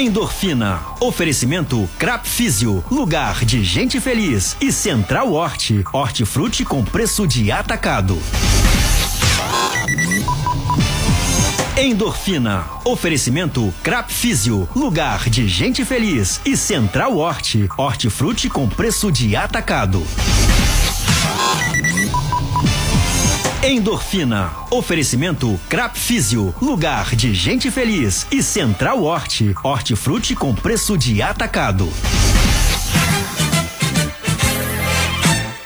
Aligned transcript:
Endorfina. 0.00 0.80
Oferecimento 0.98 1.86
Crap 1.98 2.26
Físio. 2.26 2.82
Lugar 2.90 3.44
de 3.44 3.62
gente 3.62 4.00
feliz. 4.00 4.56
E 4.58 4.72
Central 4.72 5.30
Horti. 5.30 5.84
Hortifruti 5.92 6.64
com 6.64 6.82
preço 6.82 7.26
de 7.26 7.52
atacado. 7.52 8.18
Endorfina. 11.76 12.64
Oferecimento 12.82 13.74
Crap 13.82 14.10
Físio. 14.10 14.66
Lugar 14.74 15.28
de 15.28 15.46
gente 15.46 15.84
feliz. 15.84 16.40
E 16.46 16.56
Central 16.56 17.18
Horti. 17.18 17.68
Hortifruti 17.76 18.48
com 18.48 18.66
preço 18.66 19.12
de 19.12 19.36
atacado. 19.36 20.02
Endorfina. 23.62 24.50
Oferecimento 24.70 25.60
Crap 25.68 25.94
Físio. 25.94 26.54
Lugar 26.62 27.14
de 27.14 27.34
gente 27.34 27.70
feliz. 27.70 28.26
E 28.32 28.42
Central 28.42 29.02
Horti. 29.02 29.54
Hortifruti 29.62 30.34
com 30.34 30.54
preço 30.54 30.96
de 30.96 31.20
atacado. 31.20 31.86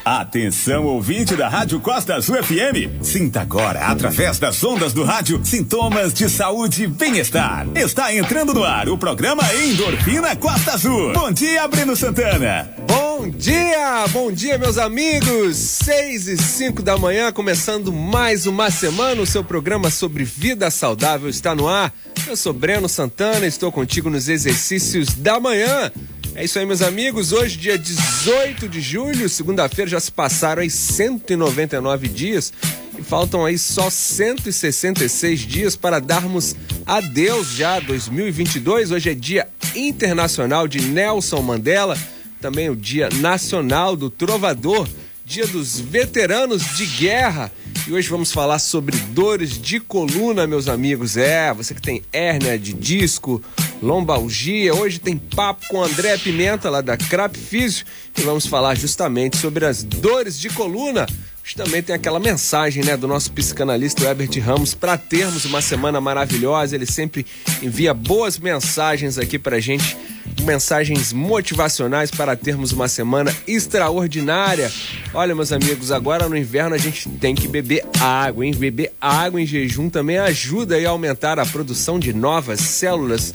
Atenção, 0.04 0.84
ouvinte 0.84 1.36
da 1.36 1.48
Rádio 1.48 1.78
Costa 1.78 2.16
Azul 2.16 2.36
FM. 2.42 3.00
Sinta 3.00 3.40
agora, 3.40 3.86
através 3.86 4.38
das 4.40 4.62
ondas 4.62 4.92
do 4.92 5.02
rádio, 5.02 5.40
sintomas 5.44 6.12
de 6.12 6.28
saúde 6.28 6.82
e 6.82 6.86
bem-estar. 6.88 7.66
Está 7.76 8.12
entrando 8.12 8.52
no 8.52 8.64
ar 8.64 8.88
o 8.88 8.98
programa 8.98 9.42
Endorfina 9.54 10.34
Costa 10.36 10.72
Azul. 10.72 11.12
Bom 11.12 11.30
dia, 11.30 11.66
Breno 11.68 11.96
Santana. 11.96 12.68
Bom 12.86 13.03
dia, 13.28 14.06
bom 14.08 14.30
dia, 14.30 14.58
meus 14.58 14.76
amigos. 14.76 15.56
Seis 15.56 16.26
e 16.26 16.36
cinco 16.36 16.82
da 16.82 16.96
manhã, 16.96 17.32
começando 17.32 17.92
mais 17.92 18.46
uma 18.46 18.70
semana. 18.70 19.22
O 19.22 19.26
seu 19.26 19.42
programa 19.42 19.90
sobre 19.90 20.24
vida 20.24 20.70
saudável 20.70 21.28
está 21.28 21.54
no 21.54 21.68
ar. 21.68 21.92
Eu 22.26 22.36
sou 22.36 22.52
Breno 22.52 22.88
Santana, 22.88 23.46
estou 23.46 23.70
contigo 23.72 24.10
nos 24.10 24.28
exercícios 24.28 25.14
da 25.14 25.40
manhã. 25.40 25.90
É 26.34 26.44
isso 26.44 26.58
aí, 26.58 26.66
meus 26.66 26.82
amigos. 26.82 27.32
Hoje, 27.32 27.56
dia 27.56 27.78
18 27.78 28.68
de 28.68 28.80
julho, 28.80 29.28
segunda-feira, 29.28 29.90
já 29.90 30.00
se 30.00 30.10
passaram 30.10 30.62
aí 30.62 30.70
199 30.70 32.08
dias 32.08 32.52
e 32.98 33.02
faltam 33.02 33.44
aí 33.44 33.56
só 33.56 33.88
166 33.88 35.40
dias 35.40 35.76
para 35.76 36.00
darmos 36.00 36.56
adeus 36.84 37.52
já 37.52 37.80
2022. 37.80 38.90
Hoje 38.90 39.10
é 39.10 39.14
Dia 39.14 39.48
Internacional 39.74 40.68
de 40.68 40.80
Nelson 40.80 41.40
Mandela, 41.40 41.96
também 42.44 42.68
o 42.68 42.76
Dia 42.76 43.08
Nacional 43.22 43.96
do 43.96 44.10
Trovador, 44.10 44.86
Dia 45.24 45.46
dos 45.46 45.80
Veteranos 45.80 46.76
de 46.76 46.84
Guerra. 46.84 47.50
E 47.88 47.92
hoje 47.94 48.06
vamos 48.06 48.30
falar 48.32 48.58
sobre 48.58 48.94
dores 48.98 49.58
de 49.58 49.80
coluna, 49.80 50.46
meus 50.46 50.68
amigos. 50.68 51.16
É, 51.16 51.54
você 51.54 51.72
que 51.72 51.80
tem 51.80 52.02
hérnia 52.12 52.58
de 52.58 52.74
disco, 52.74 53.42
lombalgia. 53.80 54.74
Hoje 54.74 54.98
tem 54.98 55.16
papo 55.16 55.66
com 55.70 55.82
André 55.82 56.18
Pimenta, 56.18 56.68
lá 56.68 56.82
da 56.82 56.98
Crap 56.98 57.34
Físio, 57.34 57.86
e 58.14 58.20
vamos 58.20 58.44
falar 58.44 58.74
justamente 58.74 59.38
sobre 59.38 59.64
as 59.64 59.82
dores 59.82 60.38
de 60.38 60.50
coluna. 60.50 61.06
Hoje 61.42 61.56
também 61.56 61.82
tem 61.82 61.94
aquela 61.94 62.18
mensagem 62.18 62.82
né, 62.82 62.96
do 62.96 63.06
nosso 63.06 63.30
psicanalista 63.32 64.02
Herbert 64.02 64.30
Ramos 64.42 64.74
para 64.74 64.96
termos 64.96 65.44
uma 65.44 65.60
semana 65.60 66.00
maravilhosa. 66.00 66.74
Ele 66.74 66.86
sempre 66.86 67.26
envia 67.62 67.92
boas 67.92 68.38
mensagens 68.38 69.18
aqui 69.18 69.38
para 69.38 69.60
gente, 69.60 69.94
mensagens 70.42 71.12
motivacionais 71.12 72.10
para 72.10 72.36
termos 72.36 72.72
uma 72.72 72.88
semana 72.88 73.34
extraordinária. 73.46 74.70
Olha, 75.12 75.34
meus 75.34 75.52
amigos, 75.52 75.90
agora 75.90 76.28
no 76.28 76.36
inverno 76.36 76.74
a 76.74 76.78
gente 76.78 77.08
tem 77.08 77.34
que 77.34 77.48
beber 77.48 77.84
água, 78.00 78.44
hein? 78.44 78.54
Beber 78.54 78.92
água 79.00 79.40
em 79.40 79.46
jejum 79.46 79.88
também 79.88 80.18
ajuda 80.18 80.76
a 80.76 80.88
aumentar 80.88 81.38
a 81.38 81.46
produção 81.46 81.98
de 81.98 82.12
novas 82.12 82.60
células 82.60 83.34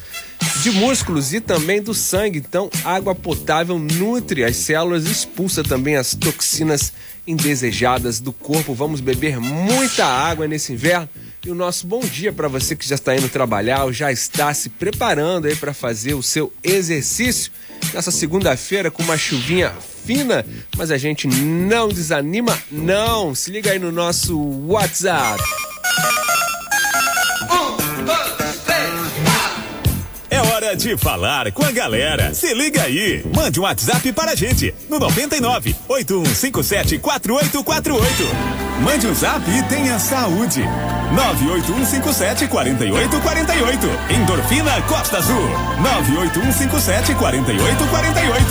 de 0.61 0.71
músculos 0.71 1.33
e 1.33 1.39
também 1.39 1.81
do 1.81 1.93
sangue. 1.93 2.39
Então, 2.39 2.69
água 2.83 3.15
potável 3.15 3.79
nutre 3.79 4.43
as 4.43 4.55
células, 4.57 5.05
expulsa 5.05 5.63
também 5.63 5.95
as 5.95 6.13
toxinas 6.13 6.91
indesejadas 7.25 8.19
do 8.19 8.33
corpo. 8.33 8.73
Vamos 8.73 8.99
beber 8.99 9.39
muita 9.39 10.05
água 10.05 10.47
nesse 10.47 10.73
inverno. 10.73 11.07
E 11.49 11.51
o 11.51 11.55
nosso 11.55 11.87
bom 11.87 11.99
dia 12.01 12.31
para 12.31 12.47
você 12.47 12.75
que 12.75 12.87
já 12.87 12.93
está 12.93 13.15
indo 13.15 13.27
trabalhar 13.27 13.85
ou 13.85 13.91
já 13.91 14.11
está 14.11 14.53
se 14.53 14.69
preparando 14.69 15.47
aí 15.47 15.55
para 15.55 15.73
fazer 15.73 16.13
o 16.13 16.21
seu 16.21 16.53
exercício 16.63 17.51
nessa 17.91 18.11
segunda-feira 18.11 18.91
com 18.91 19.01
uma 19.01 19.17
chuvinha 19.17 19.73
fina, 20.05 20.45
mas 20.77 20.91
a 20.91 20.97
gente 20.99 21.27
não 21.27 21.89
desanima, 21.89 22.55
não. 22.71 23.33
Se 23.33 23.49
liga 23.49 23.71
aí 23.71 23.79
no 23.79 23.91
nosso 23.91 24.39
WhatsApp. 24.67 25.41
Hora 30.69 30.75
de 30.75 30.97
falar 30.97 31.51
com 31.51 31.63
a 31.65 31.71
galera. 31.71 32.31
Se 32.33 32.53
liga 32.53 32.83
aí. 32.83 33.23
Mande 33.35 33.59
um 33.59 33.63
WhatsApp 33.63 34.13
para 34.13 34.33
a 34.33 34.35
gente 34.35 34.71
no 34.87 34.99
99 34.99 35.75
8157 35.87 36.99
4848. 36.99 38.23
Mande 38.83 39.07
um 39.07 39.15
zap 39.15 39.41
e 39.49 39.63
tenha 39.63 39.97
saúde. 39.97 40.61
98157 41.15 42.47
4848. 42.47 43.87
Endorfina 44.13 44.79
Costa 44.83 45.17
Azul. 45.17 45.49
98157 45.81 47.15
4848. 47.15 48.45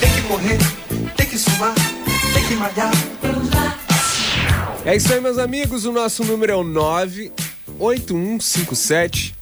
Tem 0.00 0.10
que 0.10 0.22
correr, 0.22 0.58
tem 1.16 1.26
que 1.26 1.38
suar, 1.38 1.74
tem 2.34 2.44
que 2.44 2.54
malhar. 2.54 2.90
É 4.84 4.96
isso 4.96 5.12
aí, 5.12 5.20
meus 5.20 5.38
amigos. 5.38 5.84
O 5.84 5.92
nosso 5.92 6.24
número 6.24 6.50
é 6.50 6.56
o 6.56 6.64
98157 6.64 9.41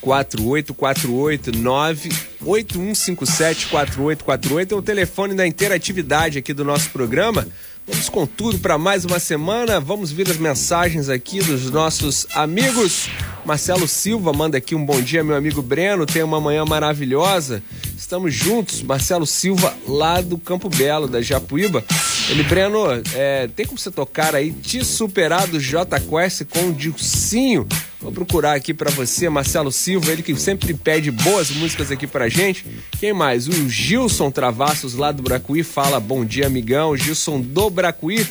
4848 0.00 1.58
98157 1.58 3.66
4848 3.68 4.74
é 4.74 4.78
o 4.78 4.82
telefone 4.82 5.34
da 5.34 5.46
interatividade 5.46 6.38
aqui 6.38 6.54
do 6.54 6.64
nosso 6.64 6.90
programa. 6.90 7.46
Vamos 7.86 8.08
com 8.08 8.24
tudo 8.24 8.58
para 8.58 8.78
mais 8.78 9.04
uma 9.04 9.18
semana. 9.18 9.80
Vamos 9.80 10.12
ver 10.12 10.30
as 10.30 10.36
mensagens 10.36 11.08
aqui 11.08 11.40
dos 11.40 11.70
nossos 11.70 12.26
amigos. 12.34 13.08
Marcelo 13.44 13.88
Silva 13.88 14.32
manda 14.32 14.58
aqui 14.58 14.76
um 14.76 14.84
bom 14.84 15.00
dia, 15.00 15.24
meu 15.24 15.34
amigo 15.34 15.60
Breno. 15.60 16.06
Tenha 16.06 16.24
uma 16.24 16.40
manhã 16.40 16.64
maravilhosa. 16.64 17.62
Estamos 17.96 18.32
juntos. 18.32 18.82
Marcelo 18.82 19.26
Silva, 19.26 19.74
lá 19.88 20.20
do 20.20 20.38
Campo 20.38 20.68
Belo, 20.68 21.08
da 21.08 21.20
Japuíba. 21.20 21.82
Ele, 22.28 22.44
Breno, 22.44 22.84
é, 23.12 23.48
tem 23.48 23.66
como 23.66 23.78
você 23.78 23.90
tocar 23.90 24.36
aí 24.36 24.52
Te 24.52 24.84
Superar 24.84 25.48
do 25.48 25.58
J 25.58 25.98
Quest 25.98 26.44
com 26.44 26.68
o 26.68 26.72
Dilcinho? 26.72 27.66
Vou 28.00 28.10
procurar 28.10 28.54
aqui 28.54 28.72
para 28.72 28.90
você, 28.90 29.28
Marcelo 29.28 29.70
Silva, 29.70 30.10
ele 30.10 30.22
que 30.22 30.34
sempre 30.34 30.72
pede 30.72 31.10
boas 31.10 31.50
músicas 31.50 31.90
aqui 31.90 32.06
pra 32.06 32.30
gente. 32.30 32.64
Quem 32.98 33.12
mais? 33.12 33.46
O 33.46 33.68
Gilson 33.68 34.30
Travassos 34.30 34.94
lá 34.94 35.12
do 35.12 35.22
Bracuí 35.22 35.62
fala: 35.62 36.00
Bom 36.00 36.24
dia, 36.24 36.46
amigão. 36.46 36.96
Gilson 36.96 37.40
do 37.40 37.68
Bracuí. 37.68 38.26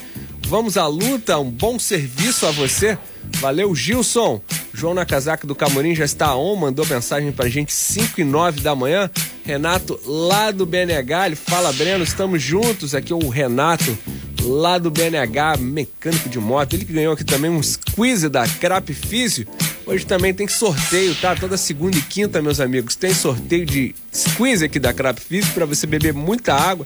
Vamos 0.48 0.78
à 0.78 0.88
luta, 0.88 1.38
um 1.38 1.52
bom 1.52 1.78
serviço 1.78 2.48
a 2.48 2.52
você. 2.52 2.98
Valeu, 3.36 3.76
Gilson. 3.76 4.42
João 4.74 4.96
Nakazaki 4.96 5.46
do 5.46 5.54
Camorim 5.54 5.94
já 5.94 6.06
está 6.06 6.36
on, 6.36 6.56
mandou 6.56 6.86
mensagem 6.88 7.32
pra 7.32 7.48
gente 7.48 7.72
5 7.72 8.22
e 8.22 8.24
9 8.24 8.62
da 8.62 8.76
manhã. 8.76 9.12
Renato 9.46 10.00
lá 10.06 10.50
do 10.50 10.66
BNH, 10.66 11.28
ele 11.28 11.36
fala, 11.36 11.72
Breno, 11.74 12.04
estamos 12.04 12.42
juntos. 12.42 12.96
Aqui 12.96 13.14
o 13.14 13.30
Renato 13.30 13.96
lá 14.44 14.78
do 14.78 14.90
BNH, 14.90 15.58
mecânico 15.60 16.30
de 16.30 16.40
moto. 16.40 16.74
Ele 16.74 16.86
que 16.86 16.94
ganhou 16.94 17.14
aqui 17.14 17.24
também 17.24 17.50
um 17.50 17.62
squeeze 17.62 18.30
da 18.30 18.48
Crap 18.48 18.94
Físio. 18.94 19.48
Hoje 19.86 20.06
também 20.06 20.34
tem 20.34 20.48
sorteio, 20.48 21.16
tá? 21.16 21.36
Toda 21.36 21.58
segunda 21.58 21.98
e 21.98 22.02
quinta, 22.02 22.42
meus 22.42 22.60
amigos, 22.60 22.96
tem 22.96 23.14
sorteio 23.14 23.66
de 23.66 23.96
squeeze 24.14 24.66
aqui 24.66 24.80
da 24.80 24.94
Crap 24.94 25.20
Físio 25.20 25.54
para 25.54 25.66
você 25.66 25.88
beber 25.88 26.14
muita 26.14 26.54
água. 26.54 26.86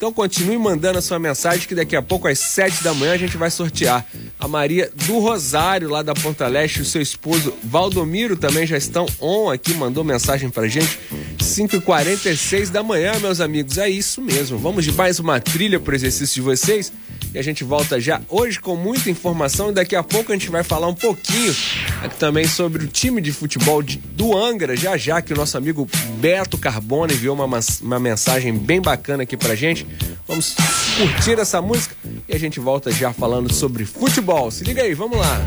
Então 0.00 0.10
continue 0.14 0.56
mandando 0.56 0.98
a 0.98 1.02
sua 1.02 1.18
mensagem 1.18 1.68
que 1.68 1.74
daqui 1.74 1.94
a 1.94 2.00
pouco 2.00 2.26
às 2.26 2.38
7 2.38 2.82
da 2.82 2.94
manhã 2.94 3.12
a 3.12 3.18
gente 3.18 3.36
vai 3.36 3.50
sortear. 3.50 4.06
A 4.38 4.48
Maria 4.48 4.90
do 5.06 5.18
Rosário, 5.18 5.90
lá 5.90 6.00
da 6.00 6.14
Ponta 6.14 6.46
Leste, 6.46 6.78
e 6.78 6.82
o 6.82 6.86
seu 6.86 7.02
esposo 7.02 7.52
Valdomiro 7.62 8.34
também 8.34 8.66
já 8.66 8.78
estão 8.78 9.04
on 9.20 9.50
aqui, 9.50 9.74
mandou 9.74 10.02
mensagem 10.02 10.48
pra 10.48 10.66
gente. 10.68 10.98
5h46 11.38 12.70
da 12.70 12.82
manhã, 12.82 13.12
meus 13.20 13.42
amigos. 13.42 13.76
É 13.76 13.90
isso 13.90 14.22
mesmo. 14.22 14.56
Vamos 14.56 14.86
de 14.86 14.92
mais 14.92 15.18
uma 15.18 15.38
trilha 15.38 15.78
pro 15.78 15.94
exercício 15.94 16.36
de 16.36 16.40
vocês. 16.40 16.90
E 17.32 17.38
a 17.38 17.42
gente 17.42 17.62
volta 17.62 18.00
já 18.00 18.20
hoje 18.28 18.58
com 18.58 18.76
muita 18.76 19.10
informação. 19.10 19.70
E 19.70 19.72
daqui 19.72 19.94
a 19.94 20.02
pouco 20.02 20.32
a 20.32 20.34
gente 20.34 20.50
vai 20.50 20.64
falar 20.64 20.88
um 20.88 20.94
pouquinho 20.94 21.54
aqui 22.02 22.16
também 22.16 22.46
sobre 22.46 22.84
o 22.84 22.88
time 22.88 23.20
de 23.20 23.32
futebol 23.32 23.82
de, 23.82 23.98
do 23.98 24.36
Angra, 24.36 24.76
já 24.76 24.96
já 24.96 25.22
que 25.22 25.32
o 25.32 25.36
nosso 25.36 25.56
amigo 25.56 25.88
Beto 26.18 26.58
Carbone 26.58 27.14
enviou 27.14 27.36
uma, 27.36 27.60
uma 27.82 28.00
mensagem 28.00 28.56
bem 28.56 28.80
bacana 28.80 29.22
aqui 29.22 29.36
pra 29.36 29.54
gente. 29.54 29.86
Vamos 30.26 30.54
curtir 30.96 31.38
essa 31.38 31.60
música 31.62 31.94
e 32.28 32.34
a 32.34 32.38
gente 32.38 32.60
volta 32.60 32.90
já 32.90 33.12
falando 33.12 33.52
sobre 33.52 33.84
futebol. 33.84 34.50
Se 34.50 34.64
liga 34.64 34.82
aí, 34.82 34.94
vamos 34.94 35.18
lá. 35.18 35.40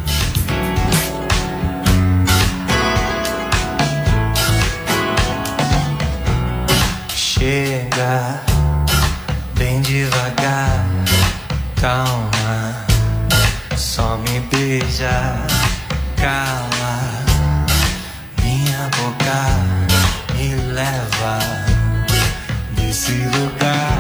Chega 7.16 8.42
bem 9.58 9.82
devagar, 9.82 10.86
calma, 11.84 12.86
só 13.76 14.18
me 14.20 14.40
beija, 14.50 15.36
cala 16.16 16.96
minha 18.42 18.90
boca, 18.96 19.42
me 20.34 20.56
leva 20.72 21.40
desse 22.78 23.12
lugar. 23.12 23.93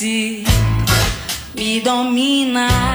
se 0.00 0.42
me 1.54 1.82
domina. 1.82 2.89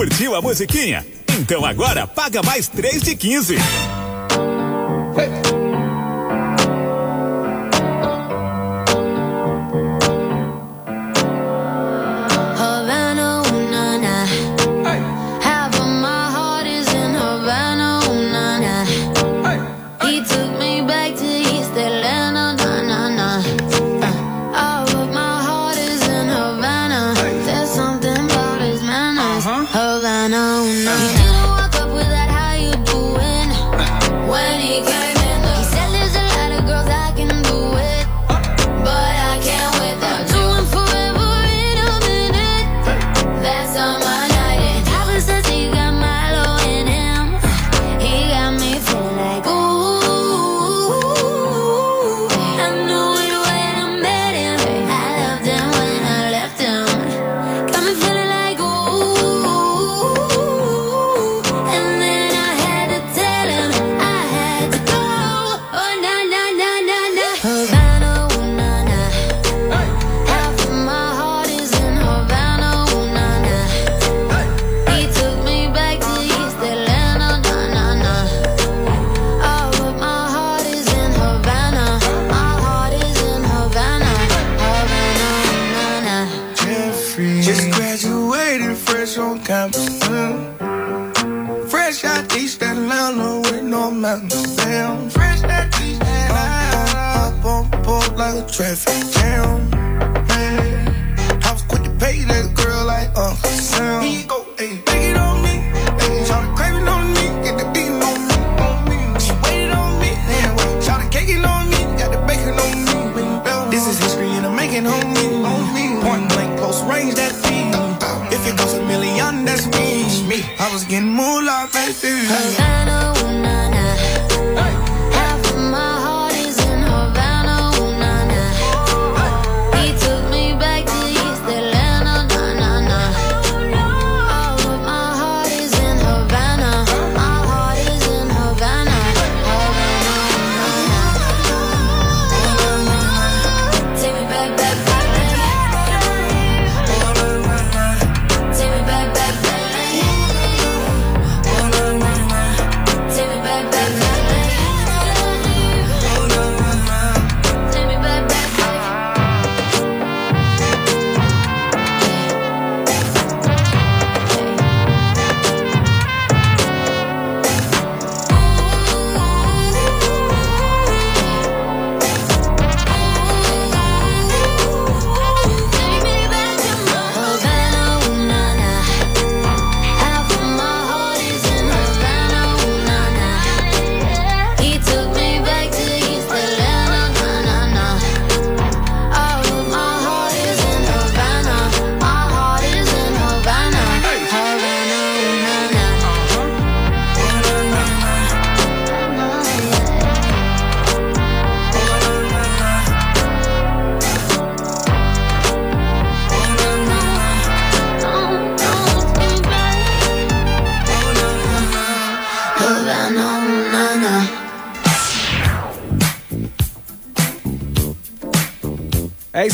Curtiu 0.00 0.34
a 0.34 0.40
musiquinha? 0.40 1.06
Então 1.38 1.62
agora 1.62 2.06
paga 2.06 2.42
mais 2.42 2.66
3 2.66 3.02
de 3.02 3.14
15. 3.14 3.56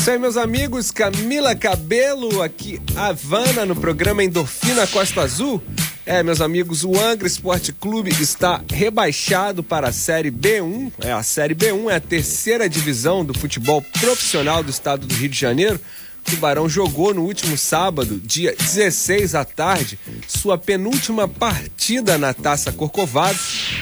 Isso 0.07 0.13
aí, 0.13 0.19
meus 0.19 0.37
amigos. 0.37 0.89
Camila 0.89 1.53
Cabelo, 1.53 2.41
aqui 2.41 2.79
Havana, 2.95 3.65
no 3.65 3.75
programa 3.75 4.23
Endorfina 4.23 4.87
Costa 4.87 5.19
Azul. 5.19 5.61
É, 6.05 6.23
meus 6.23 6.39
amigos, 6.39 6.85
o 6.85 6.97
Angra 6.97 7.27
Esporte 7.27 7.73
Clube 7.73 8.09
está 8.11 8.61
rebaixado 8.71 9.61
para 9.61 9.89
a 9.89 9.91
Série 9.91 10.31
B1. 10.31 10.93
É, 11.01 11.11
a 11.11 11.21
Série 11.21 11.53
B1 11.53 11.89
é 11.91 11.95
a 11.95 11.99
terceira 11.99 12.69
divisão 12.69 13.25
do 13.25 13.37
futebol 13.37 13.81
profissional 13.99 14.63
do 14.63 14.69
estado 14.69 15.05
do 15.05 15.13
Rio 15.13 15.27
de 15.27 15.37
Janeiro. 15.37 15.77
O 16.25 16.31
Tubarão 16.31 16.69
jogou 16.69 17.13
no 17.13 17.23
último 17.23 17.57
sábado, 17.57 18.17
dia 18.23 18.55
16 18.57 19.35
à 19.35 19.43
tarde, 19.43 19.99
sua 20.25 20.57
penúltima 20.57 21.27
partida 21.27 22.17
na 22.17 22.33
Taça 22.33 22.71
Corcovado 22.71 23.37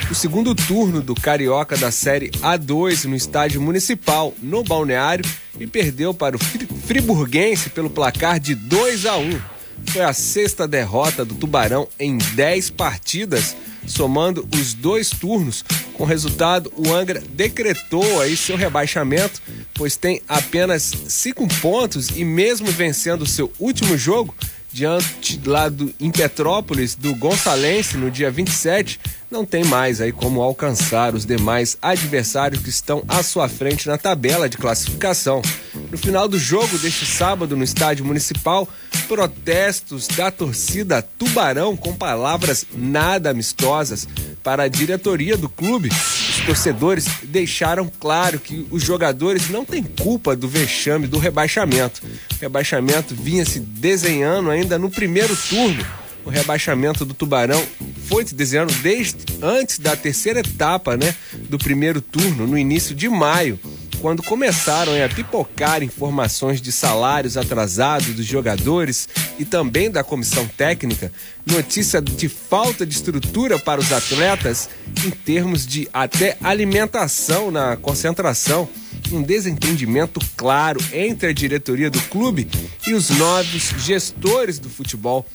o 0.09 0.13
segundo 0.13 0.53
turno 0.53 1.01
do 1.01 1.15
Carioca 1.15 1.75
da 1.75 1.91
Série 1.91 2.29
A2 2.41 3.05
no 3.05 3.15
estádio 3.15 3.61
municipal, 3.61 4.33
no 4.41 4.63
Balneário, 4.63 5.25
e 5.59 5.65
perdeu 5.65 6.13
para 6.13 6.35
o 6.35 6.39
Friburguense 6.39 7.69
pelo 7.71 7.89
placar 7.89 8.39
de 8.39 8.53
2 8.53 9.05
a 9.05 9.17
1. 9.17 9.41
Foi 9.87 10.01
a 10.03 10.13
sexta 10.13 10.67
derrota 10.67 11.25
do 11.25 11.35
Tubarão 11.35 11.87
em 11.99 12.17
10 12.17 12.69
partidas, 12.71 13.55
somando 13.85 14.47
os 14.53 14.73
dois 14.73 15.09
turnos. 15.09 15.63
Com 15.93 16.05
resultado, 16.05 16.71
o 16.75 16.93
Angra 16.93 17.21
decretou 17.29 18.21
aí 18.21 18.37
seu 18.37 18.55
rebaixamento, 18.55 19.41
pois 19.73 19.95
tem 19.95 20.21
apenas 20.27 20.91
cinco 21.07 21.47
pontos 21.61 22.09
e 22.09 22.23
mesmo 22.23 22.67
vencendo 22.67 23.25
seu 23.25 23.51
último 23.59 23.97
jogo, 23.97 24.35
diante 24.75 25.39
lá 25.45 25.69
do, 25.69 25.95
em 26.01 26.11
Petrópolis 26.11 26.95
do 26.95 27.15
Gonçalense 27.15 27.95
no 27.95 28.11
dia 28.11 28.29
27, 28.29 28.99
não 29.31 29.45
tem 29.45 29.63
mais 29.63 30.01
aí 30.01 30.11
como 30.11 30.41
alcançar 30.41 31.15
os 31.15 31.25
demais 31.25 31.77
adversários 31.81 32.61
que 32.61 32.69
estão 32.69 33.01
à 33.07 33.23
sua 33.23 33.47
frente 33.47 33.87
na 33.87 33.97
tabela 33.97 34.49
de 34.49 34.57
classificação. 34.57 35.41
No 35.89 35.97
final 35.97 36.27
do 36.27 36.37
jogo 36.37 36.77
deste 36.77 37.05
sábado 37.05 37.55
no 37.55 37.63
estádio 37.63 38.03
municipal, 38.03 38.67
protestos 39.07 40.09
da 40.09 40.29
torcida 40.29 41.01
Tubarão 41.01 41.77
com 41.77 41.95
palavras 41.95 42.65
nada 42.75 43.29
amistosas 43.29 44.05
para 44.45 44.63
a 44.63 44.67
diretoria 44.67 45.35
do 45.35 45.49
clube. 45.49 45.89
Os 45.89 46.45
torcedores 46.45 47.07
deixaram 47.23 47.91
claro 47.99 48.39
que 48.39 48.67
os 48.69 48.83
jogadores 48.83 49.49
não 49.49 49.65
têm 49.65 49.81
culpa 49.81 50.35
do 50.35 50.47
vexame 50.47 51.07
do 51.07 51.17
rebaixamento. 51.17 52.03
O 52.31 52.39
rebaixamento 52.39 53.15
vinha 53.15 53.43
se 53.43 53.59
desenhando 53.59 54.51
ainda 54.51 54.77
no 54.77 54.91
primeiro 54.91 55.35
turno. 55.49 55.83
O 56.23 56.29
rebaixamento 56.29 57.03
do 57.03 57.15
Tubarão 57.15 57.61
foi 58.07 58.25
se 58.25 58.35
desenhando 58.35 58.73
desde 58.81 59.17
antes 59.41 59.79
da 59.79 59.95
terceira 59.95 60.41
etapa, 60.41 60.95
né, 60.95 61.15
do 61.49 61.57
primeiro 61.57 61.99
turno, 61.99 62.45
no 62.45 62.57
início 62.57 62.93
de 62.95 63.09
maio 63.09 63.59
quando 64.05 64.21
começaram 64.21 64.91
a 65.03 65.09
pipocar 65.09 65.81
informações 65.81 66.61
de 66.61 66.71
salários 66.71 67.37
atrasados 67.37 68.13
dos 68.13 68.23
jogadores 68.23 69.09
e 69.39 69.43
também 69.43 69.89
da 69.89 70.03
comissão 70.03 70.47
técnica, 70.47 71.11
notícia 71.43 71.99
de 71.99 72.29
falta 72.29 72.85
de 72.85 72.93
estrutura 72.93 73.57
para 73.57 73.81
os 73.81 73.91
atletas 73.91 74.69
em 75.03 75.09
termos 75.09 75.65
de 75.65 75.89
até 75.91 76.37
alimentação 76.43 77.49
na 77.49 77.77
concentração, 77.77 78.69
um 79.11 79.23
desentendimento 79.23 80.19
claro 80.37 80.79
entre 80.93 81.29
a 81.29 81.33
diretoria 81.33 81.89
do 81.89 81.99
clube 82.01 82.47
e 82.85 82.93
os 82.93 83.09
novos 83.09 83.73
gestores 83.79 84.59
do 84.59 84.69
futebol 84.69 85.25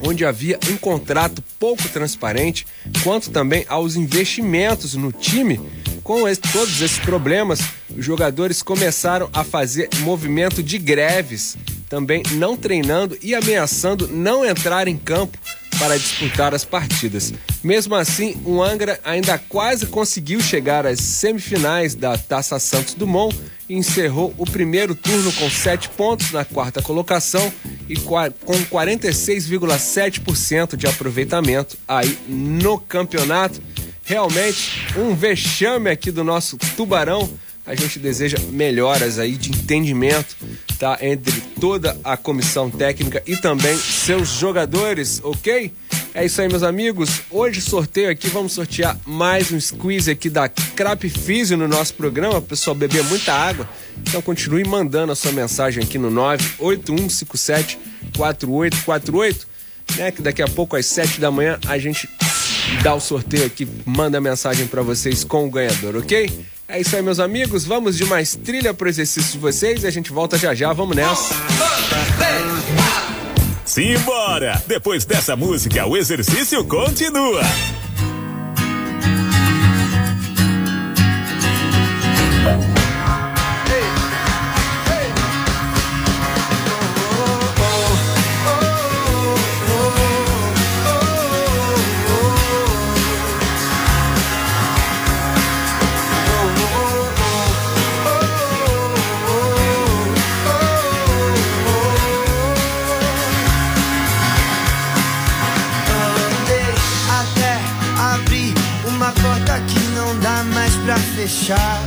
onde 0.00 0.24
havia 0.24 0.58
um 0.70 0.76
contrato 0.76 1.42
pouco 1.58 1.86
transparente, 1.88 2.66
quanto 3.02 3.30
também 3.30 3.64
aos 3.68 3.96
investimentos 3.96 4.94
no 4.94 5.12
time. 5.12 5.60
Com 6.08 6.26
esse, 6.26 6.40
todos 6.40 6.80
esses 6.80 6.98
problemas, 6.98 7.60
os 7.94 8.02
jogadores 8.02 8.62
começaram 8.62 9.28
a 9.30 9.44
fazer 9.44 9.90
movimento 9.98 10.62
de 10.62 10.78
greves, 10.78 11.54
também 11.86 12.22
não 12.30 12.56
treinando 12.56 13.18
e 13.22 13.34
ameaçando 13.34 14.08
não 14.08 14.42
entrar 14.42 14.88
em 14.88 14.96
campo 14.96 15.36
para 15.78 15.98
disputar 15.98 16.54
as 16.54 16.64
partidas. 16.64 17.34
Mesmo 17.62 17.94
assim, 17.94 18.40
o 18.46 18.62
Angra 18.62 18.98
ainda 19.04 19.36
quase 19.36 19.84
conseguiu 19.84 20.40
chegar 20.40 20.86
às 20.86 20.98
semifinais 20.98 21.94
da 21.94 22.16
Taça 22.16 22.58
Santos 22.58 22.94
Dumont 22.94 23.38
e 23.68 23.76
encerrou 23.76 24.34
o 24.38 24.46
primeiro 24.46 24.94
turno 24.94 25.30
com 25.34 25.50
sete 25.50 25.90
pontos 25.90 26.32
na 26.32 26.42
quarta 26.42 26.80
colocação 26.80 27.52
e 27.86 27.96
com 27.96 28.14
46,7% 28.70 30.74
de 30.74 30.86
aproveitamento 30.86 31.76
aí 31.86 32.16
no 32.26 32.78
campeonato. 32.78 33.60
Realmente 34.08 34.86
um 34.96 35.14
vexame 35.14 35.90
aqui 35.90 36.10
do 36.10 36.24
nosso 36.24 36.56
Tubarão. 36.74 37.28
A 37.66 37.74
gente 37.74 37.98
deseja 37.98 38.38
melhoras 38.50 39.18
aí 39.18 39.36
de 39.36 39.50
entendimento, 39.50 40.34
tá? 40.78 40.96
Entre 41.02 41.38
toda 41.60 41.94
a 42.02 42.16
comissão 42.16 42.70
técnica 42.70 43.22
e 43.26 43.36
também 43.36 43.76
seus 43.76 44.30
jogadores, 44.30 45.20
ok? 45.22 45.70
É 46.14 46.24
isso 46.24 46.40
aí, 46.40 46.48
meus 46.48 46.62
amigos. 46.62 47.20
Hoje 47.30 47.60
sorteio 47.60 48.08
aqui, 48.08 48.28
vamos 48.28 48.52
sortear 48.52 48.98
mais 49.04 49.52
um 49.52 49.60
squeeze 49.60 50.10
aqui 50.10 50.30
da 50.30 50.48
Crap 50.48 51.06
Físio 51.10 51.58
no 51.58 51.68
nosso 51.68 51.92
programa. 51.92 52.38
O 52.38 52.42
pessoal 52.42 52.74
beber 52.74 53.04
muita 53.04 53.34
água. 53.34 53.68
Então 53.98 54.22
continue 54.22 54.64
mandando 54.64 55.12
a 55.12 55.14
sua 55.14 55.32
mensagem 55.32 55.84
aqui 55.84 55.98
no 55.98 56.10
98157 56.10 57.78
4848, 58.16 59.46
né? 59.98 60.10
Que 60.10 60.22
daqui 60.22 60.40
a 60.40 60.48
pouco 60.48 60.76
às 60.76 60.86
7 60.86 61.20
da 61.20 61.30
manhã 61.30 61.58
a 61.66 61.76
gente 61.76 62.08
dá 62.82 62.94
o 62.94 63.00
sorteio 63.00 63.46
aqui, 63.46 63.66
manda 63.84 64.20
mensagem 64.20 64.66
para 64.66 64.82
vocês 64.82 65.24
com 65.24 65.46
o 65.46 65.50
ganhador, 65.50 65.96
ok? 65.96 66.30
É 66.68 66.80
isso 66.80 66.94
aí, 66.94 67.02
meus 67.02 67.18
amigos. 67.18 67.64
Vamos 67.64 67.96
de 67.96 68.04
mais 68.04 68.36
trilha 68.36 68.74
pro 68.74 68.88
exercício 68.88 69.32
de 69.32 69.38
vocês 69.38 69.84
e 69.84 69.86
a 69.86 69.90
gente 69.90 70.12
volta 70.12 70.36
já 70.36 70.54
já. 70.54 70.72
Vamos 70.72 70.94
nessa. 70.94 71.34
Simbora! 73.64 74.62
Depois 74.66 75.04
dessa 75.04 75.34
música, 75.34 75.86
o 75.86 75.96
exercício 75.96 76.64
continua. 76.64 77.42
Fechar. 111.48 111.82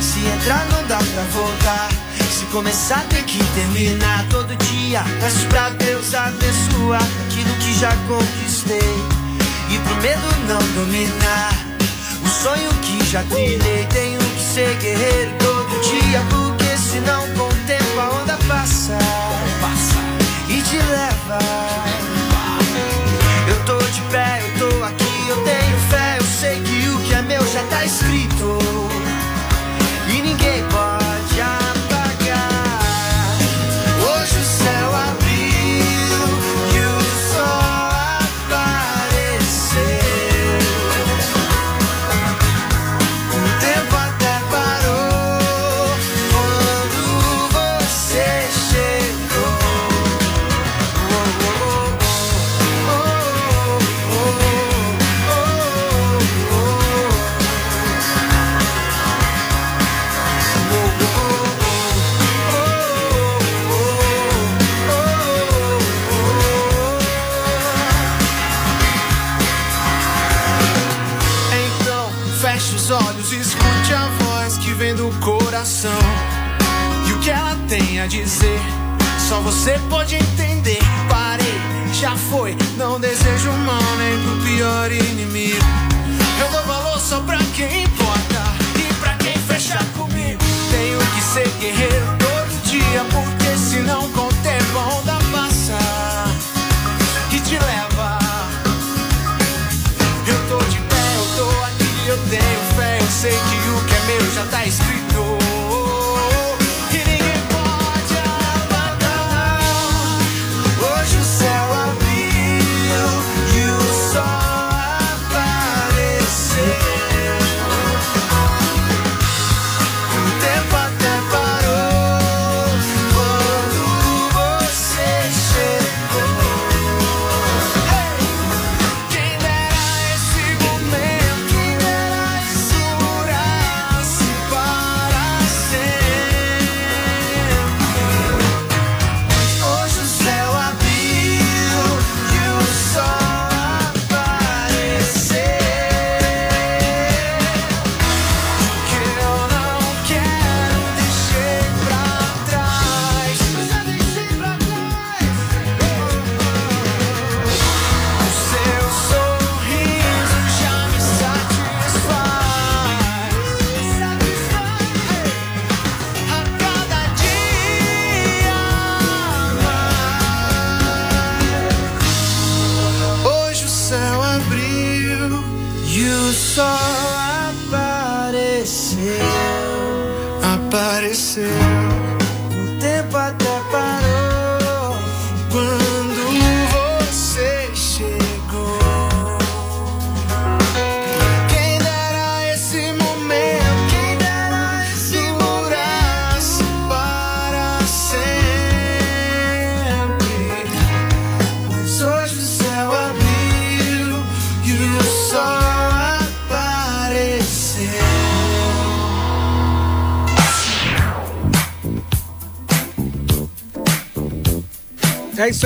Se 0.00 0.20
entrar, 0.20 0.66
não 0.70 0.86
dá 0.86 0.96
pra 0.96 1.22
voltar. 1.32 1.88
Se 2.30 2.46
começar, 2.46 3.04
tem 3.10 3.22
que 3.24 3.38
terminar. 3.54 4.24
Todo 4.30 4.56
dia 4.56 5.04
peço 5.20 5.46
pra 5.48 5.68
Deus 5.70 6.14
abençoar 6.14 7.02
aquilo 7.26 7.54
que 7.56 7.74
já 7.78 7.94
conquistei. 8.08 8.78
E 9.70 9.78
pro 9.78 9.94
medo 9.96 10.26
não 10.48 10.58
dominar. 10.74 11.52
O 12.24 12.28
sonho 12.28 12.70
que 12.82 13.04
já 13.04 13.22
trilhei, 13.24 13.86
tenho 13.90 14.18
que 14.18 14.42
ser 14.42 14.74
guerreiro 14.78 15.32
todo 15.38 15.80
dia. 15.82 16.20
Porque 16.30 16.76
senão, 16.76 17.22
com 17.36 17.48
o 17.48 17.66
tempo, 17.66 18.00
a 18.00 18.22
onda 18.22 18.38
passa. 18.48 18.98
E 20.48 20.60
te 20.62 20.76
leva. 20.76 21.38
Eu 23.48 23.64
tô 23.64 23.78
de 23.78 24.00
pé, 24.10 24.42
eu 24.42 24.68
tô 24.68 24.84
aqui, 24.84 25.28
eu 25.28 25.36
tenho 25.44 25.78
fé, 25.90 26.16
eu 26.18 26.24
sei 26.24 26.60
que 26.60 26.88
o 26.88 26.98
que 27.00 27.14
é 27.14 27.22
meu 27.22 27.46
já 27.46 27.62
tá 27.64 27.84
escrito. 27.84 28.91
E 30.42 30.71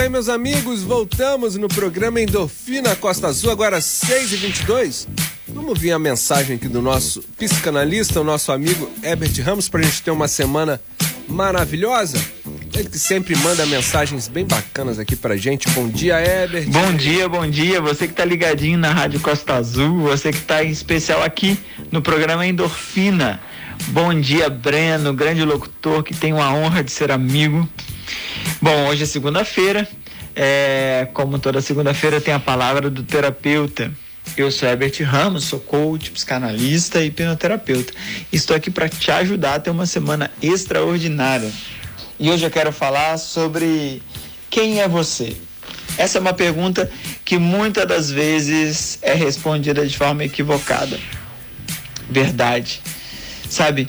Aí, 0.07 0.11
meus 0.11 0.29
amigos. 0.29 0.85
Voltamos 0.85 1.57
no 1.57 1.67
programa 1.67 2.21
Endorfina 2.21 2.95
Costa 2.95 3.27
Azul, 3.27 3.51
agora 3.51 3.81
6h22. 3.81 5.09
Vamos 5.49 5.77
ver 5.81 5.91
a 5.91 5.99
mensagem 5.99 6.55
aqui 6.55 6.69
do 6.69 6.81
nosso 6.81 7.25
psicanalista, 7.37 8.21
o 8.21 8.25
nosso 8.25 8.53
amigo 8.53 8.89
Herbert 9.03 9.33
Ramos, 9.43 9.69
para 9.69 9.81
a 9.81 9.83
gente 9.83 10.01
ter 10.01 10.13
uma 10.13 10.29
semana 10.29 10.81
maravilhosa. 11.27 12.25
Ele 12.73 12.89
que 12.89 13.01
sempre 13.01 13.35
manda 13.35 13.67
mensagens 13.67 14.29
bem 14.29 14.47
bacanas 14.47 15.01
aqui 15.01 15.17
pra 15.17 15.37
gente. 15.37 15.69
Bom 15.71 15.89
dia, 15.89 16.21
Herbert. 16.21 16.69
Bom 16.69 16.95
dia, 16.95 17.29
bom 17.29 17.51
dia. 17.51 17.81
Você 17.81 18.07
que 18.07 18.15
tá 18.15 18.25
ligadinho 18.25 18.79
na 18.79 18.93
Rádio 18.93 19.19
Costa 19.19 19.55
Azul, 19.55 20.03
você 20.03 20.31
que 20.31 20.41
tá 20.43 20.63
em 20.63 20.71
especial 20.71 21.21
aqui 21.25 21.59
no 21.91 22.01
programa 22.01 22.47
Endorfina. 22.47 23.41
Bom 23.89 24.15
dia, 24.15 24.49
Breno, 24.49 25.13
grande 25.13 25.45
locutor 25.45 26.05
que 26.05 26.15
tem 26.15 26.31
a 26.31 26.53
honra 26.53 26.85
de 26.85 26.93
ser 26.93 27.11
amigo. 27.11 27.69
Bom, 28.67 28.89
hoje 28.89 29.05
é 29.05 29.07
segunda-feira. 29.07 29.89
É, 30.35 31.07
como 31.15 31.39
toda 31.39 31.61
segunda-feira 31.61 32.21
tem 32.21 32.35
a 32.35 32.41
palavra 32.41 32.91
do 32.91 33.05
terapeuta. 33.05 33.93
Eu 34.37 34.51
sou 34.51 34.69
Herbert 34.69 35.01
Ramos, 35.05 35.45
sou 35.45 35.61
coach, 35.61 36.11
psicanalista 36.11 37.01
e 37.01 37.07
hipnoterapeuta. 37.07 37.93
Estou 38.33 38.57
aqui 38.57 38.69
para 38.69 38.89
te 38.89 39.09
ajudar 39.13 39.55
a 39.55 39.61
ter 39.61 39.71
uma 39.71 39.87
semana 39.87 40.33
extraordinária. 40.43 41.49
E 42.19 42.29
hoje 42.29 42.45
eu 42.45 42.51
quero 42.51 42.73
falar 42.73 43.19
sobre 43.19 44.03
quem 44.51 44.81
é 44.81 44.89
você. 44.89 45.37
Essa 45.97 46.19
é 46.19 46.21
uma 46.21 46.35
pergunta 46.35 46.91
que 47.25 47.39
muitas 47.39 47.87
das 47.87 48.11
vezes 48.11 48.99
é 49.01 49.15
respondida 49.15 49.87
de 49.87 49.97
forma 49.97 50.25
equivocada. 50.25 50.99
Verdade. 52.11 52.83
Sabe, 53.49 53.89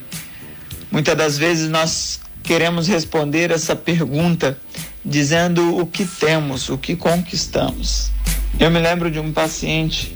muitas 0.92 1.18
das 1.18 1.36
vezes 1.36 1.68
nós 1.68 2.20
queremos 2.48 2.88
responder 2.88 3.52
essa 3.52 3.76
pergunta 3.76 4.58
dizendo 5.04 5.78
o 5.78 5.86
que 5.86 6.06
temos, 6.06 6.70
o 6.70 6.78
que 6.78 6.96
conquistamos. 6.96 8.10
Eu 8.58 8.72
me 8.72 8.80
lembro 8.80 9.12
de 9.12 9.20
um 9.20 9.34
paciente 9.34 10.16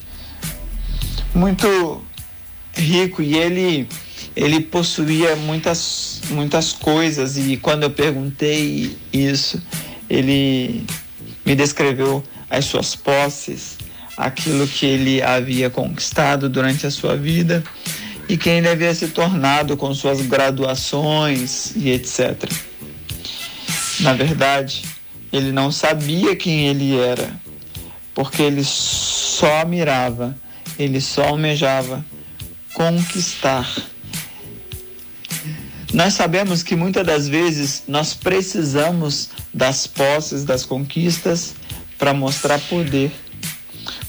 muito 1.36 2.02
rico 2.74 3.22
e 3.22 3.38
ele 3.38 3.88
ele 4.34 4.62
possuía 4.62 5.36
muitas 5.36 6.22
muitas 6.30 6.72
coisas 6.72 7.38
e 7.38 7.58
quando 7.58 7.84
eu 7.84 7.90
perguntei 7.90 8.98
isso, 9.12 9.62
ele 10.10 10.86
me 11.46 11.54
descreveu 11.54 12.24
as 12.50 12.64
suas 12.64 12.96
posses, 12.96 13.78
aquilo 14.16 14.66
que 14.66 14.86
ele 14.86 15.22
havia 15.22 15.70
conquistado 15.70 16.48
durante 16.48 16.88
a 16.88 16.92
sua 16.92 17.18
vida 17.18 17.62
e 18.32 18.38
quem 18.38 18.60
ele 18.60 18.70
havia 18.70 18.96
se 18.96 19.10
tornado 19.10 19.76
com 19.76 19.94
suas 19.94 20.22
graduações 20.22 21.76
e 21.76 21.90
etc. 21.90 22.50
Na 24.00 24.14
verdade, 24.14 24.84
ele 25.34 25.52
não 25.52 25.70
sabia 25.70 26.34
quem 26.34 26.70
ele 26.70 26.98
era, 26.98 27.38
porque 28.16 28.42
ele 28.42 28.64
só 28.64 29.66
mirava, 29.66 30.34
ele 30.80 31.02
só 31.02 31.24
almejava 31.24 32.06
conquistar. 32.74 33.70
Nós 35.94 36.14
sabemos 36.14 36.64
que 36.64 36.74
muitas 36.74 37.06
das 37.06 37.28
vezes 37.28 37.84
nós 37.86 38.14
precisamos 38.14 39.32
das 39.54 39.88
posses, 39.88 40.46
das 40.46 40.66
conquistas 40.66 41.54
para 41.98 42.14
mostrar 42.14 42.62
poder, 42.62 43.12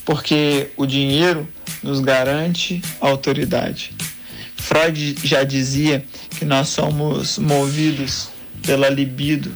porque 0.05 0.71
o 0.77 0.87
dinheiro 0.87 1.49
nos 1.83 1.99
garante 1.99 2.81
autoridade. 3.01 3.93
Freud 4.63 5.17
já 5.25 5.43
dizia 5.43 6.05
que 6.39 6.45
nós 6.45 6.69
somos 6.69 7.37
movidos 7.37 8.29
pela 8.65 8.89
libido 8.89 9.53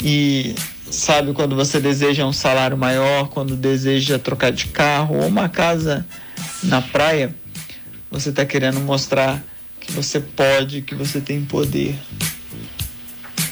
e 0.00 0.54
sabe 0.88 1.32
quando 1.32 1.56
você 1.56 1.80
deseja 1.80 2.24
um 2.24 2.32
salário 2.32 2.76
maior, 2.76 3.28
quando 3.28 3.56
deseja 3.56 4.18
trocar 4.18 4.52
de 4.52 4.66
carro 4.66 5.16
ou 5.16 5.26
uma 5.26 5.48
casa 5.48 6.06
na 6.62 6.80
praia, 6.80 7.34
você 8.10 8.30
está 8.30 8.46
querendo 8.46 8.78
mostrar 8.78 9.42
que 9.80 9.90
você 9.90 10.20
pode, 10.20 10.82
que 10.82 10.94
você 10.94 11.20
tem 11.20 11.44
poder. 11.44 11.98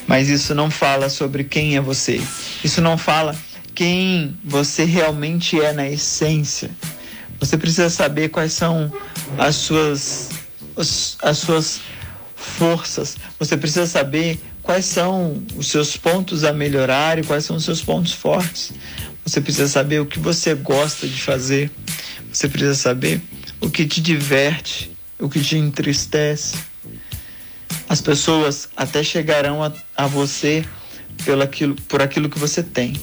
Mas 0.06 0.28
isso 0.28 0.54
não 0.54 0.70
fala 0.70 1.08
sobre 1.08 1.44
quem 1.44 1.76
é 1.76 1.80
você. 1.80 2.20
Isso 2.62 2.80
não 2.80 2.96
fala 2.96 3.34
quem 3.74 4.36
você 4.44 4.84
realmente 4.84 5.60
é 5.60 5.72
na 5.72 5.88
essência. 5.88 6.70
Você 7.40 7.58
precisa 7.58 7.90
saber 7.90 8.28
quais 8.28 8.52
são 8.52 8.92
as 9.38 9.56
suas 9.56 10.39
as 11.22 11.38
suas 11.38 11.80
forças. 12.34 13.16
Você 13.38 13.56
precisa 13.56 13.86
saber 13.86 14.40
quais 14.62 14.84
são 14.84 15.42
os 15.56 15.68
seus 15.68 15.96
pontos 15.96 16.44
a 16.44 16.52
melhorar 16.52 17.18
e 17.18 17.22
quais 17.22 17.44
são 17.44 17.56
os 17.56 17.64
seus 17.64 17.82
pontos 17.82 18.12
fortes. 18.12 18.72
Você 19.24 19.40
precisa 19.40 19.68
saber 19.68 20.00
o 20.00 20.06
que 20.06 20.18
você 20.18 20.54
gosta 20.54 21.06
de 21.06 21.20
fazer. 21.20 21.70
Você 22.32 22.48
precisa 22.48 22.74
saber 22.74 23.20
o 23.60 23.68
que 23.68 23.86
te 23.86 24.00
diverte, 24.00 24.90
o 25.18 25.28
que 25.28 25.40
te 25.40 25.56
entristece. 25.56 26.56
As 27.88 28.00
pessoas 28.00 28.68
até 28.76 29.02
chegarão 29.02 29.62
a, 29.62 29.72
a 29.96 30.06
você 30.06 30.64
pelo 31.24 31.42
aquilo, 31.42 31.74
por 31.88 32.00
aquilo 32.00 32.28
que 32.28 32.38
você 32.38 32.62
tem, 32.62 32.94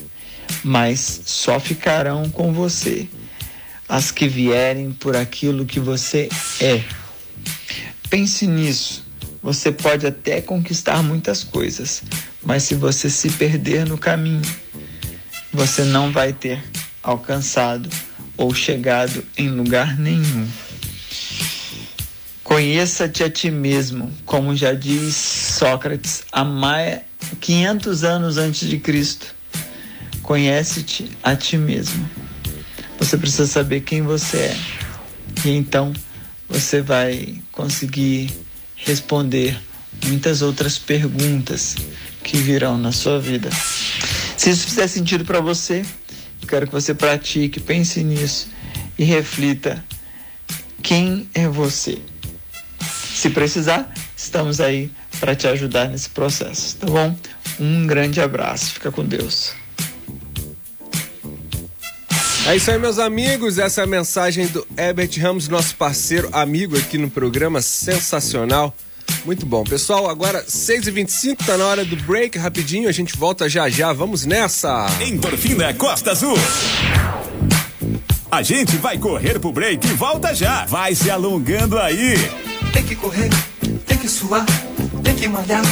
mas 0.64 1.22
só 1.26 1.60
ficarão 1.60 2.30
com 2.30 2.52
você 2.54 3.08
as 3.88 4.12
que 4.12 4.28
vierem 4.28 4.92
por 4.92 5.16
aquilo 5.16 5.66
que 5.66 5.80
você 5.80 6.28
é. 6.60 6.84
Pense 8.10 8.48
nisso. 8.48 9.06
Você 9.44 9.72
pode 9.72 10.08
até 10.08 10.42
conquistar 10.42 11.04
muitas 11.04 11.44
coisas, 11.44 12.04
mas 12.44 12.64
se 12.64 12.76
você 12.76 13.10
se 13.10 13.30
perder 13.32 13.86
no 13.86 13.98
caminho, 13.98 14.42
você 15.54 15.84
não 15.84 16.12
vai 16.12 16.34
ter 16.34 16.64
alcançado 17.04 17.90
ou 18.38 18.54
chegado 18.54 19.24
em 19.38 19.50
lugar 19.50 19.98
nenhum. 19.98 20.48
Conheça-te 22.44 23.24
a 23.24 23.30
ti 23.30 23.52
mesmo, 23.52 24.12
como 24.26 24.56
já 24.56 24.74
diz 24.74 25.16
Sócrates 25.16 26.24
há 26.32 26.46
mais 26.46 27.02
500 27.42 28.04
anos 28.04 28.38
antes 28.38 28.70
de 28.70 28.80
Cristo. 28.80 29.36
Conhece-te 30.22 31.12
a 31.22 31.36
ti 31.36 31.58
mesmo. 31.58 32.10
Você 33.00 33.18
precisa 33.18 33.46
saber 33.46 33.82
quem 33.82 34.02
você 34.02 34.38
é. 34.38 34.58
E 35.46 35.50
então 35.50 35.94
você 36.48 36.82
vai 36.82 37.42
conseguir 37.52 38.32
responder 38.76 39.60
muitas 40.06 40.42
outras 40.42 40.78
perguntas 40.78 41.76
que 42.24 42.38
virão 42.38 42.78
na 42.78 42.92
sua 42.92 43.20
vida. 43.20 43.50
Se 44.38 44.50
isso 44.50 44.68
fizer 44.68 44.88
sentido 44.88 45.26
para 45.26 45.40
você, 45.40 45.86
quero 46.48 46.68
que 46.68 46.74
você 46.74 46.94
pratique, 46.94 47.60
pense 47.60 48.04
nisso 48.04 48.48
e 48.98 49.04
reflita 49.04 49.84
quem 50.82 51.28
é 51.34 51.48
você. 51.48 51.98
Se 53.14 53.30
precisar, 53.30 53.92
estamos 54.16 54.62
aí 54.62 54.92
para 55.20 55.36
te 55.36 55.48
ajudar 55.48 55.90
nesse 55.90 56.10
processo, 56.10 56.78
tá 56.78 56.88
bom? 56.88 57.16
Um 57.60 57.88
grande 57.88 58.22
abraço, 58.22 58.74
fica 58.74 58.92
com 58.92 59.04
Deus. 59.04 59.54
É 62.48 62.56
isso 62.56 62.72
aí, 62.72 62.80
meus 62.80 62.98
amigos. 62.98 63.58
Essa 63.58 63.82
é 63.82 63.84
a 63.84 63.88
mensagem 63.88 64.48
do 64.48 64.66
Herbert 64.78 65.12
Ramos, 65.20 65.50
nosso 65.50 65.76
parceiro, 65.76 66.30
amigo 66.32 66.78
aqui 66.78 66.98
no 66.98 67.10
programa. 67.10 67.62
Sensacional. 67.62 68.74
Muito 69.26 69.46
bom. 69.46 69.66
Pessoal, 69.66 70.10
agora 70.10 70.42
6h25, 70.46 71.46
tá 71.46 71.58
na 71.58 71.66
hora 71.66 71.84
do 71.84 71.98
break. 71.98 72.38
Rapidinho, 72.38 72.88
a 72.88 72.92
gente 72.94 73.18
volta 73.18 73.50
já 73.50 73.68
já. 73.68 73.92
Vamos 73.92 74.26
nessa! 74.26 74.88
Endorfina 75.06 75.74
Costa 75.74 76.12
Azul. 76.12 76.38
A 78.32 78.42
gente 78.42 78.78
vai 78.78 78.98
correr 78.98 79.40
pro 79.40 79.52
break 79.52 79.86
e 79.86 79.92
volta 79.92 80.34
já. 80.34 80.66
Vai 80.68 80.96
se 80.96 81.12
alongando 81.12 81.78
aí. 81.78 82.16
Tem 82.72 82.84
que 82.84 82.96
correr, 82.96 83.30
tem 83.86 83.98
que 83.98 84.08
suar, 84.08 84.46
tem 85.04 85.14
que 85.14 85.28
malhar. 85.28 85.64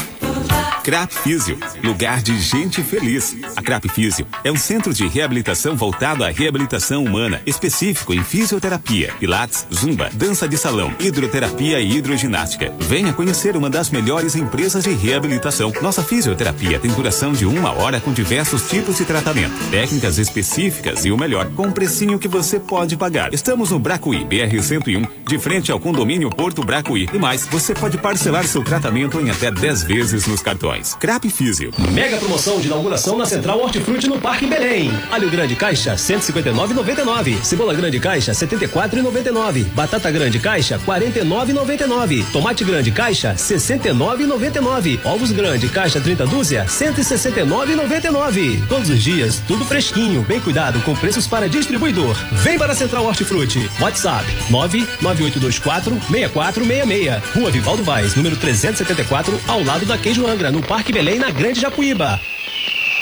Crap 0.86 1.12
Físio, 1.12 1.58
lugar 1.84 2.21
de 2.21 2.39
gente 2.39 2.84
feliz. 2.84 3.36
A 3.56 3.62
Crap 3.63 3.89
Físio 3.89 4.28
é 4.43 4.52
um 4.52 4.56
centro 4.56 4.93
de 4.93 5.08
reabilitação 5.08 5.76
voltado 5.76 6.24
à 6.24 6.30
reabilitação 6.30 7.04
humana, 7.04 7.41
específico 7.43 8.13
em 8.13 8.24
fisioterapia, 8.24 9.12
pilates, 9.19 9.65
zumba, 9.74 10.12
dança 10.13 10.48
de 10.48 10.56
salão, 10.56 10.93
hidroterapia 11.00 11.82
e 11.82 11.98
hidroginástica. 11.98 12.71
Venha 12.82 13.12
conhecer 13.13 13.58
uma 13.58 13.67
das 13.67 13.89
melhores 13.89 14.36
empresas 14.36 14.84
de 14.84 14.91
reabilitação. 14.91 15.74
Nossa 15.82 16.04
fisioterapia 16.04 16.78
tem 16.78 16.91
duração 16.91 17.34
de 17.34 17.48
uma 17.48 17.71
hora 17.71 18.00
com 18.00 18.13
diversos 18.13 18.69
tipos 18.69 18.98
de 18.98 19.06
tratamento, 19.06 19.56
técnicas 19.71 20.19
específicas 20.19 21.04
e 21.04 21.12
o 21.12 21.17
melhor, 21.17 21.50
com 21.56 21.65
um 21.65 21.71
precinho 21.71 22.19
que 22.19 22.28
você 22.28 22.60
pode 22.60 22.95
pagar. 22.95 23.34
Estamos 23.34 23.71
no 23.71 23.80
Bracuí, 23.80 24.24
BR 24.24 24.62
101, 24.62 25.08
de 25.28 25.39
frente 25.39 25.71
ao 25.71 25.80
condomínio 25.80 26.30
Porto 26.30 26.63
Bracuí. 26.63 27.10
E 27.12 27.17
mais, 27.17 27.48
você 27.48 27.74
pode 27.74 27.98
parcelar 27.98 28.45
seu 28.45 28.63
tratamento 28.63 29.19
em 29.19 29.32
até 29.32 29.50
10 29.50 29.82
vezes 29.82 30.28
nos 30.28 30.43
cartões. 30.43 30.75
Crap 31.00 31.30
Físio. 31.30 31.72
Mega 31.92 32.18
promoção 32.18 32.60
de 32.60 32.68
inauguração 32.68 33.18
na 33.18 33.26
Central 33.26 33.62
Hortifruti 33.62 34.08
no 34.08 34.20
Parque 34.20 34.46
Belém. 34.46 34.92
Alho 35.10 35.30
grande 35.30 35.56
caixa 35.56 35.96
159,99. 35.96 37.44
Cebola 37.44 37.74
grande 37.74 38.00
caixa 38.00 38.34
74,99. 38.34 39.66
Batata 39.74 40.12
grande 40.12 40.40
caixa 40.40 40.78
49,99. 40.80 42.26
Tomate 42.32 42.64
grande 42.64 42.92
caixa 42.92 43.34
69,99. 43.36 45.00
Ovos 45.06 45.32
grande 45.32 45.70
caixa 45.70 46.02
30 46.02 46.28
dúzia 46.28 46.66
169,99. 46.66 48.68
Todos 48.68 48.90
os 48.90 49.02
dias 49.02 49.42
tudo 49.48 49.64
fresquinho, 49.64 50.24
bem 50.24 50.42
cuidado 50.42 50.80
com 50.82 50.96
preços 50.96 51.26
para 51.26 51.48
distribuidor. 51.48 52.16
Vem 52.32 52.58
para 52.58 52.74
a 52.74 52.76
Central 52.76 53.06
Hortifruti. 53.06 53.70
WhatsApp 53.80 54.26
99824 54.50 56.02
6466. 56.12 57.24
Rua 57.34 57.52
Vivaldo 57.52 57.84
Vaz, 57.84 58.16
número 58.16 58.36
374, 58.36 59.40
ao 59.48 59.64
lado 59.64 59.86
da 59.86 59.98
Queijo 59.98 60.28
Angra, 60.28 60.52
no 60.52 60.64
Parque 60.67 60.91
Belém, 60.91 61.19
na 61.19 61.30
Grande 61.30 61.62
Japuíba. 61.62 62.19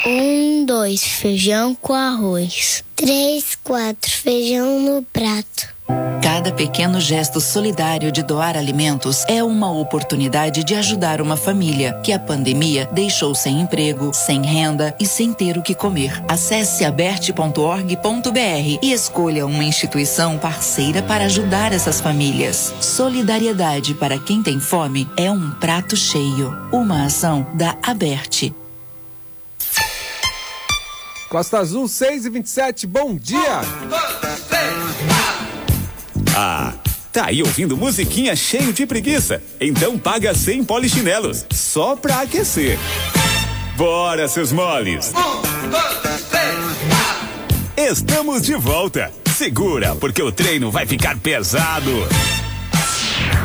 Um, 0.06 0.66
dois, 0.66 1.02
feijão 1.02 1.74
com 1.74 1.94
arroz. 1.94 2.84
Três, 2.94 3.56
quatro, 3.64 4.10
feijão 4.10 4.80
no 4.80 5.02
prato. 5.02 5.73
Cada 6.22 6.50
pequeno 6.50 7.00
gesto 7.00 7.40
solidário 7.40 8.10
de 8.10 8.22
doar 8.22 8.56
alimentos 8.56 9.24
é 9.28 9.42
uma 9.42 9.70
oportunidade 9.70 10.64
de 10.64 10.74
ajudar 10.74 11.20
uma 11.20 11.36
família 11.36 12.00
que 12.02 12.12
a 12.12 12.18
pandemia 12.18 12.88
deixou 12.92 13.34
sem 13.34 13.60
emprego, 13.60 14.12
sem 14.12 14.42
renda 14.42 14.94
e 14.98 15.06
sem 15.06 15.32
ter 15.32 15.56
o 15.56 15.62
que 15.62 15.74
comer. 15.74 16.22
Acesse 16.26 16.84
aberte.org.br 16.84 18.78
e 18.82 18.92
escolha 18.92 19.46
uma 19.46 19.64
instituição 19.64 20.38
parceira 20.38 21.02
para 21.02 21.26
ajudar 21.26 21.72
essas 21.72 22.00
famílias. 22.00 22.74
Solidariedade 22.80 23.94
para 23.94 24.18
quem 24.18 24.42
tem 24.42 24.58
fome 24.58 25.08
é 25.16 25.30
um 25.30 25.50
prato 25.52 25.96
cheio. 25.96 26.54
Uma 26.72 27.04
ação 27.04 27.46
da 27.54 27.76
Aberte. 27.82 28.54
Costa 31.28 31.58
Azul 31.58 31.88
6 31.88 32.26
e 32.26 32.30
27, 32.30 32.86
bom 32.86 33.16
dia! 33.16 33.60
Ah, 36.36 36.72
tá 37.12 37.26
aí 37.26 37.42
ouvindo 37.42 37.76
musiquinha 37.76 38.34
cheio 38.34 38.72
de 38.72 38.84
preguiça? 38.86 39.40
Então 39.60 39.96
paga 39.96 40.34
100 40.34 40.64
polichinelos, 40.64 41.46
só 41.52 41.94
pra 41.94 42.22
aquecer. 42.22 42.76
Bora, 43.76 44.26
seus 44.26 44.50
moles! 44.50 45.12
Estamos 47.76 48.42
de 48.42 48.54
volta. 48.56 49.12
Segura, 49.36 49.94
porque 49.94 50.22
o 50.22 50.32
treino 50.32 50.72
vai 50.72 50.86
ficar 50.86 51.16
pesado. 51.18 51.90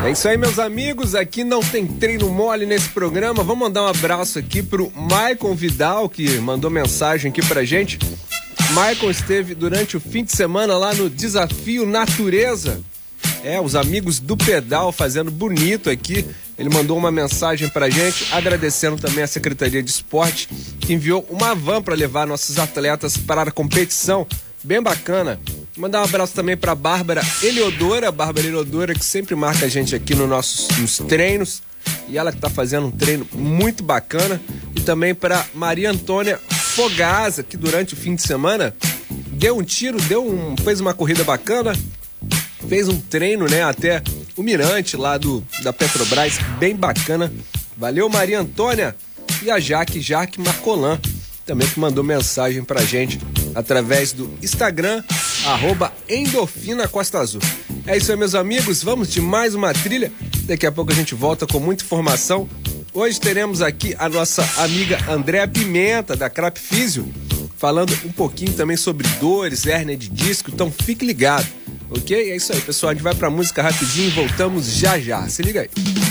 É 0.04 0.10
isso 0.10 0.26
aí, 0.26 0.36
meus 0.36 0.58
amigos. 0.58 1.14
Aqui 1.14 1.44
não 1.44 1.60
tem 1.60 1.86
treino 1.86 2.28
mole 2.28 2.66
nesse 2.66 2.88
programa. 2.88 3.44
Vamos 3.44 3.68
mandar 3.68 3.84
um 3.84 3.88
abraço 3.88 4.38
aqui 4.38 4.62
pro 4.62 4.90
Maicon 4.96 5.54
Vidal, 5.54 6.08
que 6.08 6.38
mandou 6.38 6.70
mensagem 6.70 7.30
aqui 7.30 7.44
pra 7.46 7.64
gente. 7.64 7.98
Maicon 8.72 9.10
esteve 9.10 9.54
durante 9.54 9.96
o 9.96 10.00
fim 10.00 10.22
de 10.22 10.30
semana 10.32 10.76
lá 10.76 10.94
no 10.94 11.10
Desafio 11.10 11.84
Natureza. 11.84 12.80
É, 13.42 13.60
os 13.60 13.74
amigos 13.74 14.20
do 14.20 14.36
pedal 14.36 14.92
fazendo 14.92 15.30
bonito 15.30 15.90
aqui. 15.90 16.24
Ele 16.56 16.68
mandou 16.68 16.96
uma 16.96 17.10
mensagem 17.10 17.68
pra 17.68 17.90
gente, 17.90 18.32
agradecendo 18.32 18.96
também 18.96 19.24
a 19.24 19.26
Secretaria 19.26 19.82
de 19.82 19.90
Esporte, 19.90 20.48
que 20.78 20.92
enviou 20.92 21.26
uma 21.30 21.54
van 21.54 21.82
para 21.82 21.94
levar 21.94 22.26
nossos 22.26 22.58
atletas 22.58 23.16
para 23.16 23.42
a 23.42 23.50
competição. 23.50 24.26
Bem 24.62 24.80
bacana. 24.80 25.40
Mandar 25.76 26.02
um 26.02 26.04
abraço 26.04 26.34
também 26.34 26.56
pra 26.56 26.74
Bárbara 26.74 27.22
Eliodora, 27.42 28.12
Bárbara 28.12 28.46
Eliodora, 28.46 28.94
que 28.94 29.04
sempre 29.04 29.34
marca 29.34 29.64
a 29.64 29.68
gente 29.68 29.96
aqui 29.96 30.14
no 30.14 30.26
nossos, 30.26 30.68
nos 30.78 30.98
treinos. 30.98 31.62
E 32.08 32.18
ela 32.18 32.30
que 32.30 32.38
tá 32.38 32.50
fazendo 32.50 32.86
um 32.86 32.90
treino 32.90 33.26
muito 33.32 33.82
bacana. 33.82 34.40
E 34.76 34.80
também 34.80 35.14
para 35.14 35.46
Maria 35.54 35.90
Antônia 35.90 36.38
Fogaza, 36.74 37.42
que 37.42 37.56
durante 37.56 37.94
o 37.94 37.96
fim 37.96 38.14
de 38.14 38.22
semana 38.22 38.74
deu 39.32 39.58
um 39.58 39.62
tiro, 39.62 40.00
deu 40.02 40.26
um, 40.26 40.56
fez 40.56 40.80
uma 40.80 40.94
corrida 40.94 41.24
bacana, 41.24 41.72
fez 42.68 42.88
um 42.88 42.98
treino, 43.00 43.46
né, 43.46 43.62
até 43.62 44.02
o 44.36 44.42
Mirante 44.42 44.96
lá 44.96 45.18
do 45.18 45.44
da 45.62 45.72
Petrobras, 45.72 46.38
bem 46.58 46.74
bacana. 46.74 47.32
Valeu, 47.76 48.08
Maria 48.08 48.40
Antônia 48.40 48.94
e 49.42 49.50
a 49.50 49.58
Jaque, 49.58 50.00
Jaque 50.00 50.40
Marcolan, 50.40 50.98
também 51.44 51.66
que 51.66 51.80
mandou 51.80 52.04
mensagem 52.04 52.62
pra 52.62 52.82
gente 52.82 53.18
através 53.54 54.12
do 54.12 54.32
Instagram, 54.42 55.02
arroba 55.44 55.92
Endorfina 56.08 56.86
Costa 56.86 57.18
Azul. 57.18 57.40
É 57.86 57.96
isso 57.96 58.12
aí, 58.12 58.18
meus 58.18 58.34
amigos, 58.34 58.82
vamos 58.82 59.10
de 59.10 59.20
mais 59.20 59.54
uma 59.54 59.72
trilha. 59.72 60.12
Daqui 60.44 60.66
a 60.66 60.72
pouco 60.72 60.92
a 60.92 60.94
gente 60.94 61.14
volta 61.14 61.46
com 61.46 61.58
muita 61.58 61.82
informação. 61.82 62.48
Hoje 62.92 63.20
teremos 63.20 63.62
aqui 63.62 63.94
a 63.98 64.08
nossa 64.08 64.42
amiga 64.60 64.98
Andréa 65.08 65.46
Pimenta, 65.46 66.16
da 66.16 66.28
Crap 66.28 66.58
Físio, 66.58 67.08
falando 67.56 67.96
um 68.04 68.10
pouquinho 68.10 68.52
também 68.52 68.76
sobre 68.76 69.06
dores, 69.20 69.64
hérnia 69.64 69.96
de 69.96 70.08
disco, 70.08 70.50
então 70.52 70.72
fique 70.72 71.06
ligado, 71.06 71.46
ok? 71.88 72.32
É 72.32 72.36
isso 72.36 72.52
aí, 72.52 72.60
pessoal, 72.60 72.90
a 72.90 72.94
gente 72.94 73.02
vai 73.02 73.14
pra 73.14 73.30
música 73.30 73.62
rapidinho 73.62 74.08
e 74.08 74.10
voltamos 74.10 74.66
já 74.74 74.98
já. 74.98 75.28
Se 75.28 75.40
liga 75.40 75.60
aí. 75.60 76.09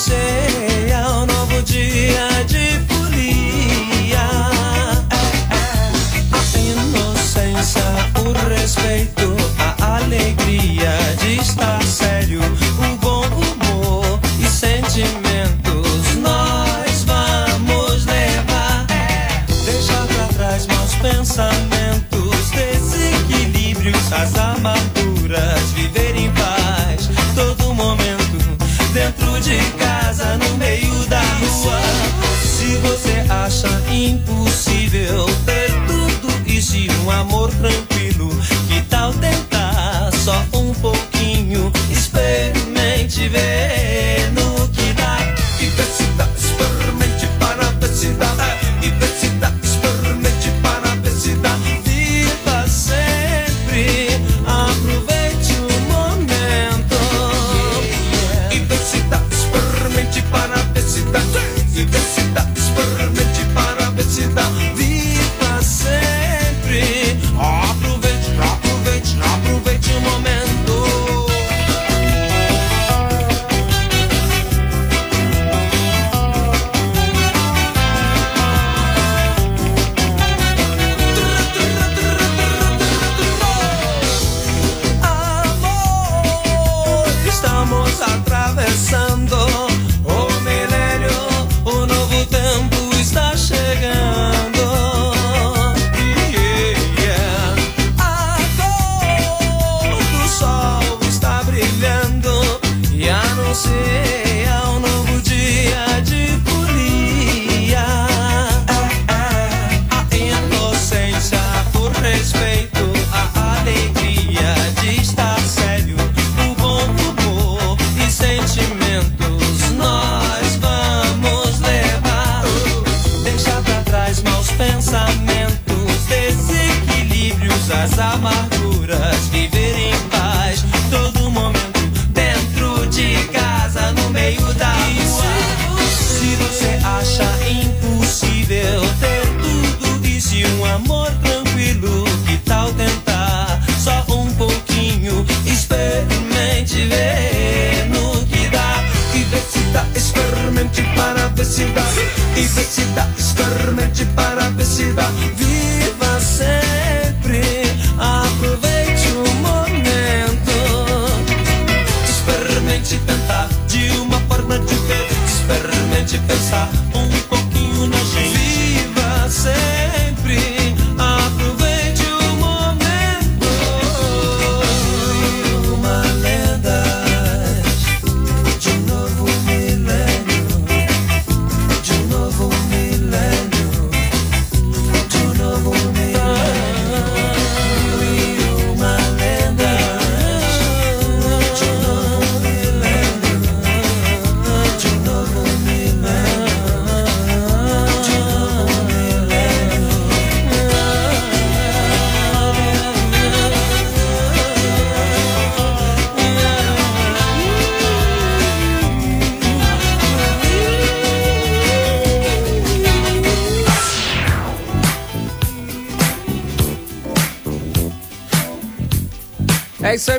sé. 0.00 0.79
Impossível 33.90 34.39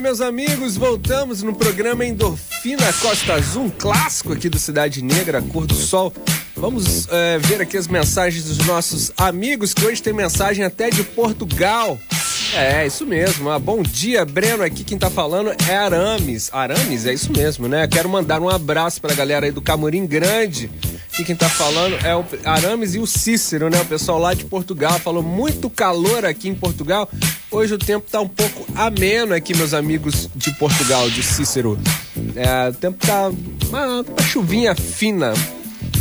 meus 0.02 0.20
amigos. 0.20 0.76
Voltamos 0.76 1.44
no 1.44 1.54
programa 1.54 2.04
Endorfina 2.04 2.92
Costa 2.94 3.36
Azul, 3.36 3.66
um 3.66 3.70
clássico 3.70 4.34
aqui 4.34 4.50
do 4.50 4.58
Cidade 4.58 5.04
Negra, 5.04 5.42
cor 5.44 5.68
do 5.68 5.76
sol. 5.76 6.12
Vamos 6.56 7.08
é, 7.10 7.38
ver 7.38 7.62
aqui 7.62 7.78
as 7.78 7.88
mensagens 7.88 8.46
dos 8.46 8.58
nossos 8.66 9.12
amigos, 9.16 9.74
que 9.74 9.86
hoje 9.86 10.02
tem 10.02 10.12
mensagem 10.12 10.66
até 10.66 10.90
de 10.90 11.04
Portugal. 11.04 12.00
É, 12.56 12.86
isso 12.86 13.06
mesmo. 13.06 13.50
Ah, 13.50 13.60
bom 13.60 13.84
dia, 13.84 14.26
Breno. 14.26 14.64
Aqui 14.64 14.84
quem 14.84 14.98
tá 14.98 15.10
falando 15.10 15.52
é 15.70 15.78
Arames. 15.78 16.50
Arames, 16.52 17.06
é 17.06 17.14
isso 17.14 17.32
mesmo, 17.32 17.68
né? 17.68 17.88
Quero 17.88 18.10
mandar 18.10 18.42
um 18.42 18.50
abraço 18.50 19.00
pra 19.00 19.14
galera 19.14 19.46
aí 19.46 19.52
do 19.52 19.62
Camorim 19.62 20.06
Grande. 20.08 20.70
Aqui 21.14 21.24
quem 21.24 21.36
tá 21.36 21.48
falando 21.48 21.96
é 22.06 22.16
o 22.16 22.26
Arames 22.44 22.96
e 22.96 23.00
o 23.00 23.06
Cícero, 23.06 23.70
né? 23.70 23.80
O 23.80 23.86
pessoal 23.86 24.18
lá 24.18 24.34
de 24.34 24.46
Portugal. 24.46 25.00
Falou 25.00 25.22
muito 25.22 25.70
calor 25.70 26.26
aqui 26.26 26.50
em 26.50 26.56
Portugal. 26.56 27.08
Hoje 27.52 27.74
o 27.74 27.78
tempo 27.78 28.10
tá 28.10 28.22
um 28.22 28.30
pouco 28.30 28.66
ameno 28.74 29.34
aqui, 29.34 29.54
meus 29.54 29.74
amigos 29.74 30.30
de 30.34 30.52
Portugal, 30.52 31.10
de 31.10 31.22
Cícero. 31.22 31.78
É, 32.34 32.70
o 32.70 32.74
tempo 32.74 33.06
tá 33.06 33.30
uma, 33.68 34.02
uma 34.04 34.22
chuvinha 34.24 34.74
fina, 34.74 35.34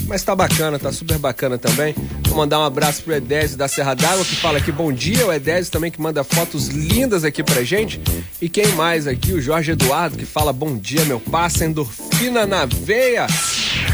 mas 0.06 0.22
tá 0.22 0.36
bacana, 0.36 0.78
tá 0.78 0.92
super 0.92 1.18
bacana 1.18 1.58
também. 1.58 1.92
Vou 2.28 2.36
mandar 2.36 2.60
um 2.60 2.64
abraço 2.64 3.02
pro 3.02 3.12
Edésio 3.12 3.58
da 3.58 3.66
Serra 3.66 3.94
d'Água, 3.94 4.24
que 4.24 4.36
fala 4.36 4.58
aqui 4.58 4.70
bom 4.70 4.92
dia. 4.92 5.26
O 5.26 5.32
Edésio 5.32 5.72
também 5.72 5.90
que 5.90 6.00
manda 6.00 6.22
fotos 6.22 6.68
lindas 6.68 7.24
aqui 7.24 7.42
pra 7.42 7.64
gente. 7.64 8.00
E 8.40 8.48
quem 8.48 8.68
mais 8.68 9.08
aqui? 9.08 9.32
O 9.32 9.40
Jorge 9.40 9.72
Eduardo, 9.72 10.16
que 10.16 10.24
fala 10.24 10.52
bom 10.52 10.76
dia, 10.76 11.04
meu 11.04 11.18
passa, 11.18 11.64
endorfina 11.64 12.46
na 12.46 12.64
veia. 12.64 13.26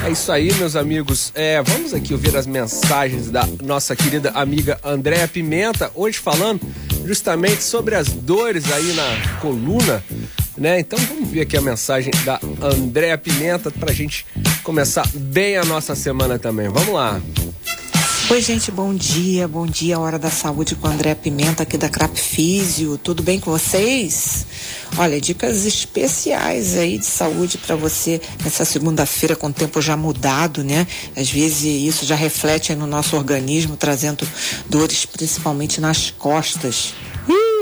É 0.05 0.11
isso 0.11 0.31
aí, 0.31 0.53
meus 0.55 0.77
amigos. 0.77 1.33
É, 1.35 1.63
vamos 1.63 1.95
aqui 1.95 2.13
ouvir 2.13 2.37
as 2.37 2.47
mensagens 2.47 3.31
da 3.31 3.49
nossa 3.65 3.97
querida 3.97 4.31
amiga 4.33 4.79
Andréa 4.85 5.27
Pimenta, 5.27 5.91
hoje 5.95 6.19
falando 6.19 6.61
justamente 7.07 7.63
sobre 7.63 7.95
as 7.95 8.09
dores 8.09 8.71
aí 8.71 8.93
na 8.93 9.39
coluna, 9.41 10.03
né? 10.57 10.81
Então 10.81 10.99
vamos 10.99 11.31
ver 11.31 11.43
aqui 11.43 11.57
a 11.57 11.63
mensagem 11.63 12.13
da 12.25 12.41
Andréa 12.61 13.17
Pimenta 13.17 13.71
pra 13.71 13.93
gente 13.93 14.27
começar 14.63 15.07
bem 15.15 15.57
a 15.57 15.65
nossa 15.65 15.95
semana 15.95 16.39
também. 16.39 16.69
Vamos 16.69 16.93
lá. 16.93 17.21
Oi, 18.29 18.41
gente, 18.41 18.73
bom 18.73 18.93
dia. 18.93 19.47
Bom 19.47 19.67
dia, 19.67 20.01
Hora 20.01 20.19
da 20.19 20.31
Saúde 20.31 20.75
com 20.75 20.89
André 20.89 21.15
Pimenta 21.15 21.63
aqui 21.63 21.79
da 21.79 21.89
Crap 21.89 22.19
Físio. 22.19 22.99
Tudo 22.99 23.23
bem 23.23 23.39
com 23.39 23.53
vocês? 23.53 24.45
Olha, 24.99 25.21
dicas 25.21 25.65
especiais 25.65 26.77
aí 26.77 26.99
de 26.99 27.07
saúde 27.07 27.57
para 27.57 27.77
você 27.77 28.21
nessa 28.43 28.65
segunda-feira 28.65 29.37
com 29.37 29.47
o 29.47 29.53
tempo 29.53 29.81
já 29.81 29.97
mudado, 29.97 30.65
né? 30.65 30.89
Às 31.17 31.31
vezes 31.31 31.63
isso 31.63 32.05
já 32.05 32.17
reflete 32.17 32.75
no 32.75 32.85
nosso 32.85 33.15
organismo, 33.17 33.77
trazendo 33.77 34.27
dores 34.69 35.07
principalmente 35.07 35.81
nas 35.81 36.11
costas. 36.11 36.95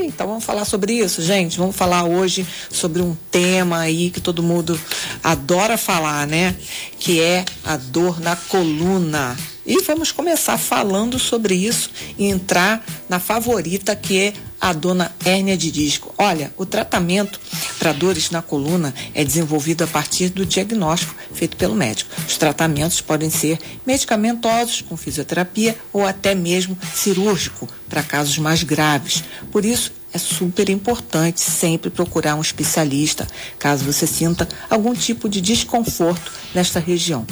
Então 0.05 0.27
vamos 0.27 0.45
falar 0.45 0.65
sobre 0.65 0.93
isso, 0.93 1.23
gente. 1.23 1.59
Vamos 1.59 1.75
falar 1.75 2.05
hoje 2.05 2.47
sobre 2.71 3.01
um 3.01 3.17
tema 3.31 3.79
aí 3.79 4.11
que 4.11 4.21
todo 4.21 4.43
mundo 4.43 4.79
adora 5.23 5.79
falar, 5.79 6.27
né? 6.27 6.55
Que 6.99 7.21
é 7.21 7.45
a 7.65 7.77
dor 7.77 8.21
na 8.21 8.37
coluna. 8.37 9.37
E 9.67 9.81
vamos 9.83 10.13
começar 10.13 10.59
falando 10.59 11.19
sobre 11.19 11.55
isso 11.55 11.91
e 12.19 12.27
entrar 12.27 12.85
na 13.09 13.19
favorita 13.19 13.97
que 13.97 14.21
é 14.21 14.33
a 14.65 14.73
dona 14.73 15.15
hérnia 15.23 15.59
de 15.59 15.71
disco. 15.71 16.15
Olha, 16.17 16.51
o 16.57 16.65
tratamento 16.65 17.39
para 17.79 17.93
dores 17.93 18.31
na 18.31 18.41
coluna 18.41 18.95
é 19.13 19.23
desenvolvido 19.23 19.85
a 19.85 19.87
partir 19.87 20.31
do 20.31 20.47
diagnóstico 20.47 21.15
feito 21.35 21.55
pelo 21.55 21.75
médico. 21.75 22.11
Os 22.27 22.39
tratamentos 22.39 23.03
podem 23.03 23.29
ser 23.29 23.59
medicamentosos, 23.87 24.81
com 24.81 24.97
fisioterapia 24.97 25.77
ou 25.93 26.07
até 26.07 26.35
mesmo 26.35 26.79
cirúrgico 26.95 27.69
para 27.91 28.03
casos 28.03 28.39
mais 28.39 28.63
graves. 28.63 29.23
Por 29.53 29.67
isso, 29.67 29.93
é 30.15 30.19
super 30.19 30.71
importante 30.71 31.41
sempre 31.41 31.91
procurar 31.91 32.37
um 32.37 32.41
especialista 32.41 33.27
caso 33.59 33.85
você 33.85 34.07
sinta 34.07 34.49
algum 34.71 34.95
tipo 34.95 35.29
de 35.29 35.41
desconforto 35.41 36.31
nesta 36.55 36.79
região. 36.79 37.27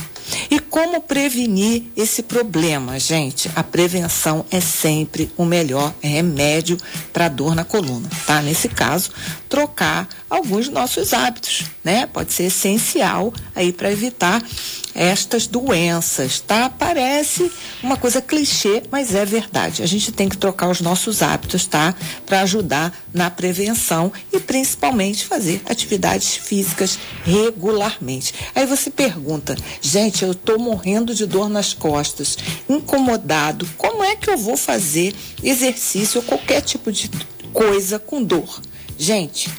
E 0.51 0.59
como 0.59 1.01
prevenir 1.01 1.85
esse 1.97 2.23
problema, 2.23 2.99
gente? 2.99 3.51
A 3.55 3.63
prevenção 3.63 4.45
é 4.51 4.61
sempre 4.61 5.31
o 5.37 5.45
melhor 5.45 5.95
remédio 6.01 6.77
para 7.13 7.29
dor 7.29 7.55
na 7.55 7.65
coluna, 7.65 8.09
tá? 8.27 8.41
Nesse 8.43 8.69
caso, 8.69 9.11
trocar 9.49 10.09
alguns 10.29 10.69
nossos 10.69 11.13
hábitos, 11.13 11.65
né? 11.85 12.07
Pode 12.07 12.33
ser 12.33 12.45
essencial 12.45 13.33
aí 13.55 13.73
para 13.73 13.93
evitar 13.93 14.43
estas 14.95 15.47
doenças, 15.47 16.41
tá? 16.41 16.69
Parece 16.69 17.51
uma 17.83 17.97
coisa 17.97 18.21
clichê, 18.21 18.83
mas 18.91 19.15
é 19.15 19.25
verdade. 19.25 19.83
A 19.83 19.87
gente 19.87 20.13
tem 20.13 20.29
que 20.29 20.37
trocar 20.37 20.69
os 20.69 20.81
nossos 20.81 21.23
hábitos, 21.23 21.67
tá? 21.67 21.95
Para 22.27 22.43
ajudar 22.43 22.95
na 23.13 23.31
prevenção 23.31 24.13
e 24.33 24.39
principalmente 24.39 25.25
fazer 25.25 25.63
atividades 25.67 26.37
físicas 26.37 26.99
regularmente. 27.25 28.35
Aí 28.55 28.67
você 28.67 28.91
pergunta, 28.91 29.57
gente, 29.81 30.25
eu 30.25 30.35
tô 30.35 30.59
morrendo 30.59 31.15
de 31.15 31.27
dor 31.27 31.49
nas 31.49 31.73
costas, 31.73 32.37
incomodado, 32.69 33.69
como 33.77 34.05
é 34.05 34.17
que 34.17 34.31
eu 34.31 34.37
vou 34.37 34.57
fazer 34.57 35.15
exercício 35.43 36.21
ou 36.21 36.27
qualquer 36.27 36.61
tipo 36.61 36.93
de 36.93 37.11
coisa 37.53 37.99
com 37.99 38.23
dor? 38.23 38.61
Gente, 38.99 39.51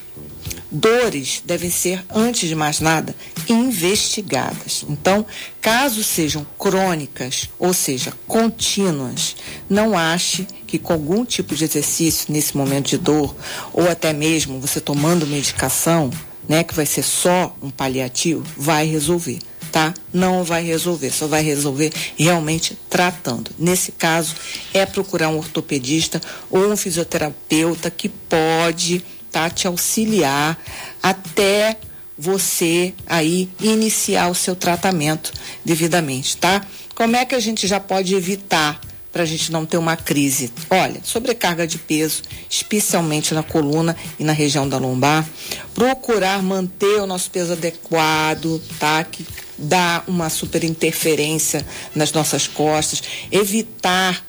dores 0.74 1.44
devem 1.46 1.70
ser, 1.70 2.04
antes 2.10 2.50
de 2.50 2.56
mais 2.56 2.80
nada, 2.80 3.16
investigadas. 3.48 4.84
Então, 4.90 5.26
caso 5.62 6.04
sejam 6.04 6.46
crônicas, 6.58 7.50
ou 7.60 7.74
seja, 7.74 8.12
contínuas, 8.28 9.36
não 9.70 9.98
ache 9.98 10.48
que 10.66 10.80
com 10.80 10.94
algum 10.94 11.24
tipo 11.24 11.56
de 11.56 11.64
exercício 11.64 12.34
nesse 12.34 12.58
momento 12.58 12.90
de 12.90 12.98
dor, 12.98 13.36
ou 13.72 13.88
até 13.90 14.12
mesmo 14.12 14.60
você 14.60 14.82
tomando 14.82 15.28
medicação, 15.28 16.10
né, 16.50 16.64
que 16.64 16.74
vai 16.74 16.86
ser 16.86 17.04
só 17.04 17.56
um 17.62 17.70
paliativo, 17.70 18.44
vai 18.58 18.88
resolver. 18.88 19.40
Tá? 19.72 19.92
Não 20.14 20.44
vai 20.44 20.64
resolver, 20.64 21.10
só 21.10 21.26
vai 21.26 21.42
resolver 21.42 21.92
realmente 22.16 22.78
tratando. 22.88 23.50
Nesse 23.58 23.92
caso, 23.92 24.36
é 24.72 24.86
procurar 24.86 25.30
um 25.30 25.38
ortopedista 25.38 26.22
ou 26.52 26.72
um 26.72 26.78
fisioterapeuta 26.78 27.90
que 27.90 28.08
pode 28.08 29.04
tá, 29.34 29.50
te 29.50 29.66
auxiliar 29.66 30.58
até 31.02 31.76
você 32.16 32.94
aí 33.08 33.50
iniciar 33.60 34.30
o 34.30 34.36
seu 34.36 34.56
tratamento 34.56 35.34
devidamente, 35.66 36.38
tá? 36.38 36.66
Como 36.94 37.16
é 37.16 37.26
que 37.26 37.34
a 37.34 37.40
gente 37.40 37.66
já 37.66 37.80
pode 37.80 38.14
evitar 38.14 38.80
para 39.12 39.24
a 39.24 39.26
gente 39.26 39.52
não 39.52 39.66
ter 39.66 39.78
uma 39.78 39.98
crise? 39.98 40.54
Olha, 40.70 41.02
sobrecarga 41.04 41.66
de 41.66 41.80
peso, 41.80 42.22
especialmente 42.48 43.34
na 43.34 43.42
coluna 43.42 43.98
e 44.20 44.24
na 44.24 44.32
região 44.32 44.70
da 44.70 44.78
lombar. 44.78 45.28
Procurar 45.74 46.44
manter 46.44 47.02
o 47.02 47.08
nosso 47.08 47.32
peso 47.32 47.54
adequado, 47.54 48.62
tá? 48.78 49.04
Que 49.04 49.26
dá 49.58 50.04
uma 50.08 50.30
super 50.30 50.64
interferência 50.64 51.66
nas 51.96 52.12
nossas 52.12 52.48
costas. 52.48 53.02
Evitar 53.32 54.24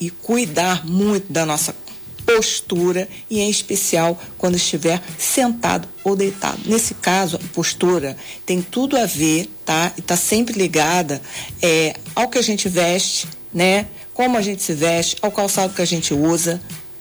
e 0.00 0.10
cuidar 0.10 0.84
muito 0.84 1.32
da 1.32 1.46
nossa 1.46 1.72
postura 2.36 3.08
e 3.28 3.40
em 3.40 3.50
especial 3.50 4.18
quando 4.38 4.56
estiver 4.56 5.02
sentado 5.18 5.88
ou 6.04 6.14
deitado. 6.14 6.60
Nesse 6.66 6.94
caso, 6.94 7.36
a 7.36 7.54
postura 7.54 8.16
tem 8.46 8.62
tudo 8.62 8.96
a 8.96 9.06
ver, 9.06 9.48
tá? 9.64 9.92
E 9.96 10.00
está 10.00 10.16
sempre 10.16 10.58
ligada 10.58 11.20
é, 11.62 11.94
ao 12.14 12.28
que 12.28 12.38
a 12.38 12.42
gente 12.42 12.68
veste, 12.68 13.26
né? 13.52 13.86
Como 14.14 14.36
a 14.36 14.42
gente 14.42 14.62
se 14.62 14.74
veste, 14.74 15.16
ao 15.22 15.30
calçado 15.30 15.74
que 15.74 15.82
a 15.82 15.86
gente 15.86 16.14
usa, 16.14 16.60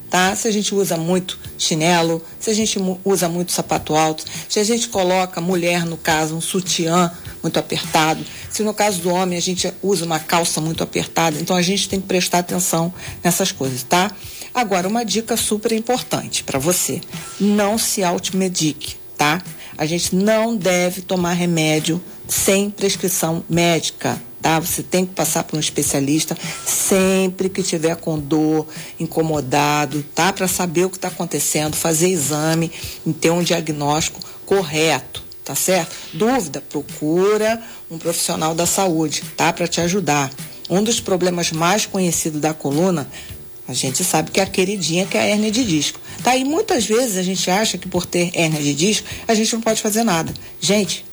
tá? 0.10 0.36
Se 0.36 0.48
a 0.48 0.52
gente 0.52 0.74
usa 0.74 0.98
muito 0.98 1.38
chinelo, 1.58 2.24
se 2.40 2.50
a 2.50 2.54
gente 2.54 2.80
usa 3.06 3.30
muito 3.30 3.52
sapato 3.52 3.96
alto, 3.96 4.24
se 4.48 4.60
a 4.60 4.64
gente 4.64 4.90
coloca 4.90 5.40
mulher 5.40 5.86
no 5.86 5.98
caso 5.98 6.36
um 6.36 6.42
sutiã 6.42 7.12
muito 7.42 7.60
apertado, 7.60 8.26
se 8.50 8.64
no 8.64 8.74
caso 8.74 9.02
do 9.02 9.10
homem 9.10 9.38
a 9.38 9.42
gente 9.42 9.72
usa 9.82 10.06
uma 10.06 10.20
calça 10.20 10.60
muito 10.60 10.84
apertada, 10.84 11.40
então 11.40 11.56
a 11.56 11.62
gente 11.62 11.88
tem 11.88 12.02
que 12.02 12.08
prestar 12.08 12.40
atenção 12.40 12.94
nessas 13.24 13.52
coisas, 13.52 13.84
tá? 13.84 14.12
Agora, 14.54 14.88
uma 14.88 15.06
dica 15.06 15.38
super 15.38 15.72
importante 15.72 16.44
para 16.44 16.60
você: 16.60 17.02
não 17.40 17.78
se 17.78 18.04
automedique, 18.04 18.96
tá? 19.18 19.42
A 19.78 19.86
gente 19.86 20.16
não 20.16 20.56
deve 20.56 21.02
tomar 21.02 21.34
remédio 21.34 22.02
sem 22.28 22.70
prescrição 22.70 23.44
médica, 23.50 24.22
tá? 24.42 24.60
Você 24.60 24.84
tem 24.84 25.06
que 25.06 25.14
passar 25.14 25.44
por 25.44 25.56
um 25.56 25.60
especialista 25.60 26.38
sempre 26.66 27.50
que 27.50 27.64
tiver 27.64 27.96
com 27.96 28.20
dor, 28.20 28.68
incomodado, 29.00 30.04
tá? 30.14 30.34
Para 30.34 30.48
saber 30.48 30.86
o 30.86 30.90
que 30.90 30.98
está 30.98 31.08
acontecendo, 31.08 31.76
fazer 31.76 32.10
exame 32.10 32.72
e 33.06 33.14
ter 33.14 33.32
um 33.32 33.44
diagnóstico 33.44 34.20
correto, 34.46 35.24
tá 35.44 35.56
certo? 35.56 35.96
Dúvida? 36.14 36.62
Procura 36.62 37.62
um 37.90 37.98
profissional 37.98 38.54
da 38.54 38.66
saúde, 38.66 39.24
tá? 39.38 39.54
Para 39.54 39.68
te 39.68 39.82
ajudar. 39.82 40.30
Um 40.70 40.84
dos 40.84 41.00
problemas 41.00 41.52
mais 41.52 41.86
conhecidos 41.86 42.40
da 42.40 42.54
coluna 42.54 43.10
a 43.70 43.74
gente 43.74 44.04
sabe 44.04 44.32
que 44.32 44.40
é 44.40 44.44
a 44.44 44.48
queridinha 44.48 45.06
que 45.06 45.16
é 45.16 45.22
a 45.22 45.24
hérnia 45.26 45.52
de 45.52 45.64
disco. 45.64 46.00
Tá? 46.24 46.36
E 46.36 46.44
muitas 46.44 46.86
vezes 46.86 47.18
a 47.18 47.24
gente 47.24 47.50
acha 47.52 47.78
que 47.78 47.88
por 47.88 48.04
ter 48.04 48.32
hérnia 48.34 48.62
de 48.62 48.74
disco, 48.74 49.08
a 49.28 49.36
gente 49.36 49.54
não 49.54 49.62
pode 49.62 49.80
fazer 49.80 50.04
nada. 50.04 50.34
Gente, 50.60 51.06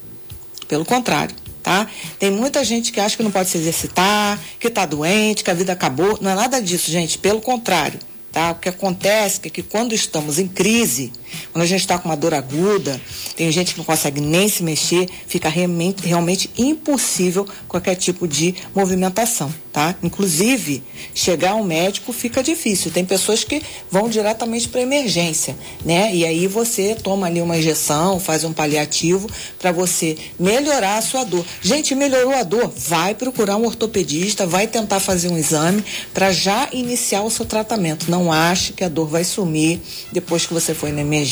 pelo 0.67 0.83
contrário, 0.83 1.37
tá? 1.63 1.87
Tem 2.19 2.31
muita 2.31 2.65
gente 2.65 2.93
que 2.93 2.99
acha 2.99 3.15
que 3.15 3.23
não 3.23 3.31
pode 3.31 3.51
se 3.51 3.59
exercitar, 3.59 4.41
que 4.59 4.71
tá 4.71 4.87
doente, 4.87 5.45
que 5.45 5.51
a 5.51 5.55
vida 5.55 5.75
acabou. 5.75 6.19
Não 6.23 6.31
é 6.31 6.35
nada 6.35 6.61
disso, 6.63 6.91
gente. 6.91 7.19
Pelo 7.19 7.43
contrário. 7.43 8.01
Tá? 8.33 8.53
O 8.53 8.55
que 8.57 8.69
acontece 8.69 9.41
é 9.45 9.51
que 9.51 9.63
quando 9.63 9.95
estamos 9.95 10.39
em 10.39 10.49
crise, 10.49 11.13
quando 11.53 11.63
a 11.63 11.67
gente 11.67 11.81
está 11.81 11.99
com 11.99 12.09
uma 12.09 12.17
dor 12.17 12.35
aguda, 12.35 13.01
tem 13.37 13.51
gente 13.51 13.73
que 13.73 13.79
não 13.79 13.85
consegue 13.85 14.21
nem 14.21 14.49
se 14.49 14.63
mexer, 14.63 15.09
fica 15.27 15.49
realmente, 15.49 16.07
realmente 16.07 16.51
impossível 16.57 17.47
qualquer 17.69 17.95
tipo 17.95 18.27
de 18.27 18.55
movimentação 18.75 19.53
tá? 19.77 19.95
Inclusive, 20.03 20.83
chegar 21.15 21.51
ao 21.51 21.63
médico 21.63 22.11
fica 22.11 22.43
difícil. 22.43 22.91
Tem 22.91 23.05
pessoas 23.05 23.45
que 23.45 23.61
vão 23.91 24.09
diretamente 24.09 24.71
para 24.71 24.81
emergência, 24.81 25.55
né? 25.85 26.15
E 26.15 26.25
aí 26.25 26.47
você 26.47 26.95
toma 26.95 27.27
ali 27.27 27.43
uma 27.43 27.59
injeção, 27.59 28.19
faz 28.19 28.43
um 28.43 28.55
paliativo 28.55 29.29
para 29.59 29.73
você 29.73 30.17
melhorar 30.41 30.97
a 30.97 31.03
sua 31.03 31.25
dor. 31.25 31.45
Gente, 31.61 31.95
melhorou 31.95 32.33
a 32.33 32.43
dor, 32.43 32.73
vai 32.75 33.15
procurar 33.15 33.59
um 33.59 33.67
ortopedista, 33.67 34.47
vai 34.47 34.67
tentar 34.67 34.99
fazer 34.99 35.29
um 35.29 35.37
exame 35.37 35.85
para 36.15 36.33
já 36.33 36.71
iniciar 36.73 37.21
o 37.21 37.31
seu 37.31 37.45
tratamento. 37.45 38.11
Não 38.11 38.33
ache 38.33 38.73
que 38.73 38.83
a 38.83 38.89
dor 38.89 39.09
vai 39.09 39.25
sumir 39.25 39.79
depois 40.11 40.47
que 40.47 40.55
você 40.55 40.73
foi 40.73 40.91
na 40.91 41.03
emergência, 41.03 41.26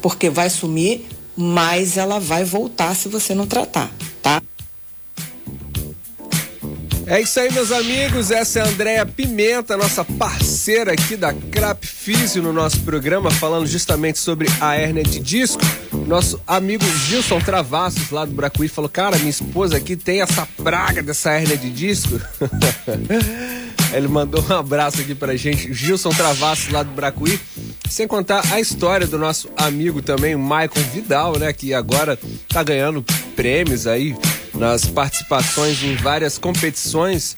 porque 0.00 0.30
vai 0.30 0.48
sumir, 0.50 1.06
mas 1.36 1.96
ela 1.96 2.18
vai 2.18 2.44
voltar 2.44 2.94
se 2.94 3.08
você 3.08 3.34
não 3.34 3.46
tratar, 3.46 3.90
tá? 4.22 4.42
É 7.10 7.22
isso 7.22 7.40
aí, 7.40 7.50
meus 7.50 7.72
amigos. 7.72 8.30
Essa 8.30 8.58
é 8.58 8.98
a 8.98 9.06
Pimenta, 9.06 9.78
nossa 9.78 10.04
parceira 10.04 10.92
aqui 10.92 11.16
da 11.16 11.32
Crap 11.32 11.82
Físio 11.86 12.42
no 12.42 12.52
nosso 12.52 12.80
programa, 12.80 13.30
falando 13.30 13.66
justamente 13.66 14.18
sobre 14.18 14.46
a 14.60 14.74
hérnia 14.74 15.02
de 15.02 15.18
disco. 15.18 15.62
Nosso 16.06 16.38
amigo 16.46 16.84
Gilson 17.06 17.40
Travassos, 17.40 18.10
lá 18.10 18.26
do 18.26 18.32
Bracuí, 18.32 18.68
falou: 18.68 18.90
Cara, 18.90 19.16
minha 19.16 19.30
esposa 19.30 19.78
aqui 19.78 19.96
tem 19.96 20.20
essa 20.20 20.46
praga 20.62 21.02
dessa 21.02 21.30
hérnia 21.30 21.56
de 21.56 21.70
disco. 21.70 22.20
Ele 23.90 24.08
mandou 24.08 24.44
um 24.46 24.52
abraço 24.52 25.00
aqui 25.00 25.14
pra 25.14 25.34
gente, 25.34 25.72
Gilson 25.72 26.10
Travassos, 26.10 26.70
lá 26.70 26.82
do 26.82 26.90
Bracuí. 26.90 27.40
Sem 27.88 28.06
contar 28.06 28.42
a 28.52 28.60
história 28.60 29.06
do 29.06 29.18
nosso 29.18 29.48
amigo 29.56 30.00
também, 30.00 30.36
Michael 30.36 30.70
Vidal, 30.92 31.38
né? 31.38 31.52
Que 31.52 31.74
agora 31.74 32.18
tá 32.48 32.62
ganhando 32.62 33.04
prêmios 33.34 33.86
aí 33.86 34.16
nas 34.54 34.84
participações 34.84 35.82
em 35.82 35.96
várias 35.96 36.38
competições 36.38 37.36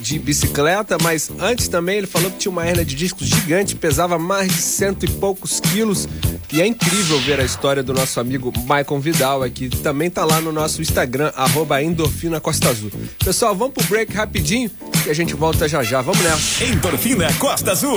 de 0.00 0.18
bicicleta, 0.18 0.98
mas 1.02 1.30
antes 1.38 1.68
também 1.68 1.98
ele 1.98 2.06
falou 2.06 2.30
que 2.30 2.38
tinha 2.38 2.52
uma 2.52 2.66
hernia 2.66 2.84
de 2.84 2.94
disco 2.94 3.24
gigante, 3.24 3.74
pesava 3.74 4.18
mais 4.18 4.48
de 4.48 4.60
cento 4.60 5.04
e 5.04 5.08
poucos 5.08 5.60
quilos. 5.60 6.08
E 6.52 6.60
é 6.60 6.66
incrível 6.66 7.18
ver 7.20 7.40
a 7.40 7.44
história 7.44 7.82
do 7.82 7.92
nosso 7.92 8.18
amigo 8.18 8.52
Maicon 8.66 8.98
Vidal 9.00 9.42
aqui. 9.42 9.68
Também 9.68 10.10
tá 10.10 10.24
lá 10.24 10.40
no 10.40 10.52
nosso 10.52 10.82
Instagram, 10.82 11.32
arroba 11.36 11.82
Endorfina 11.82 12.40
Costa 12.40 12.68
Azul. 12.68 12.90
Pessoal, 13.24 13.54
vamos 13.54 13.74
pro 13.74 13.84
break 13.84 14.12
rapidinho 14.12 14.70
e 15.06 15.10
a 15.10 15.14
gente 15.14 15.34
volta 15.34 15.68
já 15.68 15.82
já. 15.82 16.02
Vamos 16.02 16.22
nessa. 16.22 16.64
Endorfina 16.64 17.32
Costa 17.34 17.70
Azul. 17.70 17.96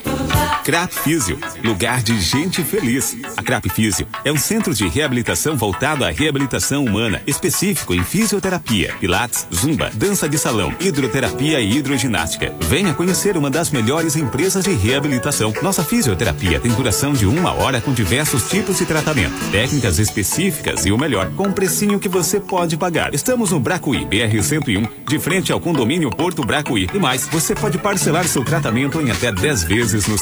Crap 0.63 0.93
Físio, 0.93 1.37
lugar 1.63 2.01
de 2.01 2.19
gente 2.19 2.63
feliz. 2.63 3.17
A 3.35 3.43
Crap 3.43 3.67
Físio 3.69 4.07
é 4.23 4.31
um 4.31 4.37
centro 4.37 4.73
de 4.73 4.87
reabilitação 4.87 5.57
voltado 5.57 6.05
à 6.05 6.09
reabilitação 6.09 6.85
humana, 6.85 7.21
específico 7.27 7.93
em 7.93 8.03
fisioterapia, 8.03 8.95
pilates, 8.99 9.45
zumba, 9.53 9.91
dança 9.93 10.29
de 10.29 10.37
salão, 10.37 10.73
hidroterapia 10.79 11.59
e 11.59 11.77
hidroginástica. 11.77 12.53
Venha 12.61 12.93
conhecer 12.93 13.37
uma 13.37 13.49
das 13.49 13.69
melhores 13.69 14.15
empresas 14.15 14.63
de 14.63 14.71
reabilitação. 14.71 15.53
Nossa 15.61 15.83
fisioterapia 15.83 16.59
tem 16.59 16.71
duração 16.71 17.13
de 17.13 17.25
uma 17.25 17.53
hora 17.53 17.81
com 17.81 17.93
diversos 17.93 18.49
tipos 18.49 18.77
de 18.77 18.85
tratamento, 18.85 19.51
técnicas 19.51 19.99
específicas 19.99 20.85
e 20.85 20.91
o 20.91 20.97
melhor, 20.97 21.29
com 21.35 21.47
um 21.47 21.53
precinho 21.53 21.99
que 21.99 22.09
você 22.09 22.39
pode 22.39 22.77
pagar. 22.77 23.13
Estamos 23.13 23.51
no 23.51 23.59
Bracuí, 23.59 24.05
BR 24.05 24.41
101, 24.41 24.87
de 25.07 25.19
frente 25.19 25.51
ao 25.51 25.59
condomínio 25.59 26.09
Porto 26.09 26.43
Bracuí. 26.43 26.89
E 26.93 26.99
mais, 26.99 27.27
você 27.27 27.53
pode 27.53 27.77
parcelar 27.77 28.27
seu 28.27 28.45
tratamento 28.45 29.01
em 29.01 29.11
até 29.11 29.31
10 29.31 29.63
vezes 29.63 30.07
nos. 30.07 30.21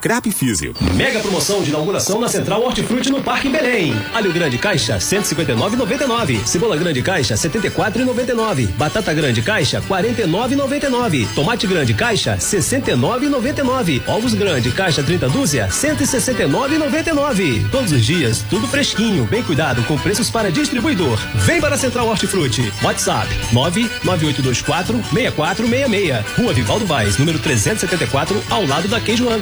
Crap 0.00 0.30
Físio. 0.30 0.74
Mega 0.94 1.20
promoção 1.20 1.62
de 1.62 1.70
inauguração 1.70 2.20
na 2.20 2.28
Central 2.28 2.62
Hortifruti 2.62 3.10
no 3.10 3.22
Parque 3.22 3.48
Belém. 3.48 3.94
Alho 4.14 4.32
grande 4.32 4.58
caixa 4.58 4.98
159,99. 4.98 6.44
Cebola 6.46 6.76
grande 6.76 7.02
caixa 7.02 7.34
74,99. 7.34 8.68
Batata 8.76 9.12
grande 9.12 9.42
caixa 9.42 9.82
49,99. 9.82 11.28
Tomate 11.34 11.66
grande 11.66 11.92
caixa 11.92 12.36
69,99. 12.36 14.02
Ovos 14.08 14.34
grande 14.34 14.70
caixa 14.70 15.02
30 15.02 15.28
dúzia 15.28 15.68
169,99. 15.68 17.70
Todos 17.70 17.92
os 17.92 18.04
dias 18.04 18.44
tudo 18.48 18.68
fresquinho, 18.68 19.24
bem 19.24 19.42
cuidado 19.42 19.82
com 19.84 19.98
preços 19.98 20.30
para 20.30 20.50
distribuidor. 20.50 21.18
Vem 21.34 21.60
para 21.60 21.74
a 21.74 21.78
Central 21.78 22.08
Hortifruti. 22.08 22.72
WhatsApp 22.82 23.28
99824 23.52 25.02
6466. 25.12 26.36
Rua 26.36 26.52
Vivaldo 26.52 26.86
Vaz, 26.86 27.18
número 27.18 27.38
374, 27.38 28.42
ao 28.48 28.64
lado 28.66 28.88
da 28.88 29.00
Queijo 29.00 29.28
Angra, 29.28 29.41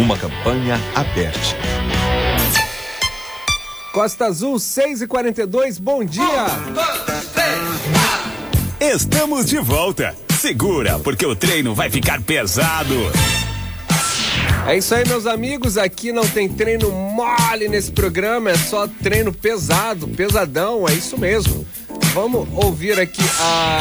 Uma 0.00 0.16
campanha 0.16 0.80
aberta. 0.94 1.38
Costa 3.92 4.24
Azul 4.24 4.58
6 4.58 5.02
e 5.02 5.06
42 5.06 5.78
bom 5.78 6.02
dia! 6.02 6.46
Estamos 8.80 9.44
de 9.44 9.58
volta. 9.58 10.16
Segura, 10.38 10.98
porque 11.00 11.26
o 11.26 11.36
treino 11.36 11.74
vai 11.74 11.90
ficar 11.90 12.22
pesado. 12.22 12.94
É 14.66 14.78
isso 14.78 14.94
aí, 14.94 15.06
meus 15.06 15.26
amigos. 15.26 15.76
Aqui 15.76 16.12
não 16.12 16.26
tem 16.26 16.48
treino 16.48 16.90
mole 16.90 17.68
nesse 17.68 17.92
programa, 17.92 18.48
é 18.48 18.56
só 18.56 18.88
treino 18.88 19.34
pesado, 19.34 20.08
pesadão, 20.08 20.88
é 20.88 20.94
isso 20.94 21.18
mesmo. 21.18 21.66
Vamos 22.14 22.48
ouvir 22.54 22.98
aqui 22.98 23.22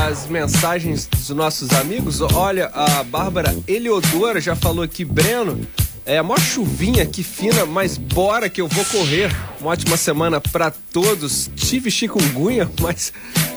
as 0.10 0.28
mensagens 0.28 1.06
dos 1.06 1.30
nossos 1.30 1.70
amigos. 1.70 2.20
Olha, 2.20 2.70
a 2.74 3.06
Bárbara 3.06 3.56
Eliodora 3.66 4.42
já 4.42 4.54
falou 4.54 4.84
aqui, 4.84 5.06
Breno. 5.06 5.66
É 6.10 6.20
uma 6.20 6.40
chuvinha 6.40 7.04
aqui 7.04 7.22
fina, 7.22 7.68
mas 7.68 7.96
bora 7.96 8.50
que 8.50 8.60
eu 8.60 8.68
vou 8.68 8.84
correr. 8.86 9.30
Uma 9.62 9.70
ótima 9.70 9.96
semana 9.96 10.42
para 10.42 10.72
todos. 10.72 11.52
Tive 11.56 11.92
chikungunya, 11.92 12.68
mas 12.82 13.14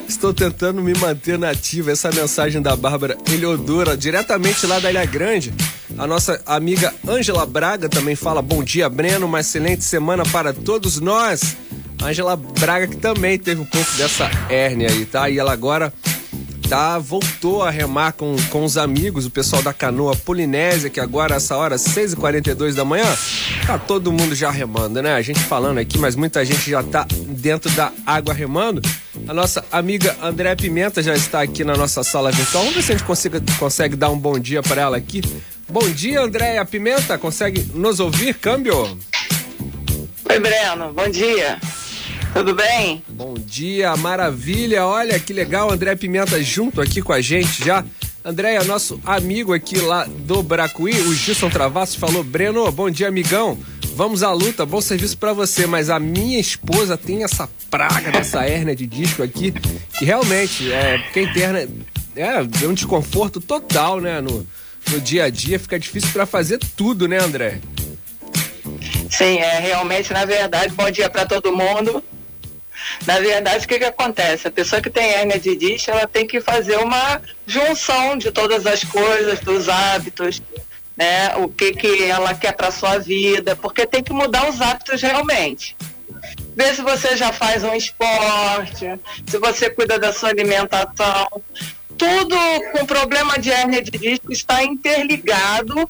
estou 0.07 0.35
tentando 0.35 0.83
me 0.83 0.93
manter 0.93 1.39
nativa. 1.39 1.93
Essa 1.93 2.13
mensagem 2.13 2.61
da 2.61 2.77
Bárbara 2.77 3.17
Eliodora, 3.33 3.97
diretamente 3.97 4.67
lá 4.67 4.79
da 4.79 4.91
Ilha 4.91 5.07
Grande. 5.07 5.51
A 5.97 6.07
nossa 6.07 6.43
amiga 6.45 6.93
Ângela 7.09 7.47
Braga 7.47 7.89
também 7.89 8.15
fala: 8.15 8.43
Bom 8.43 8.63
dia, 8.63 8.87
Breno. 8.87 9.25
Uma 9.25 9.41
excelente 9.41 9.83
semana 9.83 10.23
para 10.25 10.53
todos 10.53 11.01
nós. 11.01 11.57
Ângela 12.03 12.37
Braga, 12.37 12.87
que 12.87 12.99
também 12.99 13.39
teve 13.39 13.63
um 13.63 13.65
pouco 13.65 13.91
dessa 13.97 14.31
hérnia 14.51 14.91
aí, 14.91 15.07
tá? 15.07 15.31
E 15.31 15.39
ela 15.39 15.55
agora 15.55 15.91
tá, 16.73 16.99
voltou 16.99 17.63
a 17.63 17.69
remar 17.69 18.13
com, 18.13 18.35
com 18.49 18.65
os 18.65 18.79
amigos, 18.79 19.27
o 19.27 19.31
pessoal 19.31 19.63
da 19.63 19.75
canoa 19.75 20.17
Polinésia, 20.17 20.89
que 20.89 21.01
agora, 21.01 21.35
essa 21.35 21.55
hora, 21.55 21.77
6h42 21.77 22.73
da 22.73 22.83
manhã, 22.83 23.05
tá 23.67 23.79
todo 23.79 24.11
mundo 24.11 24.35
já 24.35 24.51
remando, 24.51 25.03
né? 25.03 25.13
A 25.13 25.21
gente 25.21 25.39
falando 25.41 25.77
aqui, 25.77 25.99
mas 25.99 26.17
muita 26.17 26.43
gente 26.47 26.71
já 26.71 26.83
tá 26.83 27.07
dentro 27.29 27.71
da 27.73 27.93
água 28.07 28.33
remando. 28.33 28.81
A 29.29 29.35
nossa 29.35 29.63
amiga 29.71 30.17
André 30.23 30.57
Pimenta 30.57 31.03
já 31.03 31.15
está 31.15 31.43
aqui 31.43 31.63
na 31.63 31.77
nossa 31.77 32.03
sala 32.03 32.33
virtual. 32.33 32.65
Vamos 32.65 32.77
ver 32.77 32.83
se 32.83 32.93
a 32.93 32.97
gente 32.97 33.07
consiga, 33.07 33.43
consegue 33.59 33.95
dar 33.95 34.09
um 34.09 34.19
bom 34.19 34.39
dia 34.39 34.63
para 34.63 34.81
ela 34.81 34.97
aqui. 34.97 35.21
Bom 35.69 35.87
dia, 35.91 36.23
Andréia 36.23 36.65
Pimenta. 36.65 37.19
Consegue 37.19 37.71
nos 37.75 38.01
ouvir, 38.01 38.33
câmbio? 38.33 38.99
Oi, 40.25 40.41
Breno. 40.41 40.91
Bom 40.95 41.11
dia. 41.11 41.59
Tudo 42.33 42.55
bem? 42.55 43.03
Bom 43.09 43.35
dia, 43.35 43.95
maravilha. 43.95 44.87
Olha 44.87 45.21
que 45.21 45.35
legal, 45.35 45.71
André 45.71 45.95
Pimenta 45.95 46.43
junto 46.43 46.81
aqui 46.81 47.03
com 47.03 47.13
a 47.13 47.21
gente 47.21 47.63
já. 47.63 47.85
Andréia, 48.25 48.65
nosso 48.65 48.99
amigo 49.05 49.53
aqui 49.53 49.79
lá 49.79 50.05
do 50.05 50.43
Bracuí, 50.43 50.99
o 51.03 51.15
Gilson 51.15 51.51
Travassos, 51.51 51.97
falou: 51.97 52.25
Breno, 52.25 52.71
bom 52.73 52.89
dia, 52.89 53.09
amigão. 53.09 53.59
Vamos 53.95 54.23
à 54.23 54.33
luta, 54.33 54.65
bom 54.65 54.81
serviço 54.81 55.19
para 55.19 55.35
você. 55.35 55.67
Mas 55.67 55.91
a 55.91 55.99
minha 55.99 56.41
esposa 56.41 56.97
tem 56.97 57.23
essa 57.23 57.49
praga 57.71 58.11
dessa 58.11 58.45
hérnia 58.45 58.75
de 58.75 58.87
disco 58.87 59.23
aqui, 59.23 59.53
que 59.99 60.05
realmente, 60.05 60.73
é, 60.73 60.99
quem 61.13 61.31
tem 61.35 61.43
hérnia, 61.43 61.69
é, 62.17 62.65
é 62.65 62.69
um 62.69 62.75
desconforto 62.75 63.43
total, 63.43 64.01
né? 64.01 64.23
No, 64.23 64.47
no 64.91 65.01
dia 65.01 65.25
a 65.25 65.31
dia 65.31 65.59
fica 65.59 65.79
difícil 65.79 66.09
para 66.13 66.25
fazer 66.25 66.59
tudo, 66.77 67.07
né, 67.07 67.19
André? 67.19 67.61
Sim, 69.11 69.37
é 69.37 69.59
realmente, 69.59 70.13
na 70.15 70.25
verdade, 70.25 70.73
bom 70.75 70.91
dia 70.91 71.11
para 71.11 71.27
todo 71.27 71.55
mundo. 71.55 72.03
Na 73.07 73.19
verdade, 73.19 73.65
o 73.65 73.69
que, 73.69 73.79
que 73.79 73.85
acontece? 73.85 74.49
A 74.49 74.51
pessoa 74.51 74.81
que 74.81 74.91
tem 74.91 75.05
hérnia 75.05 75.39
de 75.39 75.57
disco, 75.57 75.91
ela 75.91 76.07
tem 76.07 76.27
que 76.27 76.41
fazer 76.41 76.77
uma 76.79 77.21
junção 77.47 78.17
de 78.17 78.31
todas 78.31 78.67
as 78.67 78.85
coisas, 78.85 79.41
dos 79.41 79.69
hábitos, 79.69 80.41
né? 80.97 81.35
O 81.37 81.49
que, 81.49 81.73
que 81.73 82.05
ela 82.05 82.35
quer 82.35 82.53
para 82.53 82.71
sua 82.71 82.99
vida, 82.99 83.57
porque 83.57 83.87
tem 83.87 84.03
que 84.03 84.13
mudar 84.13 84.49
os 84.49 84.61
hábitos 84.61 85.01
realmente. 85.01 85.77
Ver 86.55 86.75
se 86.75 86.83
você 86.83 87.17
já 87.17 87.33
faz 87.33 87.65
um 87.65 87.75
esporte, 87.75 88.87
se 89.27 89.39
você 89.39 89.71
cuida 89.71 89.99
da 89.99 90.13
sua 90.13 90.29
alimentação. 90.29 91.27
Tudo 91.97 92.37
com 92.73 92.87
problema 92.87 93.39
de 93.39 93.51
hérnia 93.51 93.83
de 93.83 93.91
disco 93.93 94.33
está 94.33 94.63
interligado. 94.63 95.89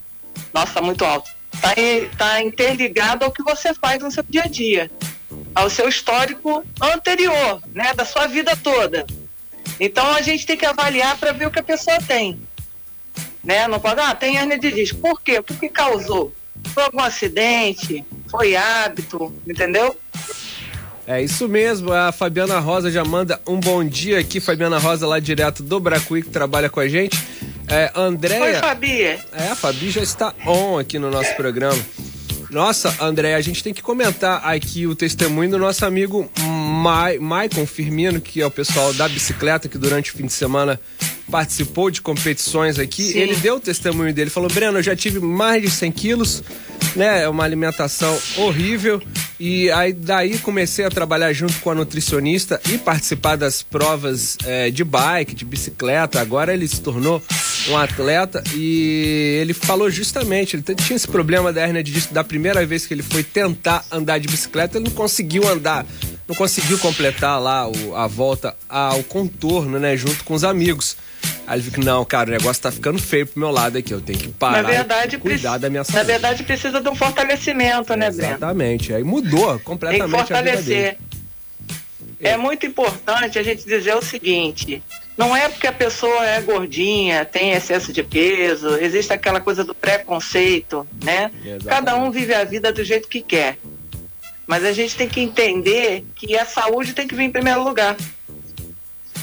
Nossa, 0.53 0.81
muito 0.81 1.03
alto. 1.03 1.29
Está 1.53 1.73
tá 2.17 2.41
interligado 2.41 3.25
ao 3.25 3.31
que 3.31 3.43
você 3.43 3.73
faz 3.73 4.01
no 4.01 4.11
seu 4.11 4.23
dia 4.27 4.43
a 4.43 4.47
dia 4.47 4.89
ao 5.53 5.69
seu 5.69 5.87
histórico 5.87 6.65
anterior, 6.81 7.61
né, 7.73 7.93
da 7.93 8.05
sua 8.05 8.27
vida 8.27 8.55
toda. 8.55 9.05
Então 9.79 10.05
a 10.13 10.21
gente 10.21 10.45
tem 10.45 10.57
que 10.57 10.65
avaliar 10.65 11.17
para 11.17 11.31
ver 11.31 11.47
o 11.47 11.51
que 11.51 11.59
a 11.59 11.63
pessoa 11.63 11.97
tem. 12.07 12.39
Né? 13.43 13.67
Não 13.67 13.79
pode, 13.79 13.99
ah, 13.99 14.15
tem 14.15 14.37
hernia 14.37 14.57
de 14.57 14.71
disco. 14.71 14.99
Por 14.99 15.21
quê? 15.21 15.41
Por 15.41 15.57
que 15.57 15.67
causou? 15.67 16.33
Foi 16.73 16.83
algum 16.83 17.01
acidente? 17.01 18.05
Foi 18.29 18.55
hábito? 18.55 19.33
Entendeu? 19.47 19.97
É 21.05 21.21
isso 21.21 21.49
mesmo, 21.49 21.91
a 21.91 22.13
Fabiana 22.13 22.59
Rosa 22.59 22.89
já 22.89 23.03
manda 23.03 23.39
um 23.45 23.59
bom 23.59 23.83
dia 23.83 24.19
aqui, 24.19 24.39
Fabiana 24.39 24.77
Rosa 24.77 25.05
lá 25.05 25.19
direto 25.19 25.61
do 25.61 25.77
Bracuí, 25.77 26.23
que 26.23 26.29
trabalha 26.29 26.69
com 26.69 26.79
a 26.79 26.87
gente. 26.87 27.21
É, 27.67 27.91
Andréia... 27.93 28.41
Oi, 28.41 28.53
Fabi. 28.53 29.01
É, 29.01 29.19
a 29.51 29.55
Fabi 29.55 29.89
já 29.89 30.01
está 30.01 30.33
on 30.45 30.77
aqui 30.77 30.97
no 30.97 31.11
nosso 31.11 31.35
programa. 31.35 31.77
Nossa, 32.53 32.95
André, 33.03 33.33
a 33.33 33.41
gente 33.41 33.63
tem 33.63 33.73
que 33.73 33.81
comentar 33.81 34.45
aqui 34.45 34.85
o 34.85 34.95
testemunho 34.95 35.49
do 35.49 35.57
nosso 35.57 35.83
amigo 35.85 36.29
Ma 36.39 37.07
Maicon 37.19 37.65
Firmino, 37.65 38.21
que 38.21 38.41
é 38.41 38.45
o 38.45 38.51
pessoal 38.51 38.93
da 38.93 39.09
bicicleta, 39.09 39.67
que 39.67 39.77
durante 39.77 40.13
o 40.13 40.13
fim 40.15 40.27
de 40.27 40.33
semana 40.33 40.79
participou 41.31 41.89
de 41.89 41.99
competições 41.99 42.77
aqui. 42.77 43.13
Sim. 43.13 43.17
Ele 43.17 43.35
deu 43.37 43.55
o 43.55 43.59
testemunho 43.59 44.13
dele, 44.13 44.29
falou: 44.29 44.49
Breno, 44.49 44.77
eu 44.77 44.83
já 44.83 44.95
tive 44.95 45.19
mais 45.19 45.63
de 45.63 45.71
100 45.71 45.91
quilos, 45.93 46.43
né? 46.95 47.23
É 47.23 47.27
uma 47.27 47.43
alimentação 47.43 48.15
horrível. 48.37 49.01
E 49.39 49.71
aí 49.71 49.93
daí 49.93 50.37
comecei 50.37 50.85
a 50.85 50.89
trabalhar 50.89 51.33
junto 51.33 51.59
com 51.59 51.71
a 51.71 51.75
nutricionista 51.75 52.61
e 52.69 52.77
participar 52.77 53.35
das 53.35 53.61
provas 53.61 54.37
é, 54.45 54.69
de 54.69 54.83
bike, 54.83 55.35
de 55.35 55.43
bicicleta. 55.43 56.21
Agora 56.21 56.53
ele 56.53 56.67
se 56.67 56.81
tornou 56.81 57.21
um 57.69 57.77
atleta 57.77 58.43
e 58.53 59.39
ele 59.41 59.53
falou 59.53 59.89
justamente, 59.89 60.55
ele 60.55 60.63
tinha 60.75 60.95
esse 60.95 61.07
problema 61.07 61.51
da 61.51 61.61
hernia 61.61 61.83
de 61.83 61.91
disco 61.91 62.13
da 62.13 62.23
primeira 62.23 62.65
vez 62.65 62.85
que 62.85 62.93
ele 62.93 63.03
foi 63.03 63.23
tentar 63.23 63.85
andar 63.91 64.19
de 64.19 64.27
bicicleta, 64.27 64.77
ele 64.77 64.85
não 64.85 64.91
conseguiu 64.91 65.47
andar, 65.47 65.85
não 66.27 66.35
conseguiu 66.35 66.77
completar 66.79 67.41
lá 67.41 67.67
o, 67.67 67.95
a 67.95 68.07
volta 68.07 68.55
ao 68.67 69.03
contorno, 69.03 69.79
né, 69.79 69.95
junto 69.95 70.23
com 70.23 70.33
os 70.33 70.43
amigos. 70.43 70.97
Aí 71.45 71.57
ele 71.59 71.63
fica, 71.63 71.81
não, 71.81 72.05
cara, 72.05 72.29
o 72.29 72.31
negócio 72.31 72.61
tá 72.61 72.71
ficando 72.71 72.99
feio 72.99 73.27
pro 73.27 73.39
meu 73.39 73.51
lado 73.51 73.77
aqui, 73.77 73.93
eu 73.93 73.99
tenho 73.99 74.17
que 74.17 74.29
parar 74.29 74.63
Na 74.63 74.69
verdade, 74.69 75.15
e 75.17 75.19
cuidar 75.19 75.57
da 75.57 75.69
minha 75.69 75.83
saúde. 75.83 75.97
Na 75.97 76.03
verdade, 76.03 76.43
precisa 76.43 76.79
de 76.79 76.87
um 76.87 76.95
fortalecimento, 76.95 77.95
né, 77.95 78.09
Breno? 78.09 78.35
Exatamente, 78.35 78.93
aí 78.93 79.03
mudou 79.03 79.49
Tem 79.49 79.57
que 79.57 79.63
completamente 79.63 80.03
a 80.03 80.05
vida 80.05 80.17
fortalecer. 80.25 80.65
dele. 80.65 80.97
É 82.19 82.37
muito 82.37 82.65
importante 82.65 83.37
a 83.37 83.43
gente 83.43 83.65
dizer 83.65 83.93
o 83.95 84.01
seguinte: 84.01 84.81
não 85.17 85.35
é 85.35 85.49
porque 85.49 85.67
a 85.67 85.73
pessoa 85.73 86.25
é 86.25 86.41
gordinha, 86.41 87.25
tem 87.25 87.51
excesso 87.51 87.91
de 87.91 88.01
peso, 88.01 88.77
existe 88.77 89.11
aquela 89.11 89.41
coisa 89.41 89.63
do 89.63 89.75
preconceito, 89.75 90.87
né? 91.03 91.29
Cada 91.65 91.97
um 91.97 92.09
vive 92.09 92.33
a 92.33 92.45
vida 92.45 92.71
do 92.71 92.83
jeito 92.83 93.09
que 93.09 93.21
quer. 93.21 93.57
Mas 94.47 94.63
a 94.63 94.71
gente 94.71 94.95
tem 94.95 95.07
que 95.07 95.21
entender 95.21 96.05
que 96.15 96.37
a 96.37 96.45
saúde 96.45 96.93
tem 96.93 97.07
que 97.07 97.15
vir 97.15 97.23
em 97.23 97.31
primeiro 97.31 97.63
lugar. 97.63 97.95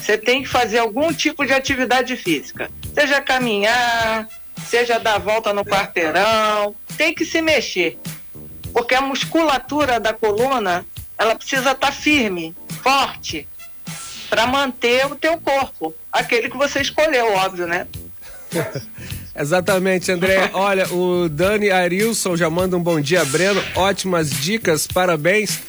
Você 0.00 0.16
tem 0.16 0.42
que 0.42 0.48
fazer 0.48 0.78
algum 0.78 1.12
tipo 1.12 1.44
de 1.44 1.52
atividade 1.52 2.16
física, 2.16 2.70
seja 2.94 3.20
caminhar, 3.20 4.28
seja 4.66 4.98
dar 4.98 5.18
volta 5.18 5.52
no 5.52 5.64
quarteirão, 5.64 6.74
tem 6.96 7.14
que 7.14 7.24
se 7.24 7.40
mexer. 7.42 7.98
Porque 8.72 8.94
a 8.94 9.00
musculatura 9.00 10.00
da 10.00 10.12
coluna, 10.12 10.86
ela 11.18 11.34
precisa 11.34 11.72
estar 11.72 11.92
firme, 11.92 12.54
forte, 12.82 13.46
para 14.28 14.46
manter 14.46 15.06
o 15.06 15.16
teu 15.16 15.36
corpo, 15.38 15.94
aquele 16.12 16.48
que 16.48 16.56
você 16.56 16.80
escolheu, 16.80 17.32
óbvio, 17.32 17.66
né? 17.66 17.86
Exatamente, 19.34 20.10
André. 20.10 20.50
Olha, 20.52 20.92
o 20.92 21.28
Dani 21.28 21.70
Arilson 21.70 22.36
já 22.36 22.50
manda 22.50 22.76
um 22.76 22.82
bom 22.82 23.00
dia, 23.00 23.24
Breno. 23.24 23.62
Ótimas 23.74 24.30
dicas, 24.30 24.86
parabéns. 24.86 25.60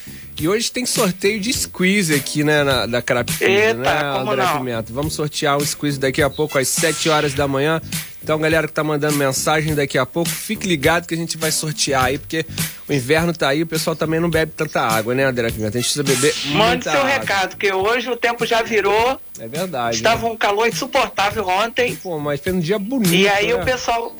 E 0.41 0.47
hoje 0.47 0.71
tem 0.71 0.87
sorteio 0.87 1.39
de 1.39 1.53
squeeze 1.53 2.15
aqui, 2.15 2.43
né, 2.43 2.63
na, 2.63 2.87
da 2.87 2.97
Eita, 2.97 3.75
né, 3.75 4.01
André 4.17 4.43
não? 4.43 4.57
Pimenta? 4.57 4.91
Vamos 4.91 5.13
sortear 5.13 5.55
um 5.55 5.63
squeeze 5.63 5.99
daqui 5.99 6.19
a 6.19 6.31
pouco, 6.31 6.57
às 6.57 6.67
7 6.67 7.09
horas 7.09 7.35
da 7.35 7.47
manhã. 7.47 7.79
Então, 8.23 8.39
galera 8.39 8.65
que 8.67 8.73
tá 8.73 8.83
mandando 8.83 9.15
mensagem 9.17 9.75
daqui 9.75 9.99
a 9.99 10.05
pouco, 10.05 10.31
fique 10.31 10.67
ligado 10.67 11.05
que 11.05 11.13
a 11.13 11.17
gente 11.17 11.37
vai 11.37 11.51
sortear 11.51 12.05
aí, 12.05 12.17
porque 12.17 12.43
o 12.89 12.93
inverno 12.93 13.33
tá 13.33 13.49
aí, 13.49 13.61
o 13.61 13.67
pessoal 13.67 13.95
também 13.95 14.19
não 14.19 14.31
bebe 14.31 14.51
tanta 14.57 14.81
água, 14.81 15.13
né, 15.13 15.25
André 15.25 15.51
Pimenta? 15.51 15.77
A 15.77 15.81
gente 15.81 15.93
precisa 15.93 16.03
beber 16.03 16.33
Mande 16.55 16.85
seu 16.85 16.93
água. 16.93 17.05
recado, 17.07 17.49
porque 17.51 17.71
hoje 17.71 18.09
o 18.09 18.15
tempo 18.15 18.43
já 18.43 18.63
virou, 18.63 19.21
É 19.39 19.47
verdade. 19.47 19.97
estava 19.97 20.25
né? 20.25 20.33
um 20.33 20.35
calor 20.35 20.67
insuportável 20.67 21.47
ontem. 21.47 21.95
Pô, 21.97 22.17
mas 22.17 22.39
foi 22.39 22.51
um 22.51 22.59
dia 22.59 22.79
bonito, 22.79 23.13
E 23.13 23.29
aí 23.29 23.49
né? 23.49 23.61
o 23.61 23.63
pessoal. 23.63 24.15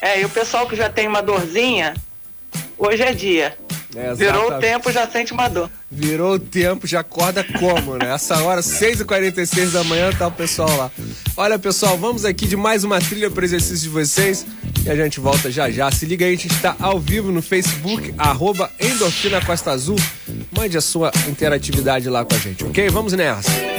É, 0.00 0.20
e 0.20 0.24
o 0.24 0.28
pessoal 0.28 0.68
que 0.68 0.76
já 0.76 0.88
tem 0.88 1.08
uma 1.08 1.20
dorzinha, 1.20 1.94
hoje 2.78 3.02
é 3.02 3.12
dia. 3.12 3.58
É, 3.96 4.14
Virou 4.14 4.50
o 4.50 4.58
tempo, 4.58 4.92
já 4.92 5.08
sente 5.08 5.32
uma 5.32 5.48
dor. 5.48 5.70
Virou 5.90 6.34
o 6.34 6.38
tempo, 6.38 6.86
já 6.86 7.00
acorda 7.00 7.42
como, 7.44 7.96
né? 7.96 8.12
Essa 8.12 8.42
hora, 8.42 8.60
6h46 8.60 9.70
da 9.72 9.82
manhã, 9.84 10.10
tá 10.12 10.26
o 10.26 10.32
pessoal 10.32 10.74
lá. 10.76 10.90
Olha, 11.36 11.58
pessoal, 11.58 11.96
vamos 11.96 12.24
aqui 12.24 12.46
de 12.46 12.56
mais 12.56 12.84
uma 12.84 13.00
trilha 13.00 13.30
pro 13.30 13.44
exercício 13.44 13.78
de 13.78 13.88
vocês 13.88 14.46
e 14.84 14.90
a 14.90 14.94
gente 14.96 15.18
volta 15.18 15.50
já 15.50 15.70
já. 15.70 15.90
Se 15.90 16.04
liga 16.04 16.26
aí, 16.26 16.34
a 16.34 16.36
gente 16.36 16.52
está 16.52 16.76
ao 16.78 17.00
vivo 17.00 17.32
no 17.32 17.40
Facebook, 17.40 18.14
arroba 18.18 18.70
Endorfina 18.78 19.44
Costa 19.44 19.70
Azul. 19.70 19.96
Mande 20.50 20.76
a 20.76 20.80
sua 20.80 21.10
interatividade 21.28 22.08
lá 22.08 22.24
com 22.24 22.34
a 22.34 22.38
gente, 22.38 22.64
ok? 22.64 22.88
Vamos 22.90 23.12
nessa. 23.12 23.75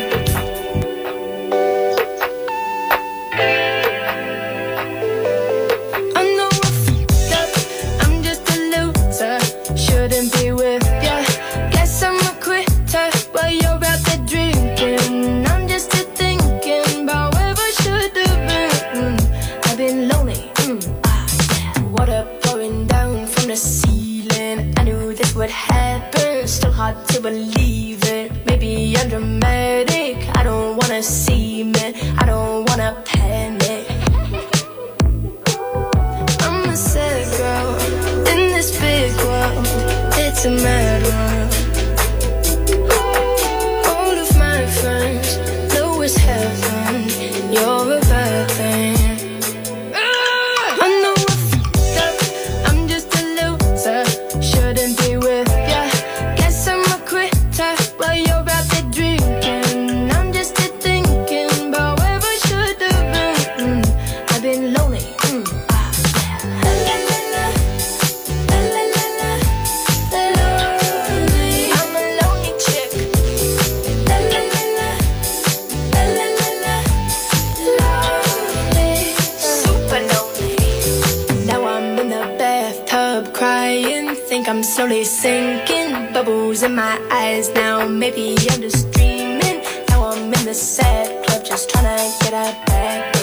tryna 91.81 92.19
get 92.19 92.33
out 92.33 92.65
back. 92.65 93.16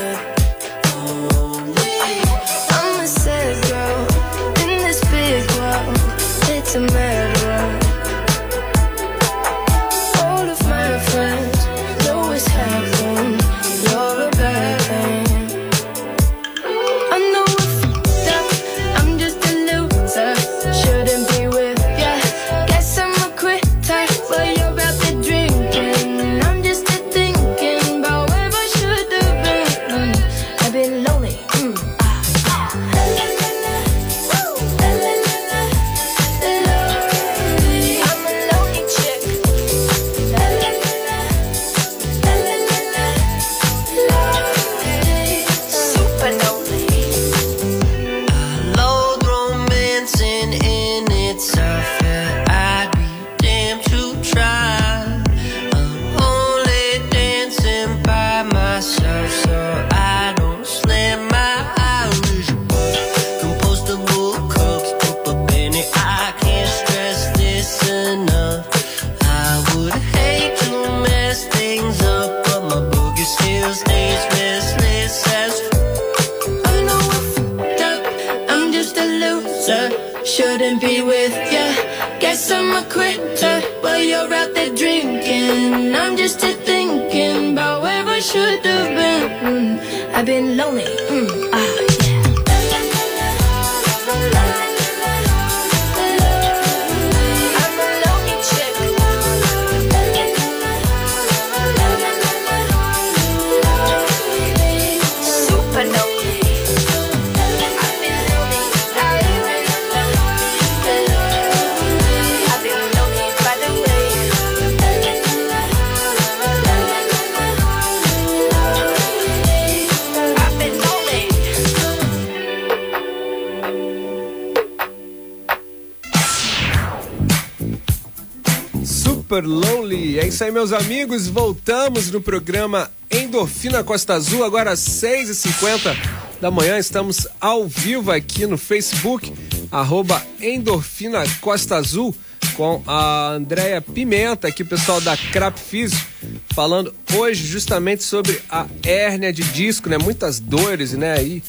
Super 129.35 129.47
Lonely. 129.47 130.21
É 130.21 130.29
isso 130.29 130.45
aí, 130.45 130.53
meus 130.53 130.73
amigos. 130.73 131.27
Voltamos 131.27 132.09
no 132.09 132.21
programa 132.21 132.89
Endorfina 133.11 133.83
Costa 133.83 134.15
Azul, 134.15 134.45
agora 134.45 134.71
às 134.71 134.79
6h50 134.79 135.97
da 136.41 136.53
manhã. 136.53 136.79
Estamos 136.79 137.27
ao 137.41 137.67
vivo 137.67 138.13
aqui 138.13 138.47
no 138.47 138.57
Facebook, 138.57 139.33
arroba 139.73 140.25
Endorfina 140.41 141.25
Costa 141.41 141.75
Azul, 141.75 142.15
com 142.57 142.81
a 142.87 143.31
Andréia 143.31 143.81
Pimenta, 143.81 144.47
aqui, 144.47 144.63
pessoal 144.63 145.01
da 145.01 145.17
Crap 145.17 145.59
Físico, 145.59 146.07
falando 146.55 146.95
hoje 147.17 147.45
justamente 147.45 148.05
sobre 148.05 148.41
a 148.49 148.67
hérnia 148.85 149.33
de 149.33 149.43
disco, 149.43 149.89
né? 149.89 149.99
Muitas 149.99 150.39
dores, 150.39 150.93
né? 150.93 151.21
E 151.25 151.43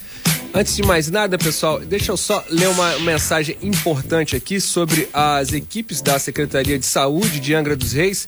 Antes 0.56 0.74
de 0.74 0.84
mais 0.84 1.12
nada, 1.12 1.38
pessoal, 1.38 1.82
deixa 1.82 2.14
eu 2.14 2.16
só 2.16 2.42
ler 2.50 2.70
uma 2.70 2.98
mensagem 3.00 3.58
importante 3.62 4.38
aqui 4.38 4.62
sobre 4.62 5.10
as 5.14 5.52
equipes 5.52 6.02
da 6.02 6.18
Secretaria 6.18 6.80
de 6.80 6.86
Saúde 6.86 7.42
de 7.42 7.54
Angra 7.54 7.76
dos 7.76 7.92
Reis, 7.92 8.26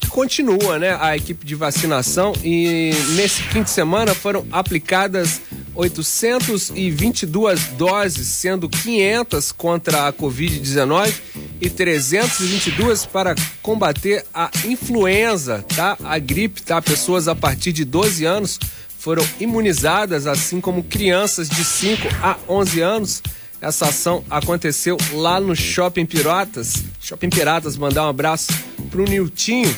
que 0.00 0.06
continua, 0.08 0.78
né, 0.78 0.96
a 0.98 1.14
equipe 1.14 1.44
de 1.44 1.54
vacinação 1.54 2.32
e 2.42 2.92
nesse 3.14 3.42
fim 3.42 3.62
de 3.62 3.68
semana 3.68 4.14
foram 4.14 4.46
aplicadas 4.50 5.42
822 5.74 7.66
doses, 7.76 8.26
sendo 8.28 8.66
500 8.66 9.52
contra 9.52 10.08
a 10.08 10.12
Covid-19 10.14 11.12
e 11.60 11.68
322 11.68 13.04
para 13.04 13.34
combater 13.60 14.24
a 14.32 14.50
influenza, 14.64 15.62
tá? 15.76 15.98
A 16.02 16.18
gripe, 16.18 16.62
tá? 16.62 16.80
Pessoas 16.80 17.28
a 17.28 17.34
partir 17.34 17.72
de 17.72 17.84
12 17.84 18.24
anos 18.24 18.58
foram 19.00 19.26
imunizadas, 19.40 20.26
assim 20.26 20.60
como 20.60 20.84
crianças 20.84 21.48
de 21.48 21.64
5 21.64 22.06
a 22.22 22.36
11 22.46 22.80
anos. 22.82 23.22
Essa 23.58 23.88
ação 23.88 24.22
aconteceu 24.28 24.98
lá 25.14 25.40
no 25.40 25.56
Shopping 25.56 26.04
Piratas. 26.04 26.84
Shopping 27.00 27.30
Piratas, 27.30 27.78
mandar 27.78 28.04
um 28.04 28.10
abraço 28.10 28.52
pro 28.90 29.04
Niltinho. 29.04 29.74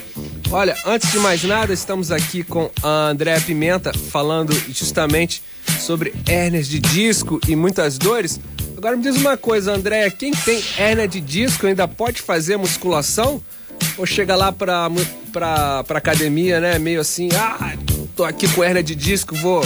Olha, 0.51 0.77
antes 0.85 1.11
de 1.13 1.19
mais 1.21 1.43
nada, 1.45 1.73
estamos 1.73 2.11
aqui 2.11 2.43
com 2.43 2.69
a 2.83 3.11
Andréa 3.11 3.41
Pimenta 3.41 3.93
falando 4.11 4.53
justamente 4.69 5.41
sobre 5.79 6.13
hérnias 6.29 6.67
de 6.67 6.81
disco 6.81 7.41
e 7.47 7.55
muitas 7.55 7.99
dores. 7.99 8.41
Agora 8.77 8.97
me 8.97 9.05
diz 9.05 9.17
uma 9.17 9.37
coisa, 9.37 9.73
Andréa, 9.73 10.11
quem 10.11 10.33
tem 10.33 10.61
hérnia 10.77 11.07
de 11.07 11.21
disco 11.21 11.69
ainda 11.69 11.87
pode 11.87 12.21
fazer 12.21 12.57
musculação? 12.57 13.41
Ou 13.97 14.05
chega 14.05 14.35
lá 14.35 14.51
pra, 14.51 14.89
pra, 15.33 15.85
pra 15.85 15.99
academia, 15.99 16.61
né? 16.61 16.79
Meio 16.79 17.01
assim, 17.01 17.29
ah, 17.35 17.77
tô 18.17 18.25
aqui 18.25 18.49
com 18.53 18.63
hérnia 18.63 18.83
de 18.83 18.95
disco, 18.95 19.35
vou 19.35 19.63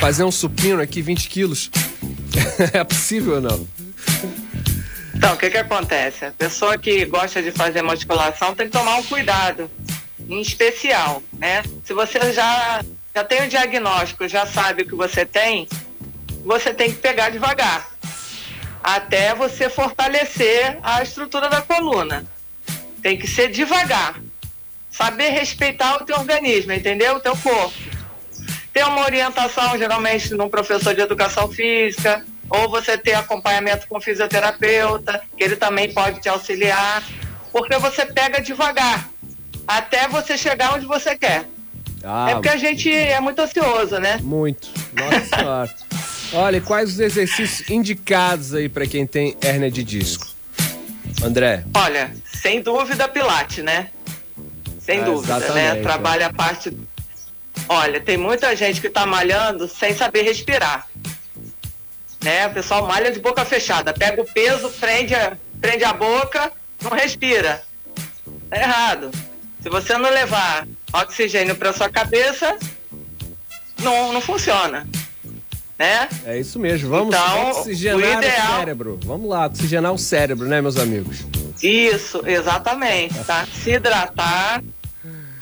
fazer 0.00 0.24
um 0.24 0.32
supino 0.32 0.80
aqui, 0.80 1.02
20 1.02 1.28
quilos. 1.28 1.70
é 2.72 2.82
possível 2.84 3.34
ou 3.34 3.40
não? 3.40 3.68
Então, 5.14 5.34
o 5.34 5.36
que 5.36 5.50
que 5.50 5.58
acontece? 5.58 6.24
A 6.24 6.32
pessoa 6.32 6.78
que 6.78 7.04
gosta 7.04 7.42
de 7.42 7.52
fazer 7.52 7.82
musculação 7.82 8.54
tem 8.54 8.66
que 8.66 8.72
tomar 8.72 8.96
um 8.96 9.02
cuidado, 9.02 9.70
em 10.28 10.40
especial, 10.40 11.22
né? 11.38 11.62
Se 11.84 11.92
você 11.92 12.32
já, 12.32 12.82
já 13.14 13.24
tem 13.24 13.44
o 13.44 13.48
diagnóstico, 13.48 14.26
já 14.26 14.46
sabe 14.46 14.82
o 14.82 14.86
que 14.86 14.94
você 14.94 15.24
tem, 15.24 15.68
você 16.44 16.72
tem 16.72 16.90
que 16.90 16.98
pegar 16.98 17.30
devagar, 17.30 17.88
até 18.82 19.34
você 19.34 19.68
fortalecer 19.68 20.78
a 20.82 21.02
estrutura 21.02 21.48
da 21.48 21.60
coluna. 21.60 22.24
Tem 23.02 23.18
que 23.18 23.26
ser 23.26 23.48
devagar, 23.50 24.21
saber 24.92 25.30
respeitar 25.30 25.96
o 25.96 26.04
teu 26.04 26.16
organismo, 26.16 26.72
entendeu? 26.72 27.16
O 27.16 27.20
teu 27.20 27.36
corpo. 27.36 27.72
Ter 28.72 28.84
uma 28.84 29.04
orientação, 29.04 29.76
geralmente, 29.76 30.28
de 30.28 30.34
um 30.34 30.48
professor 30.48 30.94
de 30.94 31.00
educação 31.00 31.48
física, 31.48 32.24
ou 32.48 32.70
você 32.70 32.96
ter 32.96 33.14
acompanhamento 33.14 33.86
com 33.88 34.00
fisioterapeuta, 34.00 35.22
que 35.36 35.42
ele 35.42 35.56
também 35.56 35.92
pode 35.92 36.20
te 36.20 36.28
auxiliar, 36.28 37.02
porque 37.50 37.76
você 37.78 38.06
pega 38.06 38.40
devagar, 38.40 39.08
até 39.66 40.08
você 40.08 40.36
chegar 40.38 40.74
onde 40.74 40.86
você 40.86 41.16
quer. 41.16 41.46
Ah, 42.04 42.30
É 42.30 42.34
porque 42.34 42.48
a 42.48 42.56
gente 42.56 42.92
é 42.92 43.20
muito 43.20 43.40
ansioso, 43.40 43.98
né? 43.98 44.18
Muito. 44.22 44.68
Nossa 44.92 45.26
senhora. 45.36 45.74
Olha, 46.34 46.56
e 46.56 46.60
quais 46.60 46.90
os 46.90 46.98
exercícios 46.98 47.68
indicados 47.70 48.54
aí 48.54 48.68
pra 48.68 48.86
quem 48.86 49.06
tem 49.06 49.36
hérnia 49.42 49.70
de 49.70 49.84
disco? 49.84 50.26
André. 51.22 51.64
Olha, 51.74 52.10
sem 52.40 52.60
dúvida 52.62 53.06
Pilates, 53.06 53.62
né? 53.62 53.90
Sem 54.84 55.00
Ah, 55.00 55.04
dúvida, 55.04 55.38
né? 55.54 55.76
Trabalha 55.76 56.26
a 56.26 56.32
parte. 56.32 56.76
Olha, 57.68 58.00
tem 58.00 58.16
muita 58.16 58.54
gente 58.56 58.80
que 58.80 58.90
tá 58.90 59.06
malhando 59.06 59.68
sem 59.68 59.94
saber 59.94 60.22
respirar. 60.22 60.86
Né? 62.22 62.46
O 62.46 62.50
pessoal 62.54 62.86
malha 62.86 63.10
de 63.12 63.20
boca 63.20 63.44
fechada, 63.44 63.92
pega 63.92 64.20
o 64.22 64.24
peso, 64.24 64.68
prende 64.80 65.14
a, 65.14 65.36
prende 65.60 65.84
a 65.84 65.92
boca, 65.92 66.52
não 66.82 66.90
respira. 66.90 67.62
Tá 68.50 68.56
errado. 68.56 69.10
Se 69.60 69.68
você 69.68 69.96
não 69.96 70.10
levar 70.10 70.66
oxigênio 70.92 71.54
para 71.54 71.72
sua 71.72 71.88
cabeça, 71.88 72.56
não, 73.80 74.12
não 74.12 74.20
funciona. 74.20 74.86
Né? 75.78 76.08
É 76.24 76.38
isso 76.38 76.58
mesmo. 76.58 76.88
Vamos 76.90 77.14
Então, 77.14 77.50
oxigenar 77.50 77.98
o 77.98 78.16
o, 78.16 78.18
ideal- 78.24 78.58
cérebro. 78.58 79.00
Vamos 79.04 79.28
lá, 79.28 79.46
oxigenar 79.46 79.92
o 79.92 79.98
cérebro, 79.98 80.46
né, 80.46 80.60
meus 80.60 80.76
amigos? 80.76 81.18
Isso, 81.62 82.22
exatamente, 82.26 83.14
tá? 83.24 83.46
Se 83.52 83.72
hidratar. 83.72 84.62